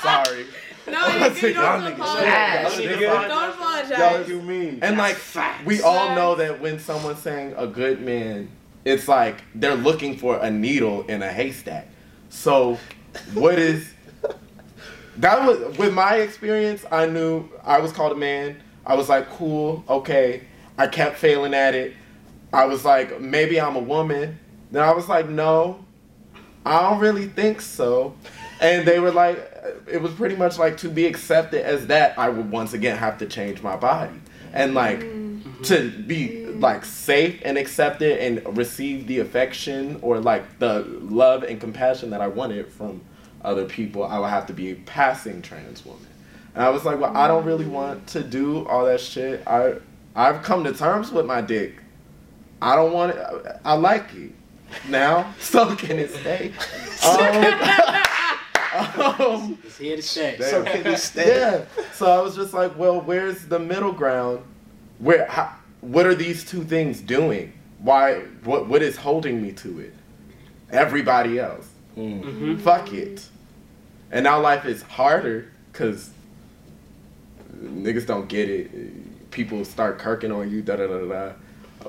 sorry. 0.03 0.47
No, 0.87 1.07
you, 1.07 1.49
you 1.49 1.55
don't 1.55 1.55
Y'all 1.55 1.87
apologize. 1.87 2.23
trash. 2.23 2.77
Don't 2.77 3.01
Y'all 3.01 3.51
apologize. 3.51 4.29
you 4.29 4.41
mean? 4.43 4.79
And 4.83 4.97
like 4.97 5.19
we 5.65 5.83
all 5.83 6.15
know 6.15 6.35
that 6.37 6.61
when 6.61 6.79
someone's 6.79 7.19
saying 7.21 7.55
a 7.57 7.67
good 7.67 8.01
man, 8.01 8.49
it's 8.85 9.07
like 9.07 9.43
they're 9.55 9.75
looking 9.75 10.17
for 10.17 10.39
a 10.39 10.51
needle 10.51 11.03
in 11.07 11.23
a 11.23 11.31
haystack. 11.31 11.89
So 12.31 12.79
what 13.35 13.59
is 13.59 13.93
that 15.19 15.47
was 15.47 15.77
with 15.79 15.93
my 15.93 16.17
experience, 16.17 16.85
I 16.91 17.07
knew 17.07 17.49
I 17.65 17.81
was 17.81 17.93
called 17.93 18.13
a 18.13 18.17
man. 18.17 18.63
I 18.89 18.95
was 18.95 19.09
like, 19.09 19.29
cool, 19.31 19.85
okay. 19.89 20.41
I 20.79 20.87
kept 20.87 21.19
failing 21.19 21.53
at 21.53 21.75
it. 21.75 21.95
I 22.53 22.65
was 22.65 22.85
like, 22.85 23.21
maybe 23.21 23.61
I'm 23.61 23.77
a 23.77 23.81
woman. 23.81 24.39
Then 24.73 24.83
I 24.83 24.93
was 24.93 25.09
like, 25.09 25.29
no, 25.29 25.85
I 26.65 26.81
don't 26.83 26.99
really 26.99 27.27
think 27.27 27.61
so. 27.61 28.17
And 28.61 28.89
they 28.89 28.99
were 28.99 29.13
like, 29.13 29.39
it 29.87 30.01
was 30.01 30.13
pretty 30.15 30.37
much 30.37 30.59
like 30.59 30.79
to 30.79 30.89
be 30.89 31.05
accepted 31.05 31.65
as 31.65 31.87
that, 31.89 32.19
I 32.19 32.31
would 32.31 32.51
once 32.51 32.73
again 32.73 32.97
have 32.97 33.19
to 33.19 33.27
change 33.27 33.63
my 33.63 33.77
body. 33.77 34.19
And 34.55 34.73
like 34.73 35.01
mm-hmm. 35.01 35.63
to 35.65 35.91
be 35.91 36.47
like 36.47 36.85
safe 36.85 37.43
and 37.45 37.59
accepted 37.59 38.19
and 38.19 38.57
receive 38.57 39.07
the 39.07 39.19
affection 39.19 39.99
or 40.01 40.19
like 40.19 40.59
the 40.59 40.81
love 41.03 41.43
and 41.43 41.61
compassion 41.61 42.11
that 42.11 42.23
I 42.23 42.29
wanted 42.29 42.73
from 42.73 43.03
other 43.45 43.67
people, 43.67 44.05
I 44.05 44.19
would 44.19 44.31
have 44.31 44.47
to 44.47 44.55
be 44.55 44.71
a 44.71 44.75
passing 44.75 45.43
trans 45.43 45.85
woman. 45.85 46.08
And 46.55 46.63
I 46.65 46.71
was 46.71 46.85
like, 46.85 46.99
well, 46.99 47.17
I 47.17 47.29
don't 47.29 47.45
really 47.45 47.67
want 47.67 48.07
to 48.09 48.23
do 48.23 48.67
all 48.67 48.85
that 48.87 49.01
shit. 49.01 49.47
I 49.47 49.75
I've 50.17 50.43
come 50.43 50.65
to 50.65 50.73
terms 50.73 51.13
with 51.13 51.27
my 51.27 51.41
dick. 51.41 51.77
I 52.61 52.75
don't 52.75 52.93
want 52.93 53.15
it. 53.17 53.27
I 53.65 53.75
like 53.75 54.13
it 54.15 54.33
now. 54.89 55.33
So 55.41 55.75
can 55.77 55.99
it 55.99 56.11
stay? 56.11 56.53
Um, 57.07 57.17
um, 59.21 59.59
It's 59.65 59.79
here 59.79 59.97
to 59.97 60.03
stay. 60.03 60.37
so 60.41 60.63
can 60.65 60.87
it 60.87 60.99
stay? 60.99 61.39
Yeah. 61.39 61.65
So 61.95 62.07
I 62.07 62.21
was 62.21 62.35
just 62.37 62.53
like, 62.53 62.77
well, 62.77 63.01
where's 63.01 63.47
the 63.47 63.59
middle 63.59 63.93
ground? 63.93 64.43
Where? 64.99 65.27
How, 65.27 65.55
what 65.81 66.07
are 66.07 66.15
these 66.15 66.45
two 66.45 66.65
things 66.65 67.01
doing? 67.01 67.53
Why? 67.79 68.21
What? 68.45 68.67
What 68.69 68.83
is 68.83 68.97
holding 68.97 69.41
me 69.41 69.53
to 69.53 69.81
it? 69.81 69.95
Everybody 70.71 71.39
else. 71.39 71.69
Fuck 72.61 72.93
it. 72.93 73.27
And 74.11 74.25
now 74.25 74.41
life 74.41 74.65
is 74.67 74.83
harder 74.83 75.51
because 75.73 76.11
niggas 77.63 78.07
don't 78.07 78.29
get 78.29 78.49
it. 78.49 79.31
People 79.31 79.65
start 79.65 79.99
kirking 79.99 80.35
on 80.35 80.51
you, 80.51 80.63
da 80.63 80.77
da 80.77 80.87
da 80.87 81.05
da. 81.07 81.33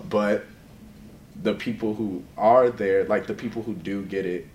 But 0.09 0.45
the 1.41 1.53
people 1.53 1.93
who 1.93 2.23
are 2.37 2.69
there, 2.69 3.05
like 3.05 3.27
the 3.27 3.33
people 3.33 3.63
who 3.63 3.73
do 3.73 4.03
get 4.05 4.25
it, 4.25 4.47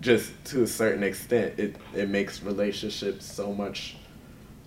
just 0.00 0.32
to 0.46 0.62
a 0.62 0.66
certain 0.66 1.02
extent, 1.02 1.58
it 1.58 1.76
it 1.94 2.08
makes 2.08 2.42
relationships 2.42 3.24
so 3.24 3.52
much 3.52 3.96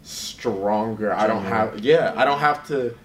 stronger. 0.04 1.14
I 1.14 1.28
don't 1.28 1.44
have, 1.44 1.80
yeah, 1.80 2.14
I 2.16 2.26
don't 2.26 2.40
have 2.40 2.68
to, 2.68 2.96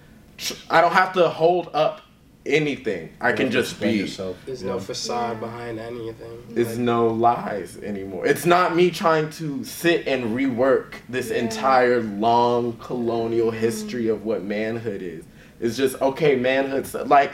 I 0.68 0.80
don't 0.80 0.92
have 0.92 1.14
to 1.14 1.28
hold 1.28 1.70
up 1.72 2.02
anything. 2.46 3.12
I 3.20 3.32
can 3.32 3.50
just 3.50 3.80
be. 3.80 4.02
There's 4.02 4.62
no 4.62 4.80
facade 4.80 5.40
behind 5.40 5.78
anything. 5.78 6.44
It's 6.54 6.76
no 6.76 7.08
lies 7.08 7.76
anymore. 7.78 8.26
It's 8.26 8.46
not 8.46 8.74
me 8.74 8.90
trying 8.90 9.30
to 9.32 9.62
sit 9.64 10.06
and 10.06 10.36
rework 10.36 10.94
this 11.08 11.30
entire 11.30 12.02
long 12.02 12.76
colonial 12.78 13.50
history 13.50 14.08
of 14.08 14.24
what 14.24 14.42
manhood 14.42 15.02
is. 15.02 15.24
It's 15.60 15.76
just 15.76 16.00
okay, 16.00 16.36
manhood's 16.36 16.94
like 16.94 17.32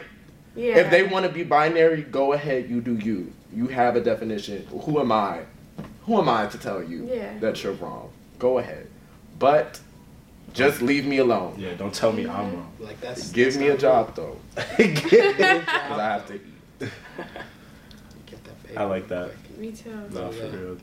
Yeah. 0.56 0.78
if 0.78 0.90
they 0.90 1.04
want 1.04 1.26
to 1.26 1.32
be 1.32 1.44
binary, 1.44 2.02
go 2.02 2.32
ahead, 2.32 2.68
you 2.68 2.80
do 2.80 2.96
you. 2.96 3.32
You 3.54 3.68
have 3.68 3.94
a 3.96 4.00
definition. 4.00 4.66
Who 4.70 4.98
am 5.00 5.12
I? 5.12 5.42
Who 6.06 6.18
am 6.18 6.28
I 6.28 6.46
to 6.46 6.58
tell 6.58 6.82
you 6.82 7.08
Yeah. 7.12 7.38
that 7.40 7.62
you're 7.62 7.74
wrong? 7.74 8.10
Go 8.38 8.58
ahead. 8.58 8.88
But 9.38 9.80
just 10.56 10.82
leave 10.82 11.06
me 11.06 11.18
alone. 11.18 11.54
Yeah, 11.58 11.74
don't 11.74 11.94
tell 11.94 12.12
me 12.12 12.22
I'm 12.26 12.28
wrong. 12.54 12.72
Mm-hmm. 12.74 12.84
Like 12.84 13.00
that's 13.00 13.30
Give 13.32 13.46
that's 13.46 13.56
me 13.58 13.66
a 13.68 13.70
not 13.70 13.78
job 13.78 14.14
though. 14.16 14.36
Because 14.76 15.12
I 15.38 16.12
have 16.12 16.26
to 16.26 16.34
eat. 16.34 16.42
Get 18.26 18.44
that 18.44 18.78
I 18.80 18.84
like 18.84 19.08
that. 19.08 19.30
quick. 19.46 19.58
Me 19.58 19.72
too. 19.72 19.90
No, 20.12 20.30
for 20.32 20.48
real. 20.48 20.76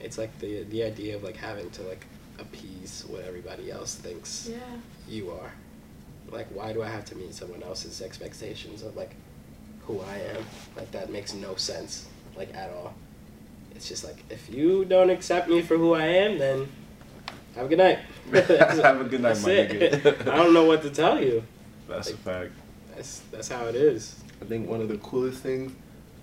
It's 0.00 0.18
like 0.18 0.38
the 0.38 0.62
the 0.64 0.82
idea 0.84 1.16
of 1.16 1.22
like 1.22 1.36
having 1.36 1.70
to 1.70 1.82
like 1.82 2.06
appease 2.38 3.04
what 3.08 3.22
everybody 3.24 3.70
else 3.70 3.94
thinks 3.94 4.48
Yeah. 4.50 4.56
you 5.08 5.30
are. 5.30 5.52
Like, 6.30 6.46
why 6.54 6.72
do 6.72 6.82
I 6.82 6.88
have 6.88 7.04
to 7.06 7.16
meet 7.16 7.34
someone 7.34 7.62
else's 7.62 8.00
expectations 8.00 8.82
of 8.82 8.96
like 8.96 9.14
who 9.86 10.00
I 10.00 10.16
am? 10.36 10.44
Like 10.76 10.90
that 10.92 11.10
makes 11.10 11.34
no 11.34 11.56
sense, 11.56 12.06
like 12.36 12.54
at 12.54 12.70
all. 12.70 12.94
It's 13.74 13.88
just 13.88 14.04
like 14.04 14.24
if 14.30 14.48
you 14.48 14.84
don't 14.84 15.10
accept 15.10 15.48
me 15.48 15.60
for 15.62 15.76
who 15.76 15.94
I 15.94 16.04
am, 16.06 16.38
then 16.38 16.68
have 17.56 17.66
a 17.66 17.68
good 17.68 17.78
night. 17.78 17.98
Have 18.32 19.00
a 19.00 19.04
good 19.04 19.20
night, 19.20 19.34
That's 19.34 19.42
my 19.44 19.50
nigga. 19.50 20.28
I 20.28 20.36
don't 20.36 20.54
know 20.54 20.64
what 20.64 20.82
to 20.82 20.90
tell 20.90 21.22
you. 21.22 21.42
That's 21.88 22.10
a 22.10 22.16
fact. 22.16 22.52
That's 22.94 23.22
that's 23.32 23.48
how 23.48 23.66
it 23.66 23.74
is. 23.74 24.20
I 24.40 24.44
think 24.44 24.68
one 24.68 24.80
of 24.80 24.88
the 24.88 24.98
coolest 24.98 25.42
things, 25.42 25.72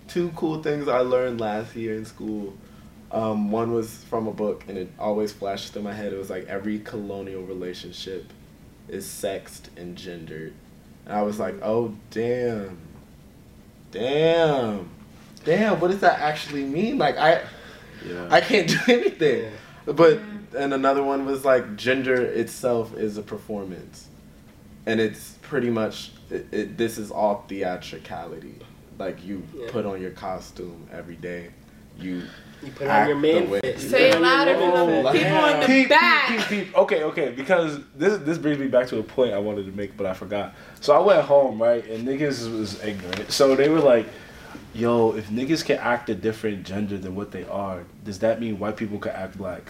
two 0.07 0.29
cool 0.35 0.63
things 0.63 0.87
I 0.87 0.99
learned 0.99 1.41
last 1.41 1.75
year 1.75 1.95
in 1.95 2.05
school. 2.05 2.55
Um, 3.11 3.51
one 3.51 3.73
was 3.73 4.03
from 4.09 4.27
a 4.27 4.31
book, 4.33 4.63
and 4.67 4.77
it 4.77 4.89
always 4.99 5.31
flashed 5.33 5.73
through 5.73 5.83
my 5.83 5.93
head. 5.93 6.13
It 6.13 6.17
was 6.17 6.29
like 6.29 6.45
every 6.47 6.79
colonial 6.79 7.41
relationship 7.43 8.31
is 8.87 9.05
sexed 9.05 9.69
and 9.75 9.97
gendered, 9.97 10.53
and 11.05 11.13
I 11.13 11.21
was 11.23 11.39
like, 11.39 11.55
oh 11.61 11.93
damn, 12.09 12.77
damn, 13.91 14.89
damn. 15.43 15.79
What 15.79 15.91
does 15.91 15.99
that 16.01 16.19
actually 16.19 16.63
mean? 16.63 16.97
Like 16.97 17.17
I, 17.17 17.41
Yeah. 18.07 18.27
I 18.31 18.39
can't 18.41 18.67
do 18.69 18.77
anything. 18.87 19.51
But 19.95 20.19
mm. 20.19 20.53
and 20.55 20.73
another 20.73 21.01
one 21.03 21.25
was 21.25 21.45
like 21.45 21.75
gender 21.77 22.21
itself 22.21 22.95
is 22.97 23.17
a 23.17 23.21
performance, 23.21 24.07
and 24.85 24.99
it's 24.99 25.35
pretty 25.41 25.69
much 25.69 26.11
it, 26.29 26.45
it, 26.51 26.77
this 26.77 26.97
is 26.97 27.09
all 27.09 27.45
theatricality. 27.47 28.55
Like 28.99 29.23
you 29.25 29.43
Yeah. 29.55 29.67
put 29.71 29.85
on 29.85 30.01
your 30.01 30.11
costume 30.11 30.87
every 30.91 31.15
day, 31.15 31.49
you 31.97 32.23
You 32.63 32.71
put 32.75 32.87
act 32.87 33.03
on 33.03 33.07
your 33.09 33.17
man 33.17 33.45
the 33.45 33.49
way- 33.51 33.59
fit. 33.61 33.79
Say 33.79 34.09
it 34.09 34.15
Put 34.15 34.23
on 34.23 34.47
your 34.47 34.57
louder 34.57 34.59
than 34.59 34.87
man 34.87 35.03
the 35.05 35.11
fit. 35.11 35.23
people 35.23 35.45
in 35.45 35.59
the 35.61 35.65
Peep, 35.67 35.89
back. 35.89 36.27
peep, 36.27 36.39
peep, 36.47 36.65
peep. 36.65 36.77
Okay, 36.77 37.03
okay, 37.03 37.29
because 37.29 37.79
this 37.95 38.17
this 38.19 38.37
brings 38.37 38.57
me 38.59 38.67
back 38.67 38.87
to 38.87 38.99
a 38.99 39.03
point 39.03 39.33
I 39.33 39.39
wanted 39.39 39.67
to 39.67 39.71
make, 39.71 39.95
but 39.95 40.05
I 40.05 40.13
forgot. 40.13 40.53
So 40.81 40.93
I 40.93 40.99
went 40.99 41.21
home, 41.21 41.61
right, 41.61 41.85
and 41.87 42.05
niggas 42.07 42.51
was 42.59 42.83
ignorant. 42.83 43.31
So 43.31 43.55
they 43.55 43.69
were 43.69 43.79
like, 43.79 44.07
"Yo, 44.77 45.13
if 45.15 45.29
niggas 45.29 45.65
can 45.65 45.77
act 45.79 46.09
a 46.09 46.15
different 46.15 46.65
gender 46.65 46.97
than 46.97 47.15
what 47.15 47.31
they 47.31 47.43
are, 47.45 47.83
does 48.05 48.19
that 48.19 48.39
mean 48.39 48.59
white 48.59 48.77
people 48.77 48.99
can 48.99 49.11
act 49.11 49.37
black?" 49.37 49.63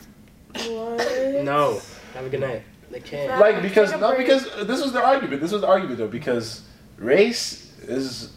What? 0.53 1.43
No. 1.43 1.81
Have 2.13 2.25
a 2.25 2.29
good 2.29 2.41
night. 2.41 2.63
They 2.89 2.99
can't. 3.01 3.39
like 3.39 3.61
because 3.61 3.89
Take 3.91 3.97
a 3.97 4.01
no 4.01 4.15
break. 4.15 4.27
because 4.27 4.47
uh, 4.53 4.63
this 4.63 4.81
was 4.81 4.93
the 4.93 5.03
argument. 5.03 5.41
This 5.41 5.51
was 5.51 5.61
the 5.61 5.67
argument 5.67 5.97
though 5.99 6.07
because 6.07 6.45
this 6.45 6.61
was 6.61 6.61
the 6.61 6.67
argument 6.67 6.99
though 6.99 7.07
because 7.07 7.07
race 7.15 7.73
is 7.83 8.33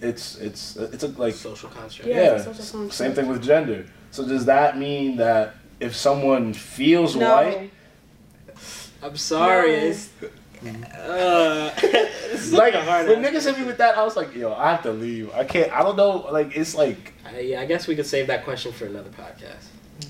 it's 0.00 0.36
it's 0.38 0.76
uh, 0.76 0.90
it's 0.92 1.04
a 1.04 1.08
like 1.08 1.34
social 1.34 1.68
construct. 1.70 2.08
Yeah, 2.10 2.22
yeah, 2.22 2.38
social 2.38 2.52
construct. 2.54 2.92
same 2.94 3.12
thing 3.14 3.28
with 3.28 3.42
gender. 3.42 3.86
So 4.10 4.26
does 4.26 4.44
that 4.46 4.76
mean 4.76 5.16
that 5.16 5.54
if 5.80 5.94
someone 5.94 6.52
feels 6.52 7.14
No. 7.16 7.32
white, 7.32 7.70
I'm 9.02 9.16
sorry. 9.16 9.94
No. 10.20 10.28
It's, 10.64 12.52
uh, 12.52 12.56
like 12.56 12.74
a 12.74 12.84
hard 12.84 13.08
when 13.08 13.22
niggas 13.22 13.44
hit 13.44 13.58
me 13.58 13.64
with 13.64 13.78
that, 13.78 13.96
I 13.96 14.02
was 14.02 14.16
like, 14.16 14.34
yo, 14.34 14.52
I 14.54 14.70
have 14.70 14.82
to 14.82 14.92
leave. 14.92 15.32
I 15.34 15.44
can't. 15.44 15.72
I 15.72 15.82
don't 15.82 15.96
know. 15.96 16.26
Like 16.30 16.56
it's 16.56 16.74
like 16.74 17.12
I, 17.24 17.40
yeah, 17.40 17.60
I 17.60 17.66
guess 17.66 17.86
we 17.86 17.96
could 17.96 18.06
save 18.06 18.26
that 18.28 18.44
question 18.44 18.72
for 18.72 18.86
another 18.86 19.10
podcast. 19.10 19.66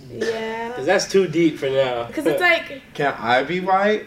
Yeah. 0.09 0.69
Because 0.69 0.87
that's 0.87 1.11
too 1.11 1.27
deep 1.27 1.59
for 1.59 1.69
now. 1.69 2.05
Because 2.05 2.27
it's 2.27 2.41
like 2.41 2.83
Can 2.95 3.15
I 3.19 3.43
be 3.43 3.61
white? 3.61 4.07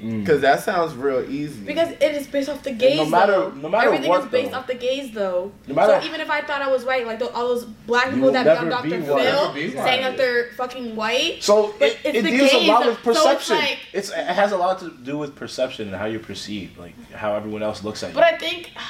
Mm. 0.00 0.20
Because 0.20 0.40
that 0.42 0.60
sounds 0.62 0.94
real 0.94 1.28
easy. 1.30 1.60
because 1.64 1.90
it 1.92 2.02
is 2.14 2.26
based 2.26 2.48
off 2.48 2.62
the 2.62 2.72
gaze. 2.72 2.96
no 2.98 3.06
matter- 3.06 3.32
though. 3.32 3.50
no 3.50 3.68
matter 3.68 3.88
what. 3.90 3.94
everything 3.94 4.08
what, 4.10 4.20
is 4.24 4.26
based 4.30 4.50
though. 4.52 4.56
off 4.58 4.66
the 4.66 4.74
gaze 4.74 5.12
though. 5.12 5.52
no 5.66 5.74
matter 5.74 6.00
so 6.00 6.06
even 6.06 6.20
if 6.20 6.30
I 6.30 6.40
thought 6.42 6.62
I 6.62 6.68
was 6.70 6.84
white, 6.84 7.06
like 7.06 7.18
the, 7.18 7.30
all 7.30 7.48
those 7.48 7.64
black 7.64 8.12
people 8.12 8.32
that 8.32 8.44
never 8.46 8.66
be 8.66 8.72
on 8.72 8.82
be 8.82 8.90
Dr. 8.90 9.12
white. 9.12 9.22
Phil 9.24 9.52
saying 9.82 10.02
that 10.02 10.16
they're 10.16 10.52
fucking 10.52 10.96
white. 10.96 11.42
So 11.42 11.74
it, 11.80 11.98
it's 12.04 12.18
it 12.18 12.22
the 12.22 12.30
deals 12.30 12.52
a 12.52 12.66
lot 12.66 12.86
of- 12.86 13.04
with 13.06 13.16
so 13.16 13.30
it's 13.30 13.48
perception. 13.48 13.56
like- 13.56 13.78
it's 13.92 14.10
it 14.10 14.16
has 14.26 14.52
a 14.52 14.56
lot 14.56 14.78
to 14.80 14.90
do 14.90 15.16
with 15.18 15.34
perception 15.34 15.88
and 15.88 15.96
how 15.96 16.06
you're 16.06 16.20
perceived, 16.20 16.78
like 16.78 16.94
how 17.12 17.34
everyone 17.34 17.62
else 17.62 17.82
looks 17.84 18.02
at 18.02 18.08
you. 18.10 18.14
But 18.14 18.24
I 18.24 18.36
think 18.38 18.70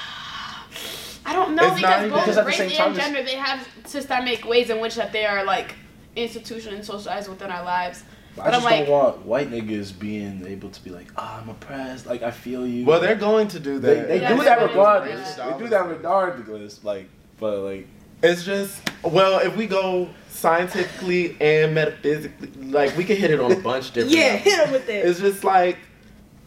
I 1.29 1.33
don't 1.33 1.55
know 1.57 1.67
It's 1.67 1.77
because 1.77 2.11
both 2.11 2.21
Because 2.25 2.37
at 2.37 2.45
the 2.45 2.49
race 2.49 2.57
same 2.59 2.67
and 2.69 2.77
time, 2.77 2.93
it's- 2.93 3.05
gender 3.05 3.23
they 3.25 3.35
have 3.37 3.67
systemic 3.85 4.45
ways 4.45 4.71
in 4.71 4.81
which 4.81 4.95
that 4.95 5.13
they 5.13 5.27
are 5.27 5.45
like 5.45 5.75
institution 6.15 6.73
and 6.75 6.85
socialized 6.85 7.29
within 7.29 7.51
our 7.51 7.65
lives. 7.65 8.03
I 8.39 8.45
but 8.45 8.47
I'm 8.47 8.53
just 8.53 8.65
like- 8.65 8.81
don't 8.87 8.91
want 8.91 9.27
white 9.27 9.51
niggas 9.51 9.99
being 9.99 10.47
able 10.47 10.71
to 10.71 10.85
be 10.85 10.91
like, 10.91 11.07
oh, 11.17 11.39
I'm 11.43 11.49
oppressed. 11.49 12.07
Like 12.07 12.23
I 12.23 12.31
feel 12.31 12.67
you. 12.67 12.85
well, 12.85 13.01
they're 13.01 13.15
going 13.15 13.49
to 13.49 13.61
do 13.61 13.79
they, 13.79 13.95
that. 13.95 14.09
they 14.09 14.21
Yeah, 14.21 14.37
do 14.37 14.43
that 14.45 14.59
gonna 14.59 14.73
do 14.73 14.79
regardless. 14.79 15.35
that. 15.35 15.53
They 15.59 15.65
do 15.65 15.69
that 15.71 15.89
regardless. 15.89 16.85
Like, 16.85 17.09
but 17.39 17.59
like, 17.61 17.87
It's 18.23 18.45
just 18.45 18.81
well, 19.03 19.41
if 19.41 19.57
we 19.57 19.67
go 19.67 20.09
scientifically 20.31 21.37
and 21.41 21.75
metaphysically, 21.75 22.51
like 22.71 22.97
we 22.97 23.05
can 23.05 23.17
hit 23.17 23.31
it 23.31 23.41
on 23.41 23.53
a 23.53 23.57
bunch 23.57 23.93
different. 23.93 24.15
Yeah, 24.17 24.25
levels. 24.35 24.43
hit 24.45 24.59
'em 24.67 24.73
with 24.73 24.89
it. 24.89 25.07
It's 25.07 25.21
just 25.21 25.45
like, 25.45 25.79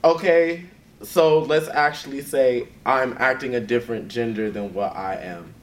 okay, 0.03 0.65
so 1.01 1.39
let's 1.39 1.67
actually 1.69 2.21
say 2.21 2.67
I'm 2.85 3.15
acting 3.19 3.55
a 3.55 3.59
different 3.59 4.07
gender 4.09 4.49
than 4.51 4.73
what 4.73 4.95
I 4.95 5.15
am. 5.15 5.53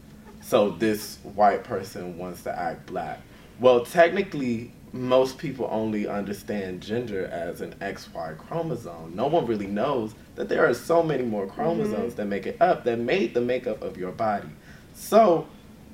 So 0.43 0.71
this 0.71 1.19
white 1.35 1.65
person 1.65 2.19
wants 2.19 2.43
to 2.45 2.57
act 2.59 2.87
black. 2.87 3.21
Well, 3.59 3.85
technically, 3.85 4.73
most 4.97 5.39
people 5.39 5.69
only 5.71 6.07
understand 6.09 6.81
gender 6.81 7.27
as 7.27 7.61
an 7.61 7.75
XY 7.81 8.37
chromosome. 8.39 9.15
No 9.15 9.27
one 9.27 9.47
really 9.47 9.67
knows 9.67 10.15
that 10.35 10.49
there 10.49 10.67
are 10.69 10.75
so 10.75 11.03
many 11.03 11.23
more 11.23 11.47
chromosomes 11.47 12.15
that 12.17 12.27
make 12.27 12.47
it 12.47 12.61
up 12.61 12.85
that 12.85 12.99
made 12.99 13.35
the 13.35 13.41
makeup 13.41 13.83
of 13.83 13.97
your 13.97 14.13
body. 14.13 14.49
So 14.95 15.47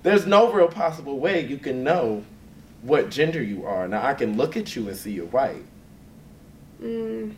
there's 0.03 0.27
no 0.27 0.53
real 0.53 0.69
possible 0.69 1.19
way 1.19 1.45
you 1.47 1.59
can 1.59 1.85
know 1.85 2.25
what 2.83 3.11
gender 3.11 3.43
you 3.43 3.65
are. 3.67 3.87
Now 3.87 4.05
I 4.05 4.15
can 4.15 4.37
look 4.37 4.57
at 4.57 4.75
you 4.75 4.89
and 4.89 4.97
see 4.97 5.13
you're 5.13 5.27
white. 5.27 5.65
Mm. 6.83 7.35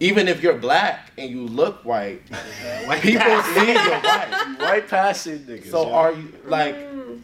Even 0.00 0.26
if 0.28 0.42
you're 0.42 0.58
black 0.58 1.12
and 1.18 1.30
you 1.30 1.42
look 1.46 1.84
white, 1.84 2.22
people 3.00 3.42
see 3.42 3.72
you're 3.72 4.00
white. 4.00 4.56
white 4.58 4.88
passing 4.88 5.40
niggas. 5.40 5.70
So 5.70 5.86
yeah. 5.88 5.94
are 5.94 6.12
you 6.12 6.32
like 6.46 6.74
Mm. 6.76 7.20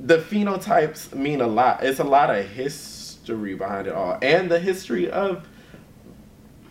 the 0.00 0.18
phenotypes 0.18 1.14
mean 1.14 1.40
a 1.40 1.46
lot. 1.46 1.84
It's 1.84 2.00
a 2.00 2.04
lot 2.04 2.34
of 2.34 2.46
history 2.48 2.96
behind 3.26 3.86
it 3.86 3.92
all, 3.94 4.18
and 4.22 4.50
the 4.50 4.58
history 4.58 5.10
of 5.10 5.46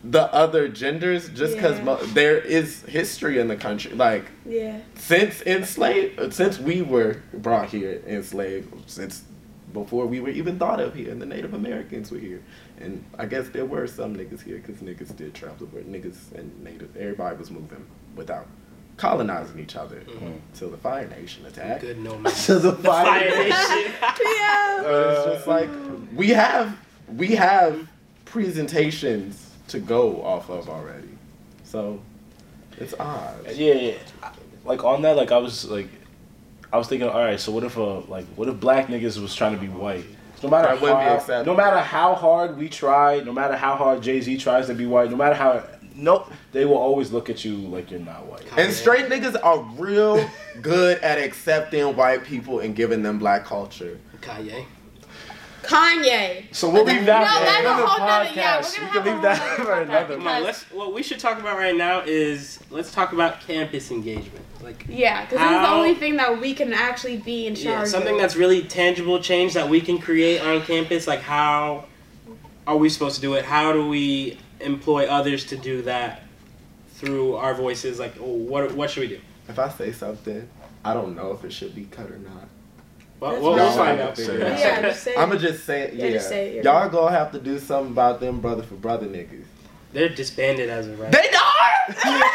the 0.04 0.34
other 0.34 0.68
genders. 0.68 1.30
Just 1.30 1.56
because 1.56 1.78
Yeah. 1.78 1.84
mo- 1.84 2.04
there 2.14 2.38
is 2.38 2.84
history 2.84 3.40
in 3.40 3.48
the 3.48 3.56
country, 3.56 3.94
like 3.94 4.26
Yeah. 4.46 4.80
since 4.96 5.42
enslaved, 5.46 6.34
since 6.34 6.60
we 6.60 6.82
were 6.82 7.18
brought 7.34 7.70
here 7.70 8.02
enslaved, 8.08 8.74
since 8.90 9.24
before 9.74 10.08
we 10.08 10.20
were 10.20 10.30
even 10.30 10.58
thought 10.58 10.80
of 10.80 10.96
here, 10.96 11.12
and 11.12 11.22
the 11.22 11.26
Native 11.26 11.54
Americans 11.54 12.12
were 12.12 12.18
here, 12.18 12.40
and 12.80 13.04
I 13.18 13.26
guess 13.26 13.50
there 13.50 13.66
were 13.66 13.86
some 13.88 14.16
niggas 14.16 14.42
here 14.42 14.58
because 14.66 14.82
niggas 14.82 15.16
did 15.16 15.34
travel, 15.34 15.68
but 15.72 15.92
niggas 15.92 16.34
and 16.36 16.64
Native, 16.64 16.96
everybody 16.98 17.38
was 17.38 17.52
moving 17.52 17.86
without 18.16 18.48
colonizing 19.00 19.60
each 19.60 19.76
other 19.76 20.02
mm-hmm. 20.02 20.34
until 20.52 20.70
the 20.70 20.78
Fire 20.78 21.08
Nation 21.08 21.46
attacked. 21.46 21.82
Good 21.82 22.00
no 22.04 22.18
man. 22.18 22.34
to 22.34 22.60
the 22.60 22.74
Fire 22.74 23.06
fire. 23.06 23.30
Nation. 23.30 23.94
Yeah. 24.02 24.80
But 24.84 25.14
it's 25.14 25.26
just 25.26 25.48
like 25.48 25.70
we 26.16 26.30
have 26.30 26.78
we 27.16 27.28
have 27.36 27.88
presentations 28.26 29.52
to 29.70 29.80
go 29.80 30.22
off 30.24 30.50
of 30.50 30.70
already, 30.70 31.10
so 31.64 32.02
it's 32.78 32.94
odd. 33.00 33.46
Yeah, 33.54 33.74
yeah. 33.74 33.94
Like 34.66 34.84
on 34.84 35.02
that, 35.04 35.16
like 35.16 35.32
I 35.32 35.38
was 35.38 35.66
like, 35.66 35.90
I 36.72 36.78
was 36.78 36.88
thinking, 36.88 37.08
all 37.08 37.20
right, 37.20 37.40
so 37.40 37.52
what 37.52 37.64
if 37.64 37.78
a 37.78 37.82
like, 37.82 38.26
what 38.36 38.48
if 38.48 38.60
black 38.60 38.88
niggas 38.88 39.20
was 39.22 39.36
trying 39.36 39.54
to 39.54 39.62
be 39.62 39.68
white? 39.68 40.06
No 40.42 40.50
matter 40.50 40.70
That 40.70 40.82
wouldn't 40.82 41.28
be 41.28 41.34
how, 41.34 41.44
no 41.44 41.56
matter 41.56 41.80
how 41.80 42.16
hard 42.16 42.58
we 42.58 42.70
try, 42.70 43.20
no 43.20 43.34
matter 43.34 43.58
how 43.58 43.76
hard 43.76 44.02
Jay 44.02 44.22
Z 44.22 44.38
tries 44.38 44.68
to 44.68 44.74
be 44.74 44.86
white, 44.86 45.12
no 45.12 45.18
matter 45.18 45.36
how, 45.36 45.64
nope, 46.00 46.32
they 46.52 46.66
will 46.66 46.78
always 46.78 47.12
look 47.12 47.30
at 47.30 47.44
you 47.46 47.56
like 47.58 47.92
you're 47.92 48.00
not 48.00 48.26
white. 48.26 48.46
And 48.58 48.72
straight 48.74 49.06
niggas 49.08 49.36
are 49.44 49.60
real 49.78 50.28
good 50.62 50.98
at 51.00 51.18
accepting 51.18 51.96
white 51.96 52.24
people 52.24 52.60
and 52.62 52.76
giving 52.76 53.04
them 53.04 53.20
black 53.20 53.46
culture. 53.46 54.00
Kanye. 54.22 54.66
Kanye. 55.62 56.46
So 56.56 56.70
we'll 56.70 56.86
But 56.86 56.94
leave 56.96 57.06
then- 57.06 57.22
that 57.22 57.64
no, 57.64 57.64
for 57.64 57.68
another 57.70 57.86
whole 57.86 58.36
yeah, 58.36 58.60
podcast. 58.62 58.80
we're 58.80 58.88
we 58.88 58.94
gonna 58.94 59.04
can 59.04 59.14
leave 59.14 59.22
that 59.24 59.58
for 59.58 59.74
another. 59.82 60.16
Come 60.16 60.28
on, 60.28 60.44
let's. 60.44 60.64
What 60.72 60.94
we 60.94 61.04
should 61.04 61.20
talk 61.20 61.40
about 61.40 61.58
right 61.58 61.76
now 61.76 62.02
is 62.06 62.60
let's 62.70 62.92
talk 62.92 63.12
about 63.14 63.42
campus 63.42 63.92
engagement. 63.92 64.46
Like 64.64 64.86
Yeah, 64.90 65.26
because 65.26 65.40
it's 65.42 65.68
the 65.68 65.74
only 65.74 65.96
thing 65.96 66.16
that 66.18 66.40
we 66.40 66.54
can 66.54 66.74
actually 66.74 67.18
be 67.18 67.46
in 67.48 67.56
charge 67.56 67.66
yeah, 67.66 67.84
something 67.86 68.16
of. 68.16 68.22
that's 68.22 68.36
really 68.36 68.64
tangible 68.64 69.20
change 69.22 69.54
that 69.54 69.68
we 69.70 69.80
can 69.82 70.00
create 70.00 70.42
on 70.42 70.62
campus. 70.64 71.08
Like 71.08 71.22
how 71.22 71.86
are 72.66 72.78
we 72.78 72.90
supposed 72.90 73.16
to 73.16 73.22
do 73.22 73.34
it? 73.34 73.46
How 73.46 73.72
do 73.74 73.88
we 73.88 74.38
employ 74.62 75.06
others 75.08 75.46
to 75.46 75.58
do 75.58 75.82
that 75.84 76.24
through 76.96 77.36
our 77.36 77.54
voices? 77.54 78.00
Like 78.00 78.16
what 78.16 78.72
what 78.74 78.90
should 78.90 79.02
we 79.02 79.08
do? 79.08 79.22
If 79.48 79.58
I 79.60 79.70
say 79.70 79.92
something, 79.92 80.48
I 80.86 80.94
don't 80.94 81.16
know 81.16 81.32
if 81.32 81.44
it 81.44 81.52
should 81.52 81.74
be 81.76 81.86
cut 81.86 82.10
or 82.12 82.18
not. 82.20 82.48
Well, 83.20 83.34
we'll, 83.42 83.56
fine. 83.56 83.58
we'll 83.58 83.72
find 83.76 84.00
out. 84.02 84.16
figure 84.16 84.34
it 84.36 84.42
out. 84.44 84.60
Yeah, 84.60 84.82
just 84.82 85.04
say 85.04 85.16
I'ma 85.16 85.36
just 85.36 85.66
say 85.66 85.82
it. 85.84 85.94
Yeah, 85.96 86.06
Yeah, 86.06 86.12
just 86.12 86.30
say 86.30 86.58
it. 86.58 86.64
y'all 86.64 86.90
gonna 86.90 87.12
have 87.16 87.32
to 87.34 87.40
do 87.40 87.60
something 87.60 87.92
about 87.92 88.20
them 88.20 88.40
brother 88.40 88.64
for 88.64 88.76
brother 88.76 89.08
niggas. 89.08 89.44
They're 89.92 90.10
disbanded 90.10 90.70
as 90.70 90.88
of 90.88 91.00
right. 91.00 91.12
They 91.12 91.30
are. 91.30 92.22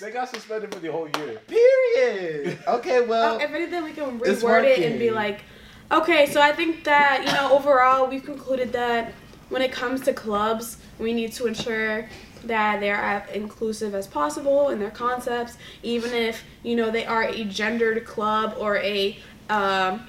They 0.00 0.10
got 0.10 0.28
suspended 0.28 0.74
for 0.74 0.80
the 0.80 0.90
whole 0.90 1.08
year. 1.16 1.40
Period. 1.46 2.58
Okay, 2.66 2.98
oh, 2.98 3.04
well, 3.04 3.36
Oh, 3.36 3.38
if 3.38 3.52
anything, 3.52 3.84
we 3.84 3.92
can 3.92 4.18
reword 4.18 4.64
it 4.64 4.80
and 4.80 4.98
be 4.98 5.12
like, 5.12 5.42
okay, 5.92 6.26
so 6.26 6.40
I 6.40 6.50
think 6.50 6.82
that, 6.82 7.22
you 7.24 7.30
know, 7.32 7.52
overall, 7.56 8.08
we've 8.08 8.24
concluded 8.24 8.72
that 8.72 9.12
when 9.48 9.62
it 9.62 9.70
comes 9.70 10.00
to 10.00 10.12
clubs, 10.12 10.78
we 10.98 11.12
need 11.12 11.32
to 11.32 11.46
ensure 11.46 12.08
that 12.44 12.80
they're 12.80 12.96
as 12.96 13.28
inclusive 13.30 13.94
as 13.94 14.06
possible 14.06 14.70
in 14.70 14.78
their 14.78 14.90
concepts, 14.90 15.56
even 15.82 16.12
if, 16.12 16.44
you 16.62 16.74
know, 16.76 16.90
they 16.90 17.06
are 17.06 17.24
a 17.24 17.44
gendered 17.44 18.04
club 18.04 18.54
or 18.58 18.78
a, 18.78 19.16
um, 19.48 20.06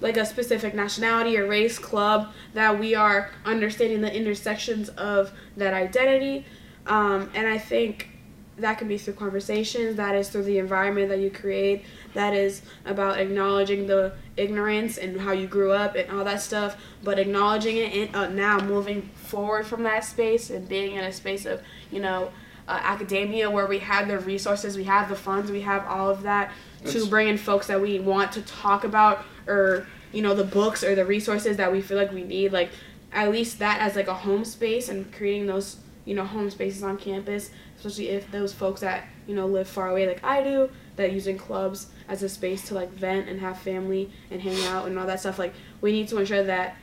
like 0.00 0.16
a 0.16 0.24
specific 0.24 0.74
nationality 0.74 1.36
or 1.36 1.46
race 1.46 1.78
club, 1.78 2.32
that 2.54 2.78
we 2.78 2.94
are 2.94 3.30
understanding 3.44 4.00
the 4.00 4.14
intersections 4.14 4.88
of 4.90 5.32
that 5.56 5.74
identity. 5.74 6.46
Um, 6.86 7.30
and 7.34 7.46
I 7.46 7.58
think 7.58 8.08
that 8.56 8.78
can 8.78 8.88
be 8.88 8.98
through 8.98 9.14
conversations, 9.14 9.96
that 9.96 10.14
is 10.14 10.30
through 10.30 10.44
the 10.44 10.58
environment 10.58 11.08
that 11.10 11.18
you 11.18 11.30
create, 11.30 11.84
that 12.18 12.34
is 12.34 12.62
about 12.84 13.20
acknowledging 13.20 13.86
the 13.86 14.12
ignorance 14.36 14.98
and 14.98 15.20
how 15.20 15.30
you 15.30 15.46
grew 15.46 15.70
up 15.70 15.94
and 15.94 16.10
all 16.10 16.24
that 16.24 16.40
stuff, 16.40 16.76
but 17.04 17.16
acknowledging 17.16 17.76
it 17.76 17.94
and 17.94 18.16
uh, 18.16 18.28
now 18.28 18.58
moving 18.58 19.02
forward 19.14 19.64
from 19.64 19.84
that 19.84 20.04
space 20.04 20.50
and 20.50 20.68
being 20.68 20.96
in 20.96 21.04
a 21.04 21.12
space 21.12 21.46
of, 21.46 21.62
you 21.92 22.00
know, 22.00 22.32
uh, 22.66 22.80
academia 22.82 23.48
where 23.48 23.68
we 23.68 23.78
have 23.78 24.08
the 24.08 24.18
resources, 24.18 24.76
we 24.76 24.82
have 24.82 25.08
the 25.08 25.14
funds, 25.14 25.52
we 25.52 25.60
have 25.60 25.86
all 25.86 26.10
of 26.10 26.22
that 26.22 26.50
to 26.84 27.06
bring 27.06 27.28
in 27.28 27.38
folks 27.38 27.68
that 27.68 27.80
we 27.80 28.00
want 28.00 28.32
to 28.32 28.42
talk 28.42 28.82
about 28.82 29.24
or, 29.46 29.86
you 30.10 30.20
know, 30.20 30.34
the 30.34 30.42
books 30.42 30.82
or 30.82 30.96
the 30.96 31.04
resources 31.04 31.56
that 31.56 31.70
we 31.70 31.80
feel 31.80 31.96
like 31.96 32.12
we 32.12 32.24
need. 32.24 32.52
Like, 32.52 32.70
at 33.12 33.30
least 33.30 33.60
that 33.60 33.80
as 33.80 33.94
like 33.94 34.08
a 34.08 34.14
home 34.14 34.44
space 34.44 34.88
and 34.88 35.12
creating 35.12 35.46
those 35.46 35.76
you 36.04 36.14
know 36.14 36.24
home 36.24 36.50
spaces 36.50 36.82
on 36.82 36.96
campus 36.96 37.50
especially 37.76 38.08
if 38.08 38.30
those 38.30 38.52
folks 38.52 38.80
that 38.80 39.04
you 39.26 39.34
know 39.34 39.46
live 39.46 39.68
far 39.68 39.90
away 39.90 40.06
like 40.06 40.22
i 40.24 40.42
do 40.42 40.68
that 40.96 41.12
using 41.12 41.36
clubs 41.36 41.88
as 42.08 42.22
a 42.22 42.28
space 42.28 42.66
to 42.68 42.74
like 42.74 42.90
vent 42.90 43.28
and 43.28 43.40
have 43.40 43.58
family 43.58 44.10
and 44.30 44.40
hang 44.40 44.64
out 44.66 44.86
and 44.86 44.98
all 44.98 45.06
that 45.06 45.20
stuff 45.20 45.38
like 45.38 45.52
we 45.80 45.92
need 45.92 46.08
to 46.08 46.18
ensure 46.18 46.42
that 46.42 46.76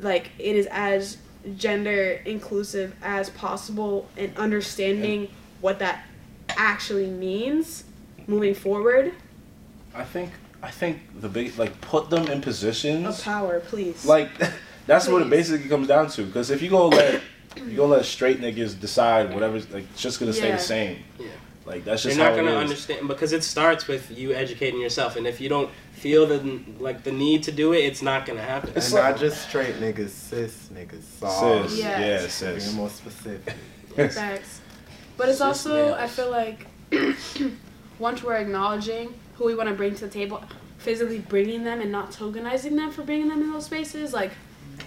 like 0.00 0.30
it 0.38 0.56
is 0.56 0.66
as 0.70 1.18
gender 1.56 2.20
inclusive 2.24 2.94
as 3.02 3.30
possible 3.30 4.08
and 4.16 4.36
understanding 4.36 5.28
what 5.60 5.78
that 5.78 6.04
actually 6.50 7.06
means 7.06 7.84
moving 8.26 8.54
forward 8.54 9.12
I 9.94 10.04
think 10.04 10.32
I 10.62 10.70
think 10.70 11.20
the 11.20 11.28
big 11.28 11.56
like 11.56 11.80
put 11.80 12.10
them 12.10 12.26
in 12.28 12.40
positions 12.40 13.06
of 13.06 13.24
power 13.24 13.60
please 13.60 14.04
like 14.04 14.30
that's 14.86 15.08
what 15.08 15.22
it 15.22 15.30
basically 15.30 15.68
comes 15.68 15.86
down 15.86 16.08
to 16.10 16.24
because 16.24 16.50
if 16.50 16.60
you 16.60 16.70
go 16.70 16.88
let 16.88 17.22
you 17.56 17.76
gonna 17.76 17.94
let 17.94 18.04
straight 18.04 18.40
niggas 18.40 18.78
decide 18.78 19.32
whatever's 19.32 19.70
like 19.70 19.84
it's 19.92 20.02
just 20.02 20.20
gonna 20.20 20.32
stay 20.32 20.50
the 20.50 20.58
same. 20.58 20.98
Yeah. 21.18 21.28
Like 21.68 21.84
that's 21.84 22.02
You're 22.06 22.16
not 22.16 22.30
how 22.30 22.36
gonna 22.36 22.48
it 22.52 22.54
is. 22.54 22.60
understand 22.70 23.08
because 23.08 23.32
it 23.32 23.44
starts 23.44 23.86
with 23.86 24.10
you 24.16 24.32
educating 24.32 24.80
yourself, 24.80 25.16
and 25.16 25.26
if 25.26 25.38
you 25.38 25.50
don't 25.50 25.70
feel 25.92 26.26
the 26.26 26.60
like 26.80 27.02
the 27.04 27.12
need 27.12 27.42
to 27.42 27.52
do 27.52 27.74
it, 27.74 27.80
it's 27.84 28.00
not 28.00 28.24
gonna 28.24 28.40
happen. 28.40 28.72
And 28.74 28.94
not 28.94 29.18
just 29.18 29.46
straight 29.46 29.74
niggas, 29.74 30.08
cis 30.08 30.70
niggas, 30.72 31.02
soft. 31.02 31.68
Cis, 31.70 31.78
Yes. 31.78 32.40
yeah, 32.40 32.48
Being 32.48 32.60
cis. 32.60 32.72
more 32.74 32.88
specific. 32.88 33.54
Facts. 34.12 34.62
But 35.18 35.28
it's 35.28 35.38
Cis 35.38 35.46
also, 35.46 35.74
males. 35.74 35.98
I 35.98 36.06
feel 36.06 36.30
like, 36.30 36.66
once 37.98 38.22
we're 38.22 38.36
acknowledging 38.36 39.12
who 39.34 39.44
we 39.44 39.54
want 39.54 39.68
to 39.68 39.74
bring 39.74 39.94
to 39.94 40.06
the 40.06 40.10
table, 40.10 40.42
physically 40.78 41.18
bringing 41.18 41.64
them 41.64 41.82
and 41.82 41.92
not 41.92 42.12
tokenizing 42.12 42.76
them 42.76 42.90
for 42.90 43.02
bringing 43.02 43.28
them 43.28 43.42
in 43.42 43.52
those 43.52 43.66
spaces, 43.66 44.14
like, 44.14 44.30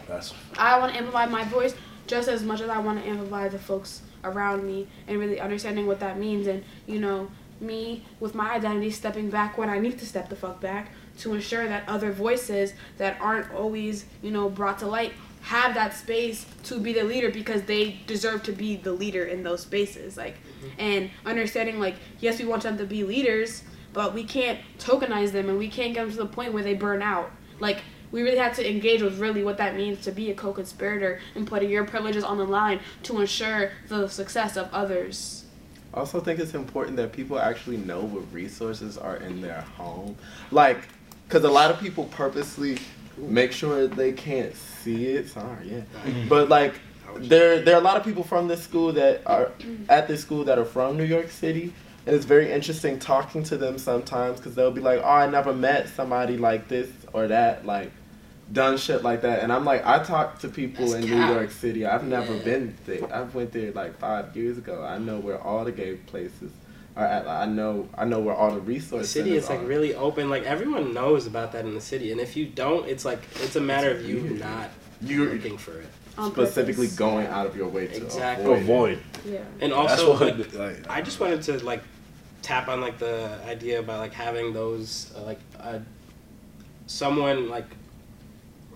That's 0.07 0.33
I 0.57 0.79
want 0.79 0.93
to 0.93 0.97
amplify 0.97 1.27
my 1.27 1.43
voice 1.43 1.75
just 2.07 2.27
as 2.27 2.41
much 2.43 2.61
as 2.61 2.69
I 2.69 2.79
want 2.79 3.03
to 3.03 3.07
amplify 3.07 3.49
the 3.49 3.59
folks 3.59 4.01
around 4.23 4.65
me 4.65 4.87
and 5.07 5.19
really 5.19 5.39
understanding 5.39 5.87
what 5.87 5.99
that 5.99 6.17
means. 6.17 6.47
And, 6.47 6.63
you 6.87 6.99
know, 6.99 7.29
me 7.59 8.03
with 8.19 8.33
my 8.33 8.53
identity 8.53 8.91
stepping 8.91 9.29
back 9.29 9.57
when 9.57 9.69
I 9.69 9.79
need 9.79 9.99
to 9.99 10.05
step 10.05 10.29
the 10.29 10.35
fuck 10.35 10.59
back 10.59 10.91
to 11.19 11.33
ensure 11.33 11.67
that 11.67 11.87
other 11.87 12.11
voices 12.11 12.73
that 12.97 13.19
aren't 13.21 13.51
always, 13.53 14.05
you 14.21 14.31
know, 14.31 14.49
brought 14.49 14.79
to 14.79 14.87
light 14.87 15.13
have 15.41 15.73
that 15.73 15.95
space 15.95 16.45
to 16.63 16.79
be 16.79 16.93
the 16.93 17.03
leader 17.03 17.29
because 17.29 17.63
they 17.63 17.99
deserve 18.07 18.43
to 18.43 18.51
be 18.51 18.75
the 18.75 18.91
leader 18.91 19.25
in 19.25 19.43
those 19.43 19.61
spaces. 19.61 20.17
Like, 20.17 20.35
mm-hmm. 20.35 20.67
and 20.79 21.11
understanding, 21.25 21.79
like, 21.79 21.95
yes, 22.19 22.39
we 22.39 22.45
want 22.45 22.63
them 22.63 22.77
to 22.77 22.85
be 22.85 23.03
leaders, 23.03 23.63
but 23.93 24.13
we 24.13 24.23
can't 24.23 24.59
tokenize 24.77 25.31
them 25.31 25.49
and 25.49 25.57
we 25.57 25.67
can't 25.67 25.93
get 25.93 26.01
them 26.01 26.11
to 26.11 26.17
the 26.17 26.25
point 26.27 26.53
where 26.53 26.63
they 26.63 26.75
burn 26.75 27.01
out. 27.01 27.31
Like, 27.59 27.81
we 28.11 28.21
really 28.21 28.37
have 28.37 28.55
to 28.57 28.69
engage 28.69 29.01
with 29.01 29.19
really 29.19 29.43
what 29.43 29.57
that 29.57 29.75
means 29.75 30.01
to 30.01 30.11
be 30.11 30.31
a 30.31 30.33
co-conspirator 30.33 31.19
and 31.35 31.47
putting 31.47 31.69
your 31.69 31.85
privileges 31.85 32.23
on 32.23 32.37
the 32.37 32.45
line 32.45 32.79
to 33.03 33.19
ensure 33.21 33.71
the 33.87 34.07
success 34.07 34.57
of 34.57 34.69
others. 34.73 35.45
I 35.93 35.99
also 35.99 36.21
think 36.21 36.39
it's 36.39 36.53
important 36.53 36.97
that 36.97 37.11
people 37.11 37.39
actually 37.39 37.77
know 37.77 38.01
what 38.01 38.31
resources 38.33 38.97
are 38.97 39.17
in 39.17 39.41
their 39.41 39.61
home. 39.61 40.15
Like, 40.51 40.87
because 41.27 41.43
a 41.43 41.49
lot 41.49 41.71
of 41.71 41.79
people 41.79 42.05
purposely 42.05 42.77
make 43.17 43.51
sure 43.51 43.87
they 43.87 44.13
can't 44.13 44.55
see 44.55 45.07
it. 45.07 45.29
Sorry, 45.29 45.69
yeah. 45.69 46.25
But, 46.29 46.49
like, 46.49 46.75
there, 47.17 47.61
there 47.61 47.75
are 47.75 47.81
a 47.81 47.83
lot 47.83 47.97
of 47.97 48.05
people 48.05 48.23
from 48.23 48.47
this 48.47 48.63
school 48.63 48.93
that 48.93 49.21
are 49.25 49.51
at 49.89 50.07
this 50.07 50.21
school 50.21 50.45
that 50.45 50.57
are 50.57 50.65
from 50.65 50.97
New 50.97 51.03
York 51.03 51.29
City. 51.29 51.73
And 52.05 52.15
it's 52.15 52.25
very 52.25 52.51
interesting 52.51 52.97
talking 52.97 53.43
to 53.43 53.57
them 53.57 53.77
sometimes 53.77 54.39
because 54.39 54.55
they'll 54.55 54.71
be 54.71 54.81
like, 54.81 55.01
oh, 55.03 55.09
I 55.09 55.29
never 55.29 55.53
met 55.53 55.89
somebody 55.89 56.37
like 56.37 56.67
this 56.67 56.89
or 57.13 57.27
that. 57.27 57.65
Like, 57.65 57.91
done 58.51 58.77
shit 58.77 59.03
like 59.03 59.21
that 59.21 59.39
and 59.43 59.51
i'm 59.53 59.63
like 59.63 59.85
i 59.85 60.01
talk 60.03 60.39
to 60.39 60.47
people 60.49 60.85
That's 60.87 61.05
in 61.05 61.09
new 61.11 61.25
york 61.27 61.51
city 61.51 61.85
i've 61.85 62.03
never 62.03 62.35
Yeah. 62.35 62.43
been 62.43 62.77
there 62.85 63.13
i 63.13 63.21
went 63.21 63.51
there 63.51 63.71
like 63.71 63.97
five 63.99 64.35
years 64.35 64.57
ago 64.57 64.83
i 64.83 64.97
know 64.97 65.19
where 65.19 65.39
all 65.39 65.63
the 65.63 65.71
gay 65.71 65.95
places 65.95 66.51
are 66.97 67.05
at 67.05 67.27
i 67.27 67.45
know 67.45 67.87
i 67.97 68.03
know 68.03 68.19
where 68.19 68.35
all 68.35 68.51
the 68.51 68.59
resources. 68.59 69.13
the 69.13 69.19
city 69.21 69.35
is 69.37 69.47
like 69.49 69.65
really 69.65 69.95
open. 69.95 70.29
Like 70.29 70.43
everyone 70.43 70.93
knows 70.93 71.25
about 71.27 71.53
that 71.53 71.63
in 71.65 71.73
the 71.73 71.79
city, 71.79 72.11
and 72.11 72.19
if 72.19 72.35
you 72.35 72.45
don't, 72.45 72.85
it's 72.89 73.05
like 73.05 73.19
it's 73.35 73.55
a 73.55 73.61
matter 73.61 73.89
of 73.91 74.03
you 74.05 74.17
weird. 74.23 74.39
not 74.41 74.69
you're 75.01 75.31
looking 75.33 75.57
for 75.57 75.79
it. 75.79 75.87
On 76.17 76.29
specifically 76.33 76.87
purpose. 76.87 76.97
going 76.97 77.27
out 77.27 77.45
of 77.47 77.55
your 77.55 77.69
way 77.69 77.87
to 77.87 77.95
Exactly. 77.95 78.43
avoid, 78.45 78.61
avoid. 78.63 78.99
Yeah. 79.25 79.39
And 79.61 79.71
also, 79.71 80.11
what 80.19 80.37
like, 80.37 80.53
like, 80.53 80.89
I 80.89 81.01
just 81.01 81.21
wanted 81.21 81.41
to 81.43 81.63
like 81.63 81.81
tap 82.41 82.67
on 82.67 82.81
like 82.81 82.97
the 82.99 83.39
idea 83.47 83.79
about 83.79 83.99
like 84.01 84.11
having 84.13 84.51
those 84.51 85.13
uh, 85.17 85.21
like 85.23 85.39
uh, 85.61 85.79
someone 86.87 87.49
like 87.49 87.65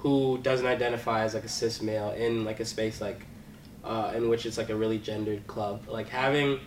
who 0.06 0.38
doesn't 0.44 0.68
identify 0.68 1.24
as 1.24 1.34
like 1.34 1.46
a 1.46 1.50
cis 1.50 1.82
male 1.82 2.12
in 2.12 2.46
like 2.46 2.60
a 2.60 2.66
space 2.66 3.02
like 3.02 3.26
uh, 3.84 4.12
in 4.16 4.30
which 4.30 4.46
it's 4.46 4.56
like 4.56 4.70
a 4.70 4.76
really 4.76 5.00
gendered 5.00 5.48
club. 5.48 5.82
Like 5.88 6.10
having 6.10 6.60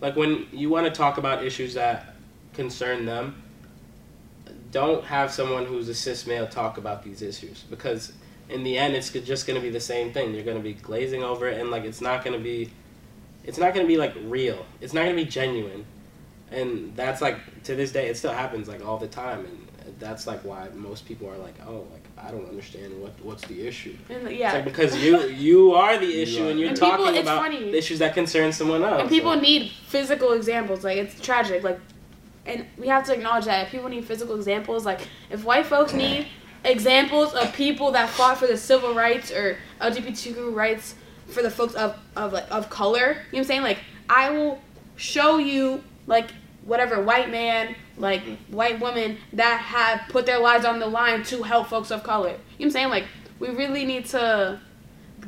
like 0.00 0.14
when 0.14 0.46
you 0.52 0.70
want 0.70 0.86
to 0.86 0.92
talk 0.92 1.18
about 1.18 1.42
issues 1.42 1.74
that 1.74 2.14
concern 2.52 3.04
them 3.04 3.42
don't 4.70 5.02
have 5.02 5.32
someone 5.32 5.66
who's 5.66 5.88
a 5.88 5.94
cis 5.94 6.24
male 6.24 6.46
talk 6.46 6.78
about 6.78 7.02
these 7.02 7.20
issues 7.20 7.64
because 7.68 8.12
in 8.48 8.62
the 8.62 8.78
end 8.78 8.94
it's 8.94 9.10
just 9.10 9.44
going 9.48 9.56
to 9.56 9.60
be 9.60 9.70
the 9.70 9.80
same 9.80 10.12
thing. 10.12 10.32
You're 10.32 10.44
going 10.44 10.56
to 10.56 10.62
be 10.62 10.74
glazing 10.74 11.24
over 11.24 11.48
it 11.48 11.60
and 11.60 11.72
like 11.72 11.82
it's 11.82 12.00
not 12.00 12.24
going 12.24 12.38
to 12.38 12.44
be 12.44 12.70
it's 13.42 13.58
not 13.58 13.74
going 13.74 13.84
to 13.84 13.92
be 13.92 13.96
like 13.96 14.14
real. 14.22 14.64
It's 14.80 14.92
not 14.92 15.02
going 15.02 15.16
to 15.16 15.24
be 15.24 15.28
genuine. 15.28 15.84
And 16.52 16.94
that's 16.94 17.20
like 17.20 17.64
to 17.64 17.74
this 17.74 17.90
day 17.90 18.06
it 18.06 18.16
still 18.16 18.30
happens 18.30 18.68
like 18.68 18.86
all 18.86 18.98
the 18.98 19.08
time. 19.08 19.40
And 19.40 19.63
that's 19.98 20.26
like 20.26 20.40
why 20.44 20.68
most 20.74 21.04
people 21.06 21.28
are 21.28 21.36
like 21.38 21.54
oh 21.66 21.84
like 21.92 22.04
i 22.18 22.30
don't 22.30 22.48
understand 22.48 22.98
what 23.02 23.12
what's 23.22 23.44
the 23.46 23.66
issue 23.66 23.94
And 24.08 24.26
uh, 24.26 24.30
it's 24.30 24.38
yeah. 24.38 24.52
like 24.54 24.64
because 24.64 24.96
you 24.96 25.20
you 25.28 25.72
are 25.74 25.98
the 25.98 26.22
issue 26.22 26.46
and 26.48 26.58
you're 26.58 26.70
And 26.70 26.76
talking 26.76 27.14
it's 27.14 27.20
about 27.22 27.42
funny. 27.42 27.70
issues 27.76 27.98
that 27.98 28.14
concern 28.14 28.52
someone 28.52 28.82
else 28.82 29.00
and 29.02 29.08
people 29.10 29.30
Like, 29.32 29.42
need 29.42 29.70
physical 29.88 30.32
examples. 30.32 30.84
Like 30.84 30.96
it's 30.98 31.20
tragic. 31.20 31.62
Like, 31.62 31.78
and 32.46 32.66
we 32.78 32.88
have 32.88 33.04
to 33.06 33.12
acknowledge 33.14 33.44
that 33.46 33.66
if 33.66 33.70
people 33.72 33.88
need 33.88 34.04
physical 34.04 34.34
examples. 34.36 34.84
Like, 34.84 35.00
if 35.30 35.44
white 35.44 35.66
folks 35.66 35.92
need 35.94 36.26
examples 36.64 37.32
of 37.34 37.52
people 37.54 37.90
that 37.92 38.08
fought 38.10 38.38
for 38.38 38.46
the 38.46 38.56
civil 38.56 38.94
rights 38.94 39.30
or 39.30 39.58
LGBTQ 39.80 40.54
rights 40.54 40.94
for 41.26 41.42
the 41.42 41.50
folks 41.50 41.74
of 41.74 41.96
of 42.16 42.32
like 42.32 42.46
of 42.50 42.68
color, 42.70 42.98
you 42.98 43.06
know 43.06 43.14
what 43.30 43.38
I'm 43.38 43.44
saying? 43.44 43.62
Like, 43.62 43.78
I 44.08 44.30
will 44.30 44.60
show 44.96 45.38
you 45.38 45.82
like 46.06 46.30
whatever 46.64 47.02
white 47.02 47.30
man, 47.30 47.74
like 47.96 48.22
white 48.48 48.80
women 48.80 49.18
that 49.32 49.60
have 49.60 50.08
put 50.08 50.26
their 50.26 50.38
lives 50.38 50.64
on 50.64 50.78
the 50.78 50.86
line 50.86 51.22
to 51.24 51.42
help 51.42 51.68
folks 51.68 51.90
of 51.90 52.02
color. 52.02 52.30
You 52.30 52.34
know 52.34 52.38
what 52.38 52.64
I'm 52.64 52.70
saying? 52.70 52.88
Like, 52.88 53.04
we 53.38 53.48
really 53.50 53.84
need 53.84 54.06
to 54.06 54.60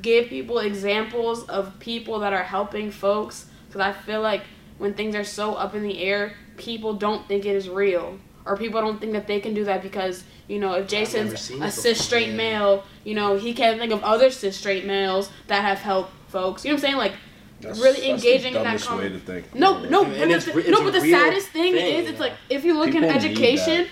give 0.03 0.29
people 0.29 0.59
examples 0.59 1.45
of 1.45 1.79
people 1.79 2.19
that 2.21 2.33
are 2.33 2.43
helping 2.43 2.91
folks 2.91 3.47
because 3.67 3.81
I 3.81 3.93
feel 3.93 4.21
like 4.21 4.43
when 4.79 4.95
things 4.95 5.15
are 5.15 5.25
so 5.25 5.55
up 5.55 5.75
in 5.75 5.83
the 5.83 6.03
air, 6.03 6.35
people 6.57 6.95
don't 6.95 7.27
think 7.29 7.45
it 7.45 7.57
is 7.57 7.69
real. 7.69 8.19
Or 8.45 8.57
people 8.57 8.81
don't 8.81 9.01
think 9.01 9.13
that 9.13 9.27
they 9.27 9.41
can 9.41 9.55
do 9.55 9.65
that 9.65 9.83
because, 9.83 10.23
you 10.47 10.61
know, 10.61 10.75
if 10.75 10.87
Jason's 10.87 11.51
a 11.51 11.71
cis 11.71 12.03
straight 12.03 12.29
yeah. 12.29 12.37
male, 12.37 12.85
you 13.03 13.15
know, 13.15 13.37
he 13.37 13.53
can't 13.53 13.81
think 13.81 13.93
of 13.93 14.03
other 14.05 14.31
cis 14.31 14.57
straight 14.57 14.87
males 14.87 15.31
that 15.49 15.63
have 15.63 15.79
helped 15.79 16.13
folks. 16.29 16.65
You 16.65 16.71
know 16.71 16.75
what 16.75 16.79
I'm 16.79 16.83
saying? 16.83 16.97
Like, 16.97 17.15
that's, 17.67 17.79
really 17.79 17.93
that's 18.11 18.23
the 18.23 18.29
engaging 18.31 18.55
in 18.55 18.63
that 18.63 18.65
dumbest 18.65 18.87
com- 18.89 18.99
way 18.99 19.09
to 19.09 19.19
think. 19.19 19.55
no, 19.55 19.83
no, 19.85 20.05
And 20.05 20.13
but 20.13 20.19
the, 20.29 20.35
it's 20.35 20.45
th- 20.45 20.57
it's 20.57 20.69
no, 20.69 20.83
but 20.85 20.93
the 20.93 21.01
saddest 21.01 21.49
thing, 21.49 21.75
thing, 21.75 21.97
is, 22.05 22.11
it's 22.11 22.21
like 22.21 22.33
if 22.49 22.65
you 22.65 22.75
look 22.79 22.91
People 22.93 23.09
in 23.09 23.15
education, 23.15 23.87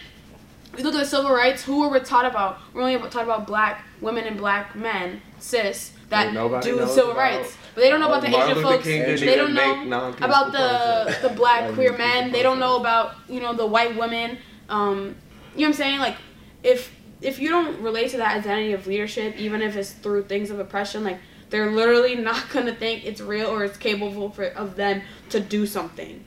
you 0.77 0.85
look 0.85 0.95
at 0.95 1.01
the 1.01 1.07
civil 1.07 1.31
rights. 1.31 1.63
Who 1.65 1.81
were 1.81 1.89
we 1.89 2.01
taught 2.01 2.27
about? 2.27 2.59
We're 2.73 2.83
only 2.83 2.99
taught 3.11 3.25
about 3.25 3.47
black 3.47 3.85
women 4.01 4.25
and 4.25 4.37
black 4.37 4.75
men, 4.75 5.21
cis, 5.39 5.93
that 6.09 6.27
Ain't 6.27 6.35
nobody 6.35 6.71
do 6.71 6.87
civil 6.89 7.13
about- 7.13 7.17
rights, 7.17 7.57
but 7.75 7.81
they 7.83 7.91
don't 7.91 8.01
know 8.01 8.09
about 8.09 8.23
the 8.23 8.29
Martin 8.31 8.51
Asian 8.51 8.63
Luther 8.65 8.77
folks. 8.77 8.85
King 8.89 9.27
They 9.27 9.37
don't 9.37 9.55
know 9.89 10.09
about 10.21 10.53
the 10.53 11.29
the 11.29 11.35
black 11.35 11.73
queer 11.75 11.97
men. 11.97 12.33
They 12.33 12.43
don't 12.43 12.59
know 12.59 12.77
about 12.81 13.15
you 13.29 13.41
know 13.41 13.55
the 13.55 13.67
white 13.67 13.97
women. 13.97 14.39
Um, 14.69 15.17
you 15.55 15.61
know 15.61 15.67
what 15.67 15.67
I'm 15.67 15.73
saying? 15.75 15.99
Like 16.01 16.17
if 16.63 16.93
if 17.21 17.39
you 17.39 17.49
don't 17.49 17.81
relate 17.81 18.11
to 18.11 18.17
that 18.19 18.37
identity 18.39 18.73
of 18.73 18.87
leadership, 18.87 19.37
even 19.37 19.63
if 19.63 19.77
it's 19.77 19.93
through 19.93 20.25
things 20.25 20.51
of 20.51 20.59
oppression, 20.59 21.05
like 21.05 21.19
they're 21.55 21.71
literally 21.71 22.17
not 22.17 22.49
gonna 22.53 22.75
think 22.75 23.07
it's 23.07 23.21
real 23.21 23.47
or 23.47 23.63
it's 23.63 23.77
capable 23.77 24.29
for 24.29 24.47
of 24.47 24.75
them 24.75 25.03
to 25.31 25.39
do 25.39 25.67
something, 25.67 26.25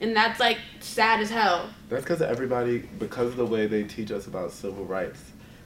and 0.00 0.16
that's 0.16 0.40
like 0.40 0.58
sad 0.80 1.20
as 1.20 1.30
hell. 1.30 1.70
That's 1.88 2.02
because 2.02 2.20
everybody, 2.20 2.78
because 2.98 3.28
of 3.28 3.36
the 3.36 3.46
way 3.46 3.68
they 3.68 3.84
teach 3.84 4.10
us 4.10 4.26
about 4.26 4.50
civil 4.50 4.84
rights, 4.84 5.22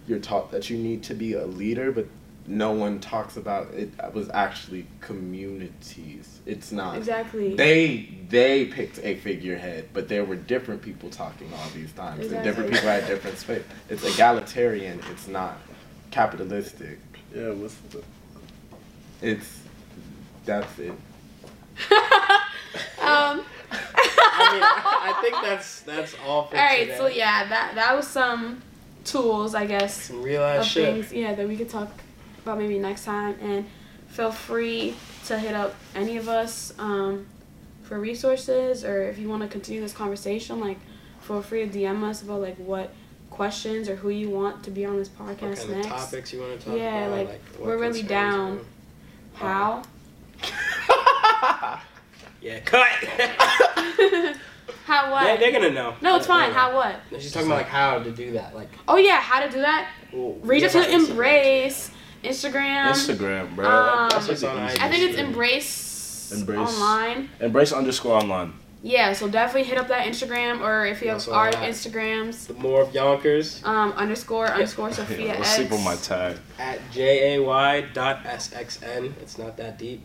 you're 0.06 0.18
taught 0.18 0.50
that 0.50 0.68
you 0.68 0.76
need 0.76 1.02
to 1.04 1.14
be 1.14 1.32
a 1.32 1.46
leader, 1.46 1.90
but 1.90 2.06
no 2.46 2.72
one 2.72 3.00
talks 3.00 3.38
about 3.38 3.72
it 3.72 3.90
uh, 3.98 4.10
was 4.12 4.28
actually 4.34 4.86
communities. 5.00 6.40
It's 6.44 6.70
not. 6.70 6.98
Exactly. 6.98 7.54
They 7.54 8.10
they 8.28 8.66
picked 8.66 8.98
a 9.02 9.14
figurehead, 9.16 9.88
but 9.94 10.10
there 10.10 10.26
were 10.26 10.36
different 10.36 10.82
people 10.82 11.08
talking 11.08 11.50
all 11.54 11.70
these 11.74 11.92
times. 11.92 12.30
And 12.30 12.44
different 12.44 12.70
people 12.70 12.88
had 12.88 13.06
different 13.06 13.38
space. 13.38 13.64
It's 13.88 14.04
egalitarian. 14.04 15.00
It's 15.10 15.28
not 15.28 15.56
capitalistic. 16.10 16.98
Yeah, 17.34 17.52
what's 17.52 17.74
the, 17.90 18.02
It's 19.22 19.60
that's 20.44 20.78
it. 20.78 20.90
um. 23.00 23.42
I 23.70 24.52
mean, 24.52 24.62
I, 24.62 25.14
I 25.14 25.20
think 25.22 25.34
that's 25.42 25.80
that's 25.82 26.14
all 26.26 26.46
for 26.46 26.56
All 26.56 26.62
right, 26.62 26.84
today. 26.86 26.96
so 26.96 27.06
yeah, 27.06 27.48
that 27.48 27.72
that 27.74 27.94
was 27.96 28.06
some 28.06 28.62
tools, 29.04 29.54
I 29.54 29.66
guess, 29.66 30.02
some 30.04 30.22
real 30.22 30.42
ass 30.42 30.64
of 30.66 30.70
shit. 30.72 30.94
things, 30.94 31.12
yeah, 31.12 31.34
that 31.34 31.46
we 31.46 31.56
could 31.56 31.68
talk 31.68 31.90
about 32.44 32.58
maybe 32.58 32.78
next 32.78 33.04
time. 33.04 33.36
And 33.42 33.66
feel 34.08 34.30
free 34.30 34.94
to 35.26 35.38
hit 35.38 35.54
up 35.54 35.74
any 35.94 36.16
of 36.16 36.28
us 36.28 36.72
um, 36.78 37.26
for 37.82 37.98
resources, 37.98 38.84
or 38.84 39.02
if 39.02 39.18
you 39.18 39.28
want 39.28 39.42
to 39.42 39.48
continue 39.48 39.80
this 39.80 39.92
conversation, 39.92 40.60
like 40.60 40.78
feel 41.20 41.42
free 41.42 41.68
to 41.68 41.78
DM 41.78 42.02
us 42.04 42.22
about 42.22 42.40
like 42.40 42.56
what 42.56 42.90
questions 43.30 43.88
or 43.88 43.96
who 43.96 44.08
you 44.08 44.30
want 44.30 44.62
to 44.64 44.70
be 44.70 44.86
on 44.86 44.96
this 44.96 45.08
podcast 45.08 45.20
What 45.28 45.38
podcast 45.40 45.56
kind 45.58 45.70
next. 45.72 45.86
of 45.86 45.92
topics 45.92 46.32
you 46.32 46.40
want 46.40 46.58
to 46.60 46.66
talk 46.66 46.76
Yeah, 46.78 47.06
about? 47.06 47.18
like, 47.18 47.28
what 47.58 47.66
we're 47.66 47.72
really 47.78 48.00
concerns 48.00 48.08
down. 48.08 48.60
You. 49.40 49.46
How? 49.46 49.82
Yeah, 52.40 52.60
cut. 52.60 52.86
How 54.86 55.10
what? 55.10 55.26
yeah, 55.26 55.36
they're 55.36 55.50
gonna 55.50 55.70
know. 55.70 55.96
no, 56.00 56.14
it's 56.16 56.26
fine. 56.26 56.50
They're 56.50 56.58
How 56.58 56.74
what? 56.74 56.94
know. 57.10 57.18
She's 57.18 57.32
talking 57.32 57.48
about 57.48 57.58
like 57.58 57.66
how 57.66 57.98
to 57.98 58.10
do 58.12 58.30
that. 58.32 58.54
Like, 58.54 58.68
Oh 58.86 58.96
yeah, 58.96 59.20
how 59.20 59.40
to 59.44 59.50
do 59.50 59.60
that? 59.60 59.90
well, 60.12 60.34
reach 60.42 60.60
we 60.62 60.66
out 60.66 60.70
to 60.72 60.82
have 60.82 60.86
Instagram, 61.00 61.10
embrace 61.10 61.90
Instagram. 62.22 62.90
Instagram, 62.92 63.56
bro. 63.56 63.68
Um, 63.68 64.08
That's 64.08 64.26
That's 64.28 64.44
on 64.44 64.54
the 64.56 64.62
IG. 64.62 64.66
easiest 64.70 64.82
I 64.84 64.88
think 64.88 65.10
it's 65.10 65.18
embrace, 65.18 66.32
Embrace. 66.32 66.58
online. 66.80 67.28
Embrace 67.40 67.72
underscore 67.72 68.14
online. 68.14 68.52
Yeah, 68.82 69.12
so 69.12 69.28
definitely 69.28 69.68
hit 69.68 69.76
up 69.76 69.88
that 69.88 70.06
Instagram 70.06 70.60
or 70.60 70.86
if 70.86 71.02
you 71.02 71.08
have 71.08 71.16
Also 71.16 71.32
our. 71.32 71.50
Instagrams, 71.50 72.46
The 72.46 72.54
more 72.54 72.82
of 72.82 72.94
Yonkers 72.94 73.60
um, 73.64 73.90
underscore 73.92 74.46
underscore 74.48 74.88
Yeah, 74.90 74.94
Sophia 74.94 75.26
let's 75.34 75.40
X. 75.40 75.56
sleep 75.56 75.72
on 75.72 75.82
my 75.84 75.96
tag. 75.96 76.36
at 76.60 76.78
J 76.92 77.34
A 77.34 77.42
Y 77.42 77.80
dot 77.92 78.24
S 78.24 78.52
X 78.54 78.80
N. 78.82 79.14
It's 79.20 79.36
not 79.36 79.56
that 79.56 79.78
deep. 79.78 80.00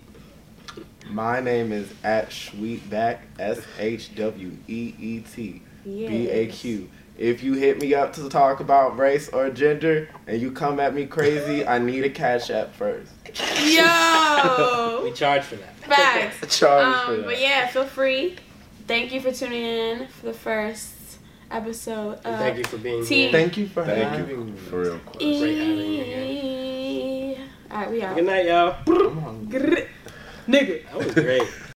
My 1.09 1.39
name 1.39 1.71
is 1.71 1.93
at 2.03 2.29
Sweetback, 2.31 3.19
S 3.37 3.59
H 3.77 4.15
W 4.15 4.51
E 4.67 4.95
E 4.99 5.19
T 5.19 5.61
B 5.83 6.29
A 6.29 6.47
Q. 6.47 6.89
If 7.15 7.43
you 7.43 7.53
hit 7.53 7.79
me 7.79 7.93
up 7.93 8.11
to 8.13 8.27
talk 8.27 8.59
about 8.59 8.97
race 8.97 9.29
or 9.29 9.51
gender 9.51 10.09
and 10.25 10.41
you 10.41 10.49
come 10.51 10.79
at 10.79 10.95
me 10.95 11.05
crazy, 11.05 11.63
I 11.67 11.77
need 11.77 12.05
a 12.05 12.09
cash 12.09 12.49
app 12.49 12.73
first. 12.73 13.11
Yo! 13.63 15.01
We 15.03 15.11
charge 15.11 15.43
for 15.43 15.57
that. 15.57 15.75
facts. 15.77 16.57
Charge 16.59 16.95
for 17.05 17.11
Um, 17.11 17.17
that. 17.17 17.25
but 17.25 17.39
yeah, 17.41 17.67
feel 17.67 17.85
free. 17.85 18.37
Thank 18.85 19.13
you 19.13 19.21
for 19.21 19.31
tuning 19.31 19.63
in 19.63 20.07
for 20.07 20.27
the 20.27 20.33
first 20.33 20.93
episode 21.49 22.15
of 22.25 22.39
thank 22.39 22.57
you 22.57 22.63
for 22.65 22.77
being 22.77 23.05
T- 23.05 23.23
here. 23.23 23.31
Thank 23.31 23.57
you 23.57 23.67
for 23.67 23.85
Thank 23.85 24.09
having 24.09 24.29
you 24.29 24.43
me. 24.45 24.57
for 24.57 24.81
real. 24.81 24.99
Great 25.17 25.57
having 25.57 25.77
you 25.77 26.03
E. 26.03 27.37
Alright, 27.71 27.91
we 27.91 28.01
out. 28.03 28.15
Good 28.15 28.25
night, 28.25 28.45
y'all. 28.45 28.75
I'm 28.87 29.47
Nigga. 30.47 30.83
That 30.85 30.95
was 30.95 31.13
great. 31.13 31.43